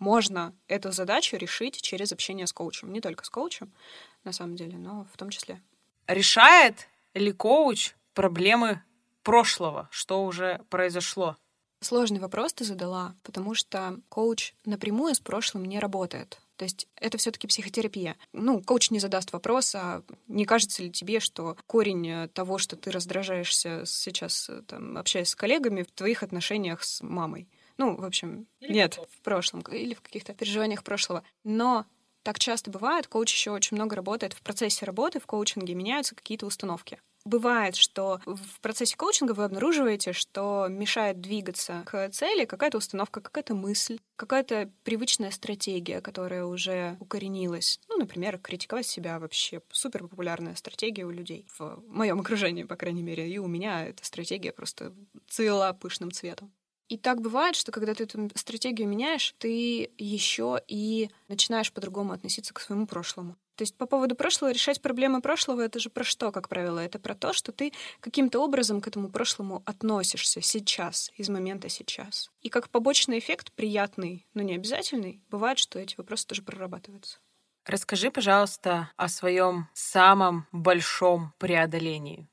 можно 0.00 0.52
эту 0.66 0.90
задачу 0.90 1.36
решить 1.36 1.80
через 1.80 2.10
общение 2.10 2.48
с 2.48 2.52
коучем. 2.52 2.92
Не 2.92 3.00
только 3.00 3.24
с 3.24 3.30
коучем, 3.30 3.72
на 4.24 4.32
самом 4.32 4.56
деле, 4.56 4.76
но 4.76 5.06
в 5.12 5.16
том 5.16 5.30
числе. 5.30 5.62
Решает 6.08 6.88
ли 7.14 7.32
коуч 7.32 7.94
проблемы 8.14 8.82
прошлого, 9.22 9.88
что 9.92 10.24
уже 10.24 10.60
произошло? 10.70 11.36
Сложный 11.80 12.18
вопрос 12.18 12.52
ты 12.52 12.64
задала, 12.64 13.14
потому 13.22 13.54
что 13.54 14.00
коуч 14.08 14.54
напрямую 14.64 15.14
с 15.14 15.20
прошлым 15.20 15.66
не 15.66 15.78
работает. 15.78 16.40
То 16.56 16.64
есть 16.64 16.86
это 16.96 17.18
все-таки 17.18 17.46
психотерапия. 17.46 18.16
Ну, 18.32 18.62
коуч 18.62 18.90
не 18.90 19.00
задаст 19.00 19.32
вопрос, 19.32 19.74
а 19.74 20.02
не 20.28 20.44
кажется 20.44 20.82
ли 20.82 20.90
тебе, 20.90 21.20
что 21.20 21.56
корень 21.66 22.28
того, 22.28 22.58
что 22.58 22.76
ты 22.76 22.90
раздражаешься 22.90 23.82
сейчас, 23.86 24.50
там, 24.66 24.96
общаясь 24.96 25.30
с 25.30 25.34
коллегами, 25.34 25.82
в 25.82 25.90
твоих 25.90 26.22
отношениях 26.22 26.84
с 26.84 27.02
мамой? 27.02 27.48
Ну, 27.76 27.96
в 27.96 28.04
общем, 28.04 28.46
или 28.60 28.72
нет, 28.72 29.00
в 29.10 29.20
прошлом, 29.22 29.62
или 29.62 29.94
в 29.94 30.00
каких-то 30.00 30.32
переживаниях 30.32 30.84
прошлого. 30.84 31.24
Но 31.42 31.86
так 32.24 32.38
часто 32.38 32.70
бывает, 32.70 33.06
коуч 33.06 33.32
еще 33.32 33.50
очень 33.50 33.76
много 33.76 33.94
работает 33.94 34.32
в 34.32 34.40
процессе 34.42 34.86
работы, 34.86 35.20
в 35.20 35.26
коучинге 35.26 35.74
меняются 35.74 36.14
какие-то 36.14 36.46
установки. 36.46 36.98
Бывает, 37.26 37.74
что 37.74 38.20
в 38.26 38.60
процессе 38.60 38.96
коучинга 38.96 39.32
вы 39.32 39.44
обнаруживаете, 39.44 40.12
что 40.12 40.66
мешает 40.68 41.20
двигаться 41.20 41.82
к 41.86 42.10
цели 42.10 42.44
какая-то 42.44 42.78
установка, 42.78 43.22
какая-то 43.22 43.54
мысль, 43.54 43.98
какая-то 44.16 44.70
привычная 44.82 45.30
стратегия, 45.30 46.02
которая 46.02 46.44
уже 46.44 46.98
укоренилась. 47.00 47.80
Ну, 47.88 47.96
например, 47.96 48.38
критиковать 48.38 48.86
себя 48.86 49.18
вообще 49.18 49.62
супер 49.70 50.06
популярная 50.06 50.54
стратегия 50.54 51.04
у 51.04 51.10
людей. 51.10 51.46
В 51.58 51.82
моем 51.86 52.20
окружении, 52.20 52.64
по 52.64 52.76
крайней 52.76 53.02
мере, 53.02 53.26
и 53.26 53.38
у 53.38 53.46
меня 53.46 53.86
эта 53.86 54.04
стратегия 54.04 54.52
просто 54.52 54.94
цвела 55.26 55.72
пышным 55.72 56.10
цветом. 56.10 56.52
И 56.88 56.98
так 56.98 57.20
бывает, 57.20 57.56
что 57.56 57.72
когда 57.72 57.94
ты 57.94 58.04
эту 58.04 58.30
стратегию 58.34 58.88
меняешь, 58.88 59.34
ты 59.38 59.90
еще 59.96 60.60
и 60.68 61.10
начинаешь 61.28 61.72
по-другому 61.72 62.12
относиться 62.12 62.52
к 62.52 62.60
своему 62.60 62.86
прошлому. 62.86 63.36
То 63.56 63.62
есть 63.62 63.76
по 63.76 63.86
поводу 63.86 64.16
прошлого 64.16 64.50
решать 64.50 64.82
проблемы 64.82 65.20
прошлого 65.20 65.60
это 65.60 65.78
же 65.78 65.88
про 65.88 66.02
что, 66.02 66.32
как 66.32 66.48
правило? 66.48 66.80
Это 66.80 66.98
про 66.98 67.14
то, 67.14 67.32
что 67.32 67.52
ты 67.52 67.72
каким-то 68.00 68.40
образом 68.40 68.80
к 68.80 68.88
этому 68.88 69.08
прошлому 69.08 69.62
относишься 69.64 70.40
сейчас, 70.40 71.12
из 71.16 71.28
момента 71.28 71.68
сейчас. 71.68 72.30
И 72.42 72.48
как 72.48 72.68
побочный 72.68 73.18
эффект, 73.18 73.52
приятный, 73.52 74.26
но 74.34 74.42
не 74.42 74.54
обязательный, 74.54 75.22
бывает, 75.30 75.58
что 75.58 75.78
эти 75.78 75.94
вопросы 75.96 76.26
тоже 76.26 76.42
прорабатываются. 76.42 77.18
Расскажи, 77.64 78.10
пожалуйста, 78.10 78.90
о 78.96 79.08
своем 79.08 79.68
самом 79.72 80.46
большом 80.52 81.32
преодолении. 81.38 82.28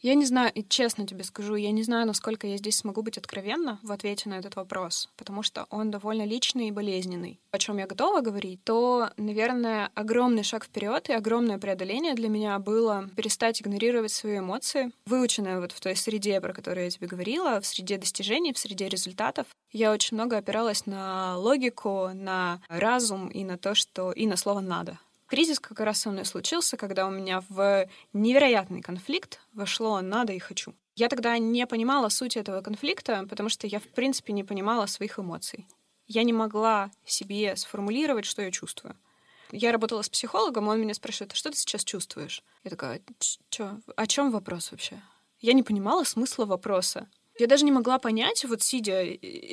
Я 0.00 0.14
не 0.14 0.26
знаю, 0.26 0.52
и 0.54 0.62
честно 0.62 1.06
тебе 1.06 1.24
скажу, 1.24 1.54
я 1.54 1.70
не 1.70 1.82
знаю, 1.82 2.06
насколько 2.06 2.46
я 2.46 2.58
здесь 2.58 2.76
смогу 2.76 3.02
быть 3.02 3.16
откровенна 3.16 3.80
в 3.82 3.90
ответе 3.92 4.28
на 4.28 4.34
этот 4.34 4.54
вопрос, 4.56 5.08
потому 5.16 5.42
что 5.42 5.66
он 5.70 5.90
довольно 5.90 6.24
личный 6.24 6.68
и 6.68 6.70
болезненный. 6.70 7.40
О 7.50 7.58
чем 7.58 7.78
я 7.78 7.86
готова 7.86 8.20
говорить, 8.20 8.62
то, 8.62 9.10
наверное, 9.16 9.90
огромный 9.94 10.42
шаг 10.42 10.64
вперед 10.64 11.08
и 11.08 11.14
огромное 11.14 11.58
преодоление 11.58 12.14
для 12.14 12.28
меня 12.28 12.58
было 12.58 13.08
перестать 13.16 13.62
игнорировать 13.62 14.12
свои 14.12 14.38
эмоции, 14.38 14.92
выученная 15.06 15.60
вот 15.60 15.72
в 15.72 15.80
той 15.80 15.96
среде, 15.96 16.40
про 16.40 16.52
которую 16.52 16.84
я 16.84 16.90
тебе 16.90 17.06
говорила, 17.06 17.60
в 17.60 17.66
среде 17.66 17.96
достижений, 17.96 18.52
в 18.52 18.58
среде 18.58 18.88
результатов. 18.88 19.46
Я 19.72 19.92
очень 19.92 20.16
много 20.16 20.36
опиралась 20.36 20.86
на 20.86 21.36
логику, 21.38 22.10
на 22.12 22.60
разум 22.68 23.28
и 23.28 23.44
на 23.44 23.56
то, 23.56 23.74
что 23.74 24.12
и 24.12 24.26
на 24.26 24.36
слово 24.36 24.60
«надо». 24.60 24.98
Кризис 25.26 25.58
как 25.58 25.80
раз 25.80 26.00
со 26.00 26.10
мной 26.10 26.24
случился, 26.24 26.76
когда 26.76 27.06
у 27.06 27.10
меня 27.10 27.42
в 27.48 27.88
невероятный 28.12 28.80
конфликт 28.80 29.40
вошло 29.52 30.00
«надо» 30.00 30.32
и 30.32 30.38
«хочу». 30.38 30.74
Я 30.94 31.08
тогда 31.08 31.36
не 31.36 31.66
понимала 31.66 32.08
суть 32.08 32.36
этого 32.36 32.62
конфликта, 32.62 33.26
потому 33.28 33.48
что 33.48 33.66
я, 33.66 33.80
в 33.80 33.88
принципе, 33.88 34.32
не 34.32 34.44
понимала 34.44 34.86
своих 34.86 35.18
эмоций. 35.18 35.66
Я 36.06 36.22
не 36.22 36.32
могла 36.32 36.90
себе 37.04 37.56
сформулировать, 37.56 38.24
что 38.24 38.40
я 38.40 38.50
чувствую. 38.50 38.96
Я 39.50 39.72
работала 39.72 40.02
с 40.02 40.08
психологом, 40.08 40.68
он 40.68 40.80
меня 40.80 40.94
спрашивает, 40.94 41.32
а 41.32 41.36
что 41.36 41.50
ты 41.50 41.56
сейчас 41.56 41.84
чувствуешь? 41.84 42.42
Я 42.64 42.70
такая, 42.70 43.02
что? 43.48 43.80
О 43.96 44.06
чем 44.06 44.30
вопрос 44.30 44.70
вообще? 44.70 45.02
Я 45.40 45.52
не 45.52 45.62
понимала 45.62 46.04
смысла 46.04 46.46
вопроса. 46.46 47.10
Я 47.38 47.46
даже 47.46 47.64
не 47.64 47.72
могла 47.72 47.98
понять, 47.98 48.44
вот 48.44 48.62
сидя, 48.62 49.04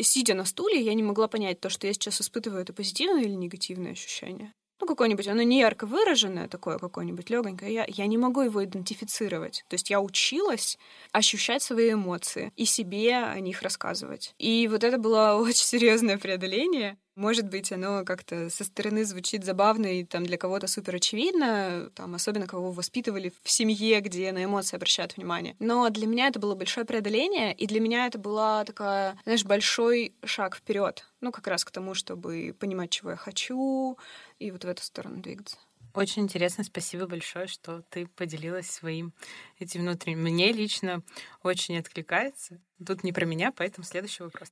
сидя 0.01 0.35
на 0.35 0.45
стуле, 0.45 0.81
я 0.81 0.93
не 0.93 1.03
могла 1.03 1.27
понять 1.27 1.59
то, 1.59 1.69
что 1.69 1.87
я 1.87 1.93
сейчас 1.93 2.21
испытываю, 2.21 2.61
это 2.61 2.73
позитивное 2.73 3.23
или 3.23 3.33
негативное 3.33 3.91
ощущение 3.91 4.53
ну, 4.83 4.87
какое-нибудь, 4.87 5.27
оно 5.29 5.43
не 5.43 5.59
ярко 5.59 5.85
выраженное, 5.85 6.49
такое 6.49 6.77
какое-нибудь 6.77 7.29
легонькое, 7.29 7.73
я, 7.73 7.85
я 7.87 8.05
не 8.05 8.17
могу 8.17 8.41
его 8.41 8.63
идентифицировать. 8.65 9.63
То 9.69 9.75
есть 9.75 9.89
я 9.89 10.01
училась 10.01 10.77
ощущать 11.13 11.63
свои 11.63 11.93
эмоции 11.93 12.51
и 12.57 12.65
себе 12.65 13.15
о 13.15 13.39
них 13.39 13.61
рассказывать. 13.61 14.35
И 14.39 14.67
вот 14.69 14.83
это 14.83 14.97
было 14.97 15.35
очень 15.39 15.65
серьезное 15.65 16.17
преодоление. 16.17 16.97
Может 17.15 17.47
быть, 17.47 17.71
оно 17.71 18.03
как-то 18.05 18.49
со 18.49 18.63
стороны 18.63 19.05
звучит 19.05 19.43
забавно 19.43 19.85
и 19.85 20.03
там 20.03 20.25
для 20.25 20.37
кого-то 20.37 20.67
супер 20.67 20.95
очевидно, 20.95 21.91
там, 21.93 22.15
особенно 22.15 22.47
кого 22.47 22.71
воспитывали 22.71 23.31
в 23.43 23.51
семье, 23.51 24.01
где 24.01 24.31
на 24.31 24.43
эмоции 24.43 24.75
обращают 24.77 25.15
внимание. 25.15 25.55
Но 25.59 25.87
для 25.89 26.07
меня 26.07 26.27
это 26.27 26.39
было 26.39 26.55
большое 26.55 26.87
преодоление, 26.87 27.53
и 27.53 27.67
для 27.67 27.79
меня 27.79 28.07
это 28.07 28.17
была 28.17 28.65
такая, 28.65 29.15
знаешь, 29.25 29.45
большой 29.45 30.15
шаг 30.25 30.55
вперед. 30.55 31.07
Ну, 31.21 31.31
как 31.31 31.45
раз 31.45 31.63
к 31.63 31.71
тому, 31.71 31.93
чтобы 31.93 32.55
понимать, 32.59 32.89
чего 32.89 33.11
я 33.11 33.15
хочу, 33.15 33.97
и 34.39 34.49
вот 34.49 34.63
в 34.63 34.67
эту 34.67 34.81
сторону 34.81 35.21
двигаться. 35.21 35.57
Очень 35.93 36.23
интересно, 36.23 36.63
спасибо 36.63 37.05
большое, 37.05 37.45
что 37.45 37.83
ты 37.91 38.07
поделилась 38.07 38.71
своим 38.71 39.13
этим 39.59 39.81
внутренним. 39.81 40.23
Мне 40.23 40.51
лично 40.51 41.03
очень 41.43 41.77
откликается. 41.77 42.59
Тут 42.83 43.03
не 43.03 43.13
про 43.13 43.25
меня, 43.25 43.51
поэтому 43.51 43.85
следующий 43.85 44.23
вопрос. 44.23 44.51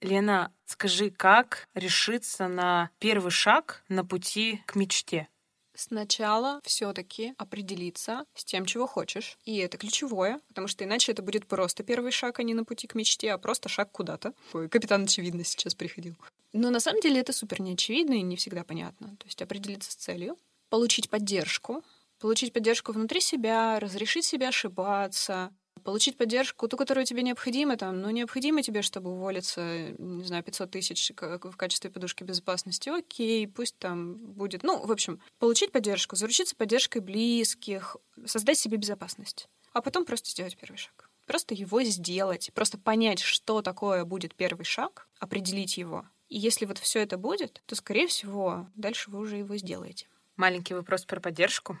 Лена, 0.00 0.52
скажи, 0.64 1.10
как 1.10 1.68
решиться 1.74 2.46
на 2.48 2.90
первый 2.98 3.30
шаг 3.30 3.82
на 3.88 4.04
пути 4.04 4.62
к 4.66 4.76
мечте? 4.76 5.28
Сначала 5.74 6.60
все-таки 6.64 7.34
определиться 7.36 8.24
с 8.34 8.44
тем, 8.44 8.64
чего 8.64 8.86
хочешь. 8.86 9.38
И 9.44 9.58
это 9.58 9.76
ключевое, 9.76 10.40
потому 10.48 10.66
что 10.66 10.84
иначе 10.84 11.12
это 11.12 11.22
будет 11.22 11.46
просто 11.46 11.84
первый 11.84 12.10
шаг, 12.10 12.40
а 12.40 12.42
не 12.42 12.54
на 12.54 12.64
пути 12.64 12.88
к 12.88 12.96
мечте, 12.96 13.32
а 13.32 13.38
просто 13.38 13.68
шаг 13.68 13.92
куда-то. 13.92 14.34
Ой, 14.52 14.68
капитан 14.68 15.04
очевидно 15.04 15.44
сейчас 15.44 15.74
приходил. 15.76 16.16
Но 16.52 16.70
на 16.70 16.80
самом 16.80 17.00
деле 17.00 17.20
это 17.20 17.32
супер 17.32 17.60
неочевидно 17.60 18.14
и 18.14 18.22
не 18.22 18.36
всегда 18.36 18.64
понятно. 18.64 19.16
То 19.18 19.26
есть 19.26 19.40
определиться 19.40 19.92
с 19.92 19.94
целью, 19.94 20.36
получить 20.68 21.10
поддержку, 21.10 21.84
получить 22.18 22.52
поддержку 22.52 22.92
внутри 22.92 23.20
себя, 23.20 23.78
разрешить 23.78 24.24
себе 24.24 24.48
ошибаться, 24.48 25.52
получить 25.78 26.16
поддержку, 26.16 26.68
ту, 26.68 26.76
которую 26.76 27.04
тебе 27.04 27.22
необходимо, 27.22 27.76
там, 27.76 28.00
ну, 28.00 28.10
необходимо 28.10 28.62
тебе, 28.62 28.82
чтобы 28.82 29.10
уволиться, 29.10 29.90
не 29.98 30.24
знаю, 30.24 30.42
500 30.42 30.70
тысяч 30.70 31.12
в 31.16 31.56
качестве 31.56 31.90
подушки 31.90 32.24
безопасности, 32.24 32.88
окей, 32.88 33.46
пусть 33.46 33.78
там 33.78 34.16
будет, 34.16 34.62
ну, 34.62 34.84
в 34.84 34.92
общем, 34.92 35.20
получить 35.38 35.72
поддержку, 35.72 36.16
заручиться 36.16 36.56
поддержкой 36.56 36.98
близких, 36.98 37.96
создать 38.26 38.58
себе 38.58 38.76
безопасность, 38.76 39.48
а 39.72 39.80
потом 39.80 40.04
просто 40.04 40.30
сделать 40.30 40.56
первый 40.56 40.76
шаг. 40.76 41.10
Просто 41.26 41.54
его 41.54 41.82
сделать, 41.82 42.50
просто 42.54 42.78
понять, 42.78 43.20
что 43.20 43.60
такое 43.60 44.04
будет 44.04 44.34
первый 44.34 44.64
шаг, 44.64 45.08
определить 45.18 45.76
его. 45.76 46.06
И 46.28 46.38
если 46.38 46.64
вот 46.64 46.78
все 46.78 47.00
это 47.00 47.18
будет, 47.18 47.62
то, 47.66 47.74
скорее 47.74 48.06
всего, 48.06 48.66
дальше 48.74 49.10
вы 49.10 49.18
уже 49.18 49.36
его 49.36 49.56
сделаете. 49.56 50.06
Маленький 50.36 50.74
вопрос 50.74 51.04
про 51.04 51.20
поддержку. 51.20 51.78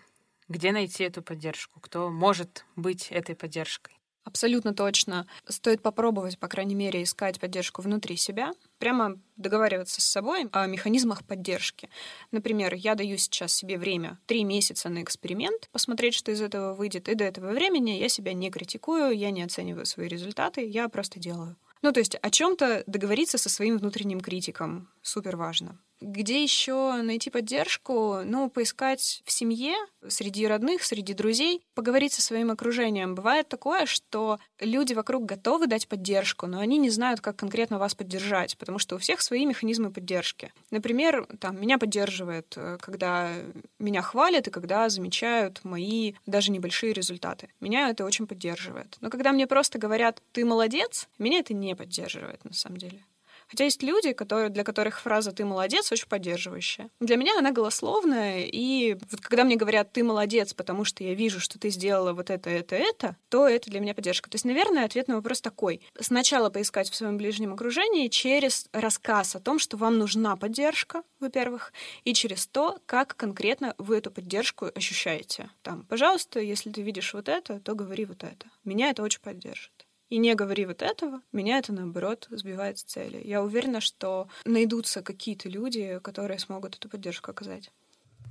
Где 0.48 0.72
найти 0.72 1.04
эту 1.04 1.22
поддержку? 1.22 1.78
Кто 1.80 2.08
может 2.08 2.64
быть 2.74 3.08
этой 3.10 3.36
поддержкой? 3.36 3.98
Абсолютно 4.24 4.74
точно. 4.74 5.26
Стоит 5.46 5.80
попробовать, 5.80 6.38
по 6.38 6.48
крайней 6.48 6.74
мере, 6.74 7.02
искать 7.02 7.40
поддержку 7.40 7.80
внутри 7.80 8.16
себя, 8.16 8.52
прямо 8.78 9.18
договариваться 9.36 10.02
с 10.02 10.04
собой 10.04 10.48
о 10.52 10.66
механизмах 10.66 11.24
поддержки. 11.24 11.88
Например, 12.30 12.74
я 12.74 12.94
даю 12.94 13.16
сейчас 13.16 13.54
себе 13.54 13.78
время 13.78 14.18
три 14.26 14.44
месяца 14.44 14.90
на 14.90 15.02
эксперимент, 15.02 15.68
посмотреть, 15.72 16.14
что 16.14 16.30
из 16.30 16.42
этого 16.42 16.74
выйдет, 16.74 17.08
и 17.08 17.14
до 17.14 17.24
этого 17.24 17.52
времени 17.52 17.92
я 17.92 18.10
себя 18.10 18.34
не 18.34 18.50
критикую, 18.50 19.16
я 19.16 19.30
не 19.30 19.42
оцениваю 19.42 19.86
свои 19.86 20.08
результаты, 20.08 20.66
я 20.66 20.90
просто 20.90 21.18
делаю. 21.18 21.56
Ну, 21.80 21.92
то 21.92 22.00
есть 22.00 22.16
о 22.16 22.30
чем-то 22.30 22.84
договориться 22.86 23.38
со 23.38 23.48
своим 23.48 23.78
внутренним 23.78 24.20
критиком 24.20 24.90
супер 25.00 25.36
важно. 25.36 25.78
Где 26.00 26.42
еще 26.42 27.00
найти 27.02 27.28
поддержку? 27.28 28.20
Ну, 28.24 28.48
поискать 28.48 29.22
в 29.24 29.32
семье, 29.32 29.74
среди 30.06 30.46
родных, 30.46 30.84
среди 30.84 31.12
друзей, 31.12 31.62
поговорить 31.74 32.12
со 32.12 32.22
своим 32.22 32.52
окружением. 32.52 33.16
Бывает 33.16 33.48
такое, 33.48 33.84
что 33.86 34.38
люди 34.60 34.92
вокруг 34.92 35.24
готовы 35.24 35.66
дать 35.66 35.88
поддержку, 35.88 36.46
но 36.46 36.60
они 36.60 36.78
не 36.78 36.90
знают, 36.90 37.20
как 37.20 37.36
конкретно 37.36 37.78
вас 37.78 37.96
поддержать, 37.96 38.56
потому 38.58 38.78
что 38.78 38.94
у 38.94 38.98
всех 38.98 39.20
свои 39.20 39.44
механизмы 39.44 39.90
поддержки. 39.90 40.52
Например, 40.70 41.26
там, 41.40 41.60
меня 41.60 41.78
поддерживает, 41.78 42.54
э, 42.56 42.78
когда 42.80 43.32
меня 43.80 44.02
хвалят 44.02 44.46
и 44.46 44.52
когда 44.52 44.88
замечают 44.88 45.64
мои 45.64 46.14
даже 46.26 46.52
небольшие 46.52 46.92
результаты. 46.92 47.48
Меня 47.60 47.90
это 47.90 48.04
очень 48.04 48.28
поддерживает. 48.28 48.96
Но 49.00 49.10
когда 49.10 49.32
мне 49.32 49.46
просто 49.48 49.78
говорят 49.78 50.22
«ты 50.32 50.44
молодец», 50.44 51.08
меня 51.18 51.40
это 51.40 51.54
не 51.54 51.74
поддерживает 51.74 52.44
на 52.44 52.52
самом 52.52 52.76
деле. 52.76 53.04
Хотя 53.48 53.64
есть 53.64 53.82
люди, 53.82 54.12
которые, 54.12 54.50
для 54.50 54.64
которых 54.64 55.00
фраза 55.00 55.32
«ты 55.32 55.44
молодец» 55.44 55.90
очень 55.90 56.08
поддерживающая. 56.08 56.90
Для 57.00 57.16
меня 57.16 57.38
она 57.38 57.50
голословная, 57.50 58.44
и 58.44 58.94
вот 59.10 59.20
когда 59.20 59.44
мне 59.44 59.56
говорят 59.56 59.92
«ты 59.92 60.04
молодец», 60.04 60.54
потому 60.54 60.84
что 60.84 61.02
я 61.02 61.14
вижу, 61.14 61.40
что 61.40 61.58
ты 61.58 61.70
сделала 61.70 62.12
вот 62.12 62.30
это, 62.30 62.50
это, 62.50 62.76
это, 62.76 63.16
то 63.28 63.48
это 63.48 63.70
для 63.70 63.80
меня 63.80 63.94
поддержка. 63.94 64.28
То 64.30 64.36
есть, 64.36 64.44
наверное, 64.44 64.84
ответ 64.84 65.08
на 65.08 65.16
вопрос 65.16 65.40
такой. 65.40 65.80
Сначала 65.98 66.50
поискать 66.50 66.90
в 66.90 66.94
своем 66.94 67.16
ближнем 67.16 67.52
окружении 67.52 68.08
через 68.08 68.68
рассказ 68.72 69.34
о 69.34 69.40
том, 69.40 69.58
что 69.58 69.76
вам 69.76 69.98
нужна 69.98 70.36
поддержка, 70.36 71.02
во-первых, 71.20 71.72
и 72.04 72.14
через 72.14 72.46
то, 72.46 72.78
как 72.86 73.16
конкретно 73.16 73.74
вы 73.78 73.96
эту 73.98 74.10
поддержку 74.10 74.70
ощущаете. 74.74 75.50
Там, 75.62 75.84
пожалуйста, 75.88 76.40
если 76.40 76.70
ты 76.70 76.82
видишь 76.82 77.14
вот 77.14 77.28
это, 77.28 77.60
то 77.60 77.74
говори 77.74 78.04
вот 78.04 78.24
это. 78.24 78.46
Меня 78.64 78.90
это 78.90 79.02
очень 79.02 79.20
поддержит 79.20 79.77
и 80.08 80.18
не 80.18 80.34
говори 80.34 80.64
вот 80.66 80.82
этого, 80.82 81.20
меня 81.32 81.58
это, 81.58 81.72
наоборот, 81.72 82.26
сбивает 82.30 82.78
с 82.78 82.82
цели. 82.82 83.20
Я 83.24 83.42
уверена, 83.42 83.80
что 83.80 84.28
найдутся 84.44 85.02
какие-то 85.02 85.48
люди, 85.48 86.00
которые 86.02 86.38
смогут 86.38 86.76
эту 86.76 86.88
поддержку 86.88 87.30
оказать. 87.30 87.70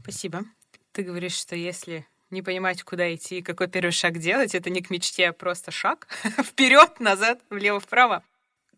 Спасибо. 0.01 0.43
Ты 0.91 1.03
говоришь, 1.03 1.35
что 1.35 1.55
если 1.55 2.07
не 2.29 2.41
понимать, 2.41 2.83
куда 2.83 3.13
идти, 3.13 3.41
какой 3.41 3.67
первый 3.67 3.91
шаг 3.91 4.17
делать, 4.17 4.55
это 4.55 4.69
не 4.69 4.81
к 4.81 4.89
мечте, 4.89 5.29
а 5.29 5.33
просто 5.33 5.71
шаг 5.71 6.07
вперед, 6.43 6.99
назад, 6.99 7.39
влево, 7.49 7.79
вправо. 7.79 8.23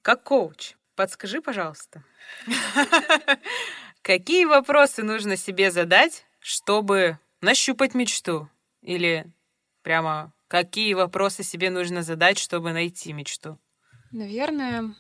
Как 0.02 0.24
коуч, 0.24 0.74
подскажи, 0.96 1.42
пожалуйста, 1.42 2.04
какие 4.02 4.46
вопросы 4.46 5.04
нужно 5.04 5.38
себе 5.38 5.72
задать, 5.72 6.26
чтобы 6.40 7.18
нащупать 7.42 7.94
мечту? 7.94 8.50
Или 8.82 9.26
прямо 9.84 10.32
какие 10.50 10.94
вопросы 10.96 11.44
себе 11.44 11.70
нужно 11.70 12.04
задать, 12.04 12.38
чтобы 12.38 12.74
найти 12.74 13.14
мечту? 13.14 13.58
Наверное, 14.12 14.96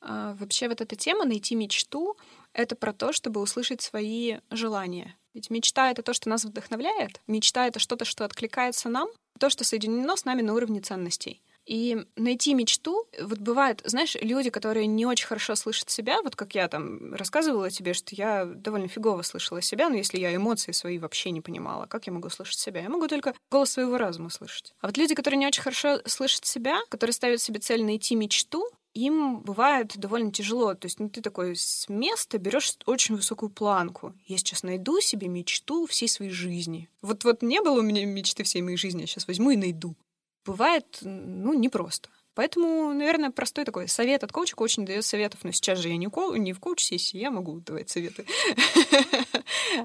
а, 0.00 0.34
вообще 0.34 0.68
вот 0.68 0.80
эта 0.80 0.96
тема 0.96 1.24
«найти 1.24 1.54
мечту»— 1.54 2.16
это 2.54 2.76
про 2.76 2.92
то, 2.94 3.12
чтобы 3.12 3.40
услышать 3.40 3.82
свои 3.82 4.38
желания. 4.50 5.16
Ведь 5.34 5.50
мечта— 5.50 5.90
это 5.92 6.02
то, 6.02 6.14
что 6.14 6.28
нас 6.28 6.44
вдохновляет. 6.44 7.20
Мечта— 7.26 7.66
это 7.68 7.78
что-то, 7.78 8.04
что 8.04 8.24
откликается 8.24 8.88
нам, 8.88 9.08
то, 9.38 9.50
что 9.50 9.64
соединено 9.64 10.16
с 10.16 10.24
нами 10.24 10.42
на 10.42 10.54
уровне 10.54 10.80
ценностей. 10.80 11.41
И 11.66 12.06
найти 12.16 12.54
мечту, 12.54 13.06
вот 13.20 13.38
бывает, 13.38 13.82
знаешь, 13.84 14.16
люди, 14.20 14.50
которые 14.50 14.86
не 14.86 15.06
очень 15.06 15.26
хорошо 15.26 15.54
слышат 15.54 15.90
себя, 15.90 16.20
вот 16.22 16.34
как 16.34 16.54
я 16.54 16.66
там 16.68 17.14
рассказывала 17.14 17.70
тебе, 17.70 17.94
что 17.94 18.14
я 18.14 18.44
довольно 18.44 18.88
фигово 18.88 19.22
слышала 19.22 19.62
себя, 19.62 19.88
но 19.88 19.96
если 19.96 20.18
я 20.18 20.34
эмоции 20.34 20.72
свои 20.72 20.98
вообще 20.98 21.30
не 21.30 21.40
понимала, 21.40 21.86
как 21.86 22.06
я 22.06 22.12
могу 22.12 22.30
слышать 22.30 22.58
себя? 22.58 22.80
Я 22.80 22.88
могу 22.88 23.06
только 23.06 23.34
голос 23.50 23.70
своего 23.70 23.96
разума 23.96 24.30
слышать. 24.30 24.74
А 24.80 24.86
вот 24.86 24.96
люди, 24.96 25.14
которые 25.14 25.38
не 25.38 25.46
очень 25.46 25.62
хорошо 25.62 26.00
слышат 26.06 26.44
себя, 26.44 26.80
которые 26.88 27.14
ставят 27.14 27.40
себе 27.40 27.60
цель 27.60 27.84
найти 27.84 28.16
мечту, 28.16 28.68
им 28.94 29.40
бывает 29.40 29.96
довольно 29.96 30.32
тяжело. 30.32 30.74
То 30.74 30.86
есть 30.86 31.00
ну, 31.00 31.08
ты 31.08 31.22
такой 31.22 31.56
с 31.56 31.88
места 31.88 32.38
берешь 32.38 32.74
очень 32.86 33.16
высокую 33.16 33.50
планку. 33.50 34.14
Я 34.26 34.36
сейчас 34.36 34.62
найду 34.62 35.00
себе 35.00 35.28
мечту 35.28 35.86
всей 35.86 36.08
своей 36.08 36.30
жизни. 36.30 36.88
Вот, 37.00 37.24
вот 37.24 37.42
не 37.42 37.60
было 37.62 37.78
у 37.78 37.82
меня 37.82 38.04
мечты 38.04 38.42
всей 38.42 38.62
моей 38.62 38.76
жизни, 38.76 39.02
я 39.02 39.06
сейчас 39.06 39.26
возьму 39.26 39.50
и 39.50 39.56
найду 39.56 39.96
бывает, 40.44 40.98
ну, 41.02 41.54
непросто. 41.54 42.08
Поэтому, 42.34 42.94
наверное, 42.94 43.30
простой 43.30 43.64
такой 43.64 43.88
совет 43.88 44.24
от 44.24 44.32
коуча. 44.32 44.56
Коуч 44.56 44.78
не 44.78 44.86
дает 44.86 45.04
советов, 45.04 45.40
но 45.44 45.52
сейчас 45.52 45.78
же 45.78 45.88
я 45.88 45.96
не, 45.96 46.08
ко... 46.08 46.34
не 46.36 46.52
в 46.52 46.60
коуч-сессии, 46.60 47.18
я 47.18 47.30
могу 47.30 47.60
давать 47.60 47.90
советы. 47.90 48.26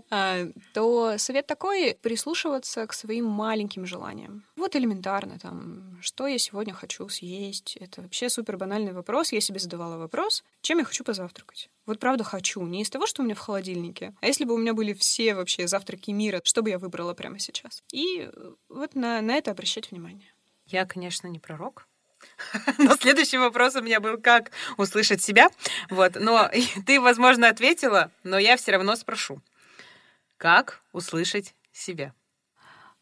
А, 0.09 0.45
то 0.73 1.17
совет 1.17 1.47
такой— 1.47 1.97
прислушиваться 2.01 2.85
к 2.87 2.93
своим 2.93 3.25
маленьким 3.25 3.85
желаниям. 3.85 4.43
Вот 4.55 4.75
элементарно, 4.75 5.39
там, 5.39 5.97
что 6.01 6.27
я 6.27 6.37
сегодня 6.37 6.73
хочу 6.73 7.07
съесть. 7.07 7.77
Это 7.79 8.01
вообще 8.01 8.29
супер 8.29 8.57
банальный 8.57 8.91
вопрос. 8.91 9.31
Я 9.31 9.39
себе 9.39 9.59
задавала 9.59 9.97
вопрос, 9.97 10.43
чем 10.61 10.79
я 10.79 10.83
хочу 10.83 11.03
позавтракать. 11.03 11.69
Вот 11.85 11.99
правда 11.99 12.23
хочу. 12.25 12.61
Не 12.65 12.81
из 12.81 12.89
того, 12.89 13.05
что 13.05 13.21
у 13.21 13.25
меня 13.25 13.35
в 13.35 13.39
холодильнике, 13.39 14.13
а 14.19 14.27
если 14.27 14.43
бы 14.43 14.53
у 14.53 14.57
меня 14.57 14.73
были 14.73 14.93
все 14.93 15.35
вообще 15.35 15.67
завтраки 15.67 16.11
мира, 16.11 16.41
что 16.43 16.61
бы 16.61 16.69
я 16.69 16.79
выбрала 16.79 17.13
прямо 17.13 17.39
сейчас. 17.39 17.81
И 17.93 18.29
вот 18.67 18.93
на, 18.95 19.21
на 19.21 19.35
это 19.35 19.51
обращать 19.51 19.91
внимание. 19.91 20.33
Я, 20.67 20.85
конечно, 20.85 21.27
не 21.27 21.39
пророк, 21.39 21.87
но 22.77 22.95
следующий 22.95 23.37
вопрос 23.37 23.75
у 23.75 23.81
меня 23.81 23.99
был, 23.99 24.17
как 24.17 24.51
услышать 24.77 25.21
себя. 25.21 25.49
Вот, 25.89 26.15
но 26.15 26.49
ты, 26.85 26.99
возможно, 26.99 27.49
ответила, 27.49 28.11
но 28.23 28.37
я 28.37 28.57
все 28.57 28.71
равно 28.71 28.95
спрошу. 28.95 29.41
Как 30.37 30.81
услышать 30.93 31.55
себя? 31.71 32.13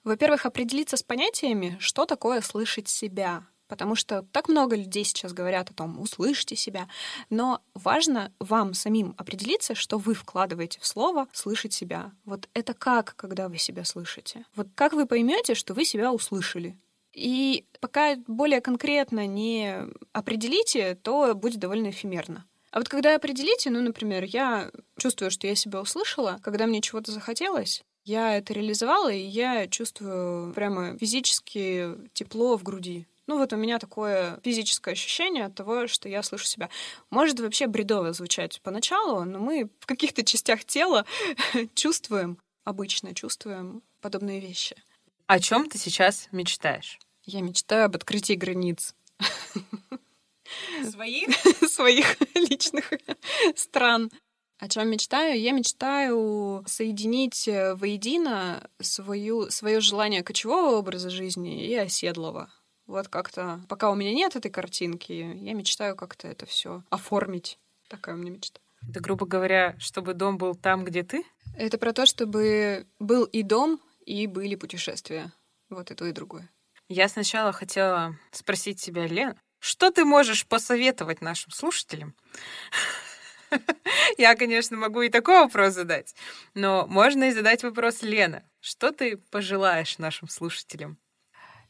Во-первых, 0.03 0.45
определиться 0.45 0.97
с 0.97 1.03
понятиями, 1.03 1.78
что 1.80 2.05
такое 2.05 2.41
слышать 2.41 2.88
себя. 2.88 3.43
Потому 3.68 3.95
что 3.95 4.22
так 4.32 4.47
много 4.47 4.76
людей 4.76 5.03
сейчас 5.03 5.34
говорят 5.34 5.72
о 5.72 5.74
том, 5.74 5.99
услышьте 5.99 6.55
себя. 6.55 6.88
Но 7.32 7.63
важно 7.74 8.32
вам 8.39 8.76
самим 8.76 9.16
определиться, 9.18 9.74
что 9.74 9.97
вы 9.97 10.13
вкладываете 10.13 10.80
в 10.80 10.86
слово 10.86 11.28
слышать 11.34 11.74
себя. 11.74 12.11
Вот 12.26 12.47
это 12.53 12.76
как, 12.76 13.16
когда 13.16 13.49
вы 13.49 13.57
себя 13.57 13.84
слышите? 13.84 14.45
Вот 14.55 14.68
как 14.76 14.93
вы 14.93 15.07
поймете, 15.07 15.55
что 15.55 15.74
вы 15.74 15.84
себя 15.84 16.13
услышали? 16.13 16.78
И 17.16 17.66
пока 17.80 18.18
более 18.28 18.59
конкретно 18.59 19.26
не 19.26 19.88
определите, 20.11 20.95
то 20.95 21.34
будет 21.34 21.59
довольно 21.59 21.89
эфемерно. 21.89 22.45
А 22.72 22.80
вот 22.80 22.89
когда 22.89 23.16
определите, 23.16 23.70
ну, 23.70 23.82
например, 23.82 24.26
я 24.26 24.70
чувствую, 24.97 25.32
что 25.32 25.47
я 25.47 25.55
себя 25.55 25.80
услышала, 25.80 26.39
когда 26.43 26.68
мне 26.68 26.82
чего-то 26.82 27.13
захотелось, 27.13 27.84
я 28.03 28.38
это 28.38 28.53
реализовала, 28.53 29.09
и 29.09 29.22
я 29.22 29.68
чувствую 29.68 30.53
прямо 30.53 30.97
физически 30.97 31.88
тепло 32.13 32.57
в 32.57 32.63
груди. 32.63 33.07
Ну 33.28 33.38
вот 33.38 33.53
у 33.53 33.55
меня 33.55 33.80
такое 33.80 34.39
физическое 34.43 34.91
ощущение 34.91 35.45
от 35.45 35.55
того, 35.55 35.88
что 35.88 36.09
я 36.09 36.22
слышу 36.22 36.45
себя. 36.45 36.70
Может 37.09 37.39
вообще 37.39 37.68
бредово 37.68 38.11
звучать 38.11 38.61
поначалу, 38.61 39.24
но 39.24 39.39
мы 39.39 39.70
в 39.80 39.86
каких-то 39.86 40.24
частях 40.24 40.66
тела 40.66 41.05
чувствуем, 41.76 42.38
обычно 42.66 43.16
чувствуем 43.16 43.84
подобные 44.01 44.41
вещи. 44.41 44.76
О 45.28 45.39
чем 45.39 45.70
ты 45.70 45.78
сейчас 45.80 46.28
мечтаешь? 46.32 46.99
Я 47.26 47.41
мечтаю 47.41 47.86
об 47.86 47.95
открытии 47.95 48.34
границ. 48.34 48.95
Своих? 50.84 51.30
Своих 51.69 52.17
личных 52.36 52.93
стран. 53.55 54.11
О 54.57 54.69
чем 54.69 54.89
мечтаю? 54.89 55.39
Я 55.39 55.51
мечтаю 55.51 56.63
соединить 56.67 57.47
э, 57.47 57.76
воедино 57.76 58.69
свою, 58.80 59.49
свое 59.49 59.82
желание 59.82 60.23
кочевого 60.23 60.78
образа 60.78 61.09
жизни 61.09 61.65
и 61.65 61.76
оседлого. 61.76 62.49
Вот 62.88 63.09
как-то, 63.09 63.61
пока 63.67 63.89
у 63.89 63.95
меня 63.95 64.13
нет 64.13 64.36
этой 64.36 64.51
картинки, 64.51 65.11
я 65.11 65.53
мечтаю 65.53 65.95
как-то 65.95 66.28
это 66.28 66.45
все 66.45 66.84
оформить. 66.89 67.59
Такая 67.89 68.15
у 68.15 68.17
меня 68.17 68.32
мечта. 68.32 68.59
Это, 68.88 68.99
грубо 69.01 69.26
говоря, 69.26 69.76
чтобы 69.80 70.13
дом 70.13 70.38
был 70.38 70.55
там, 70.55 70.86
где 70.86 71.03
ты? 71.03 71.26
Это 71.57 71.78
про 71.78 71.91
то, 71.91 72.05
чтобы 72.05 72.88
был 72.99 73.26
и 73.26 73.41
дом, 73.41 73.82
и 74.05 74.28
были 74.28 74.55
путешествия. 74.55 75.34
Вот 75.69 75.91
и 75.91 75.95
то, 75.95 76.05
и 76.05 76.11
другое. 76.11 76.49
Я 76.88 77.07
сначала 77.07 77.51
хотела 77.51 78.15
спросить 78.31 78.81
тебя, 78.81 79.07
Лен, 79.07 79.39
что 79.59 79.89
ты 79.89 80.05
можешь 80.05 80.45
посоветовать 80.45 81.21
нашим 81.21 81.51
слушателям? 81.51 82.15
Я, 84.17 84.36
конечно, 84.36 84.77
могу 84.77 85.01
и 85.01 85.09
такой 85.09 85.39
вопрос 85.39 85.73
задать, 85.73 86.13
но 86.53 86.86
можно 86.88 87.25
и 87.25 87.31
задать 87.31 87.63
вопрос 87.63 88.03
Лена. 88.03 88.43
Что 88.59 88.91
ты 88.91 89.17
пожелаешь 89.17 89.97
нашим 89.97 90.27
слушателям? 90.27 90.97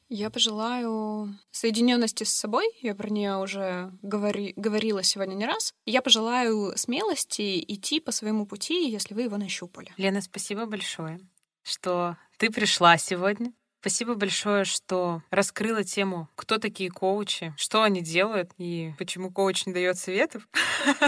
Я 0.08 0.30
пожелаю 0.30 1.36
соединенности 1.50 2.24
с 2.26 2.34
собой. 2.34 2.68
Я 2.82 2.94
про 2.94 3.10
нее 3.10 3.38
уже 3.38 3.92
говори, 4.04 4.54
говорила 4.56 5.02
сегодня 5.02 5.34
не 5.34 5.46
раз. 5.46 5.74
Я 5.86 6.02
пожелаю 6.02 6.78
смелости 6.78 7.64
идти 7.68 8.00
по 8.00 8.12
своему 8.12 8.46
пути, 8.46 8.90
если 8.90 9.16
вы 9.16 9.24
его 9.24 9.38
нащупали. 9.38 9.94
Лена, 9.98 10.22
спасибо 10.22 10.68
большое, 10.68 11.20
что 11.64 12.18
ты 12.38 12.52
пришла 12.52 12.98
сегодня. 12.98 13.52
Спасибо 13.86 14.16
большое, 14.16 14.66
что 14.66 15.22
раскрыла 15.30 15.84
тему, 15.84 16.28
кто 16.34 16.58
такие 16.58 16.90
коучи, 16.90 17.54
что 17.56 17.84
они 17.84 18.02
делают 18.02 18.50
и 18.58 18.96
почему 18.98 19.32
коуч 19.32 19.68
не 19.68 19.74
дает 19.74 20.00
советов. 20.00 20.50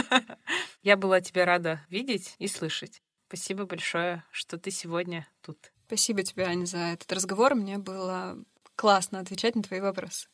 Я 0.84 0.95
была 0.95 1.19
тебя 1.19 1.45
рада 1.45 1.82
видеть 1.89 2.36
и 2.38 2.47
слышать. 2.47 3.01
Спасибо 3.30 3.65
большое, 3.65 4.23
что 4.30 4.59
ты 4.59 4.69
сегодня 4.69 5.28
тут. 5.41 5.57
Спасибо 5.88 6.21
тебе, 6.21 6.43
Аня, 6.45 6.67
за 6.67 6.78
этот 6.78 7.11
разговор. 7.11 7.55
Мне 7.55 7.80
было 7.80 8.38
классно 8.75 9.21
отвечать 9.21 9.55
на 9.55 9.63
твои 9.63 9.80
вопросы. 9.80 10.28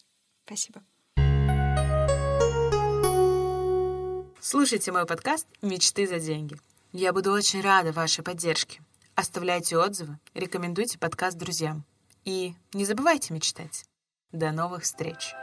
Спасибо. 0.46 0.84
Слушайте 4.42 4.92
мой 4.92 5.06
подкаст 5.06 5.48
«Мечты 5.62 6.06
за 6.06 6.20
деньги». 6.20 6.58
Я 6.92 7.14
буду 7.14 7.32
очень 7.32 7.62
рада 7.62 7.94
вашей 7.94 8.22
поддержке. 8.22 8.82
Оставляйте 9.16 9.78
отзывы, 9.78 10.20
рекомендуйте 10.34 11.00
подкаст 11.00 11.38
друзьям. 11.38 11.86
И 12.26 12.56
не 12.74 12.86
забывайте 12.86 13.34
мечтать. 13.34 13.86
До 14.32 14.52
новых 14.52 14.84
встреч! 14.84 15.36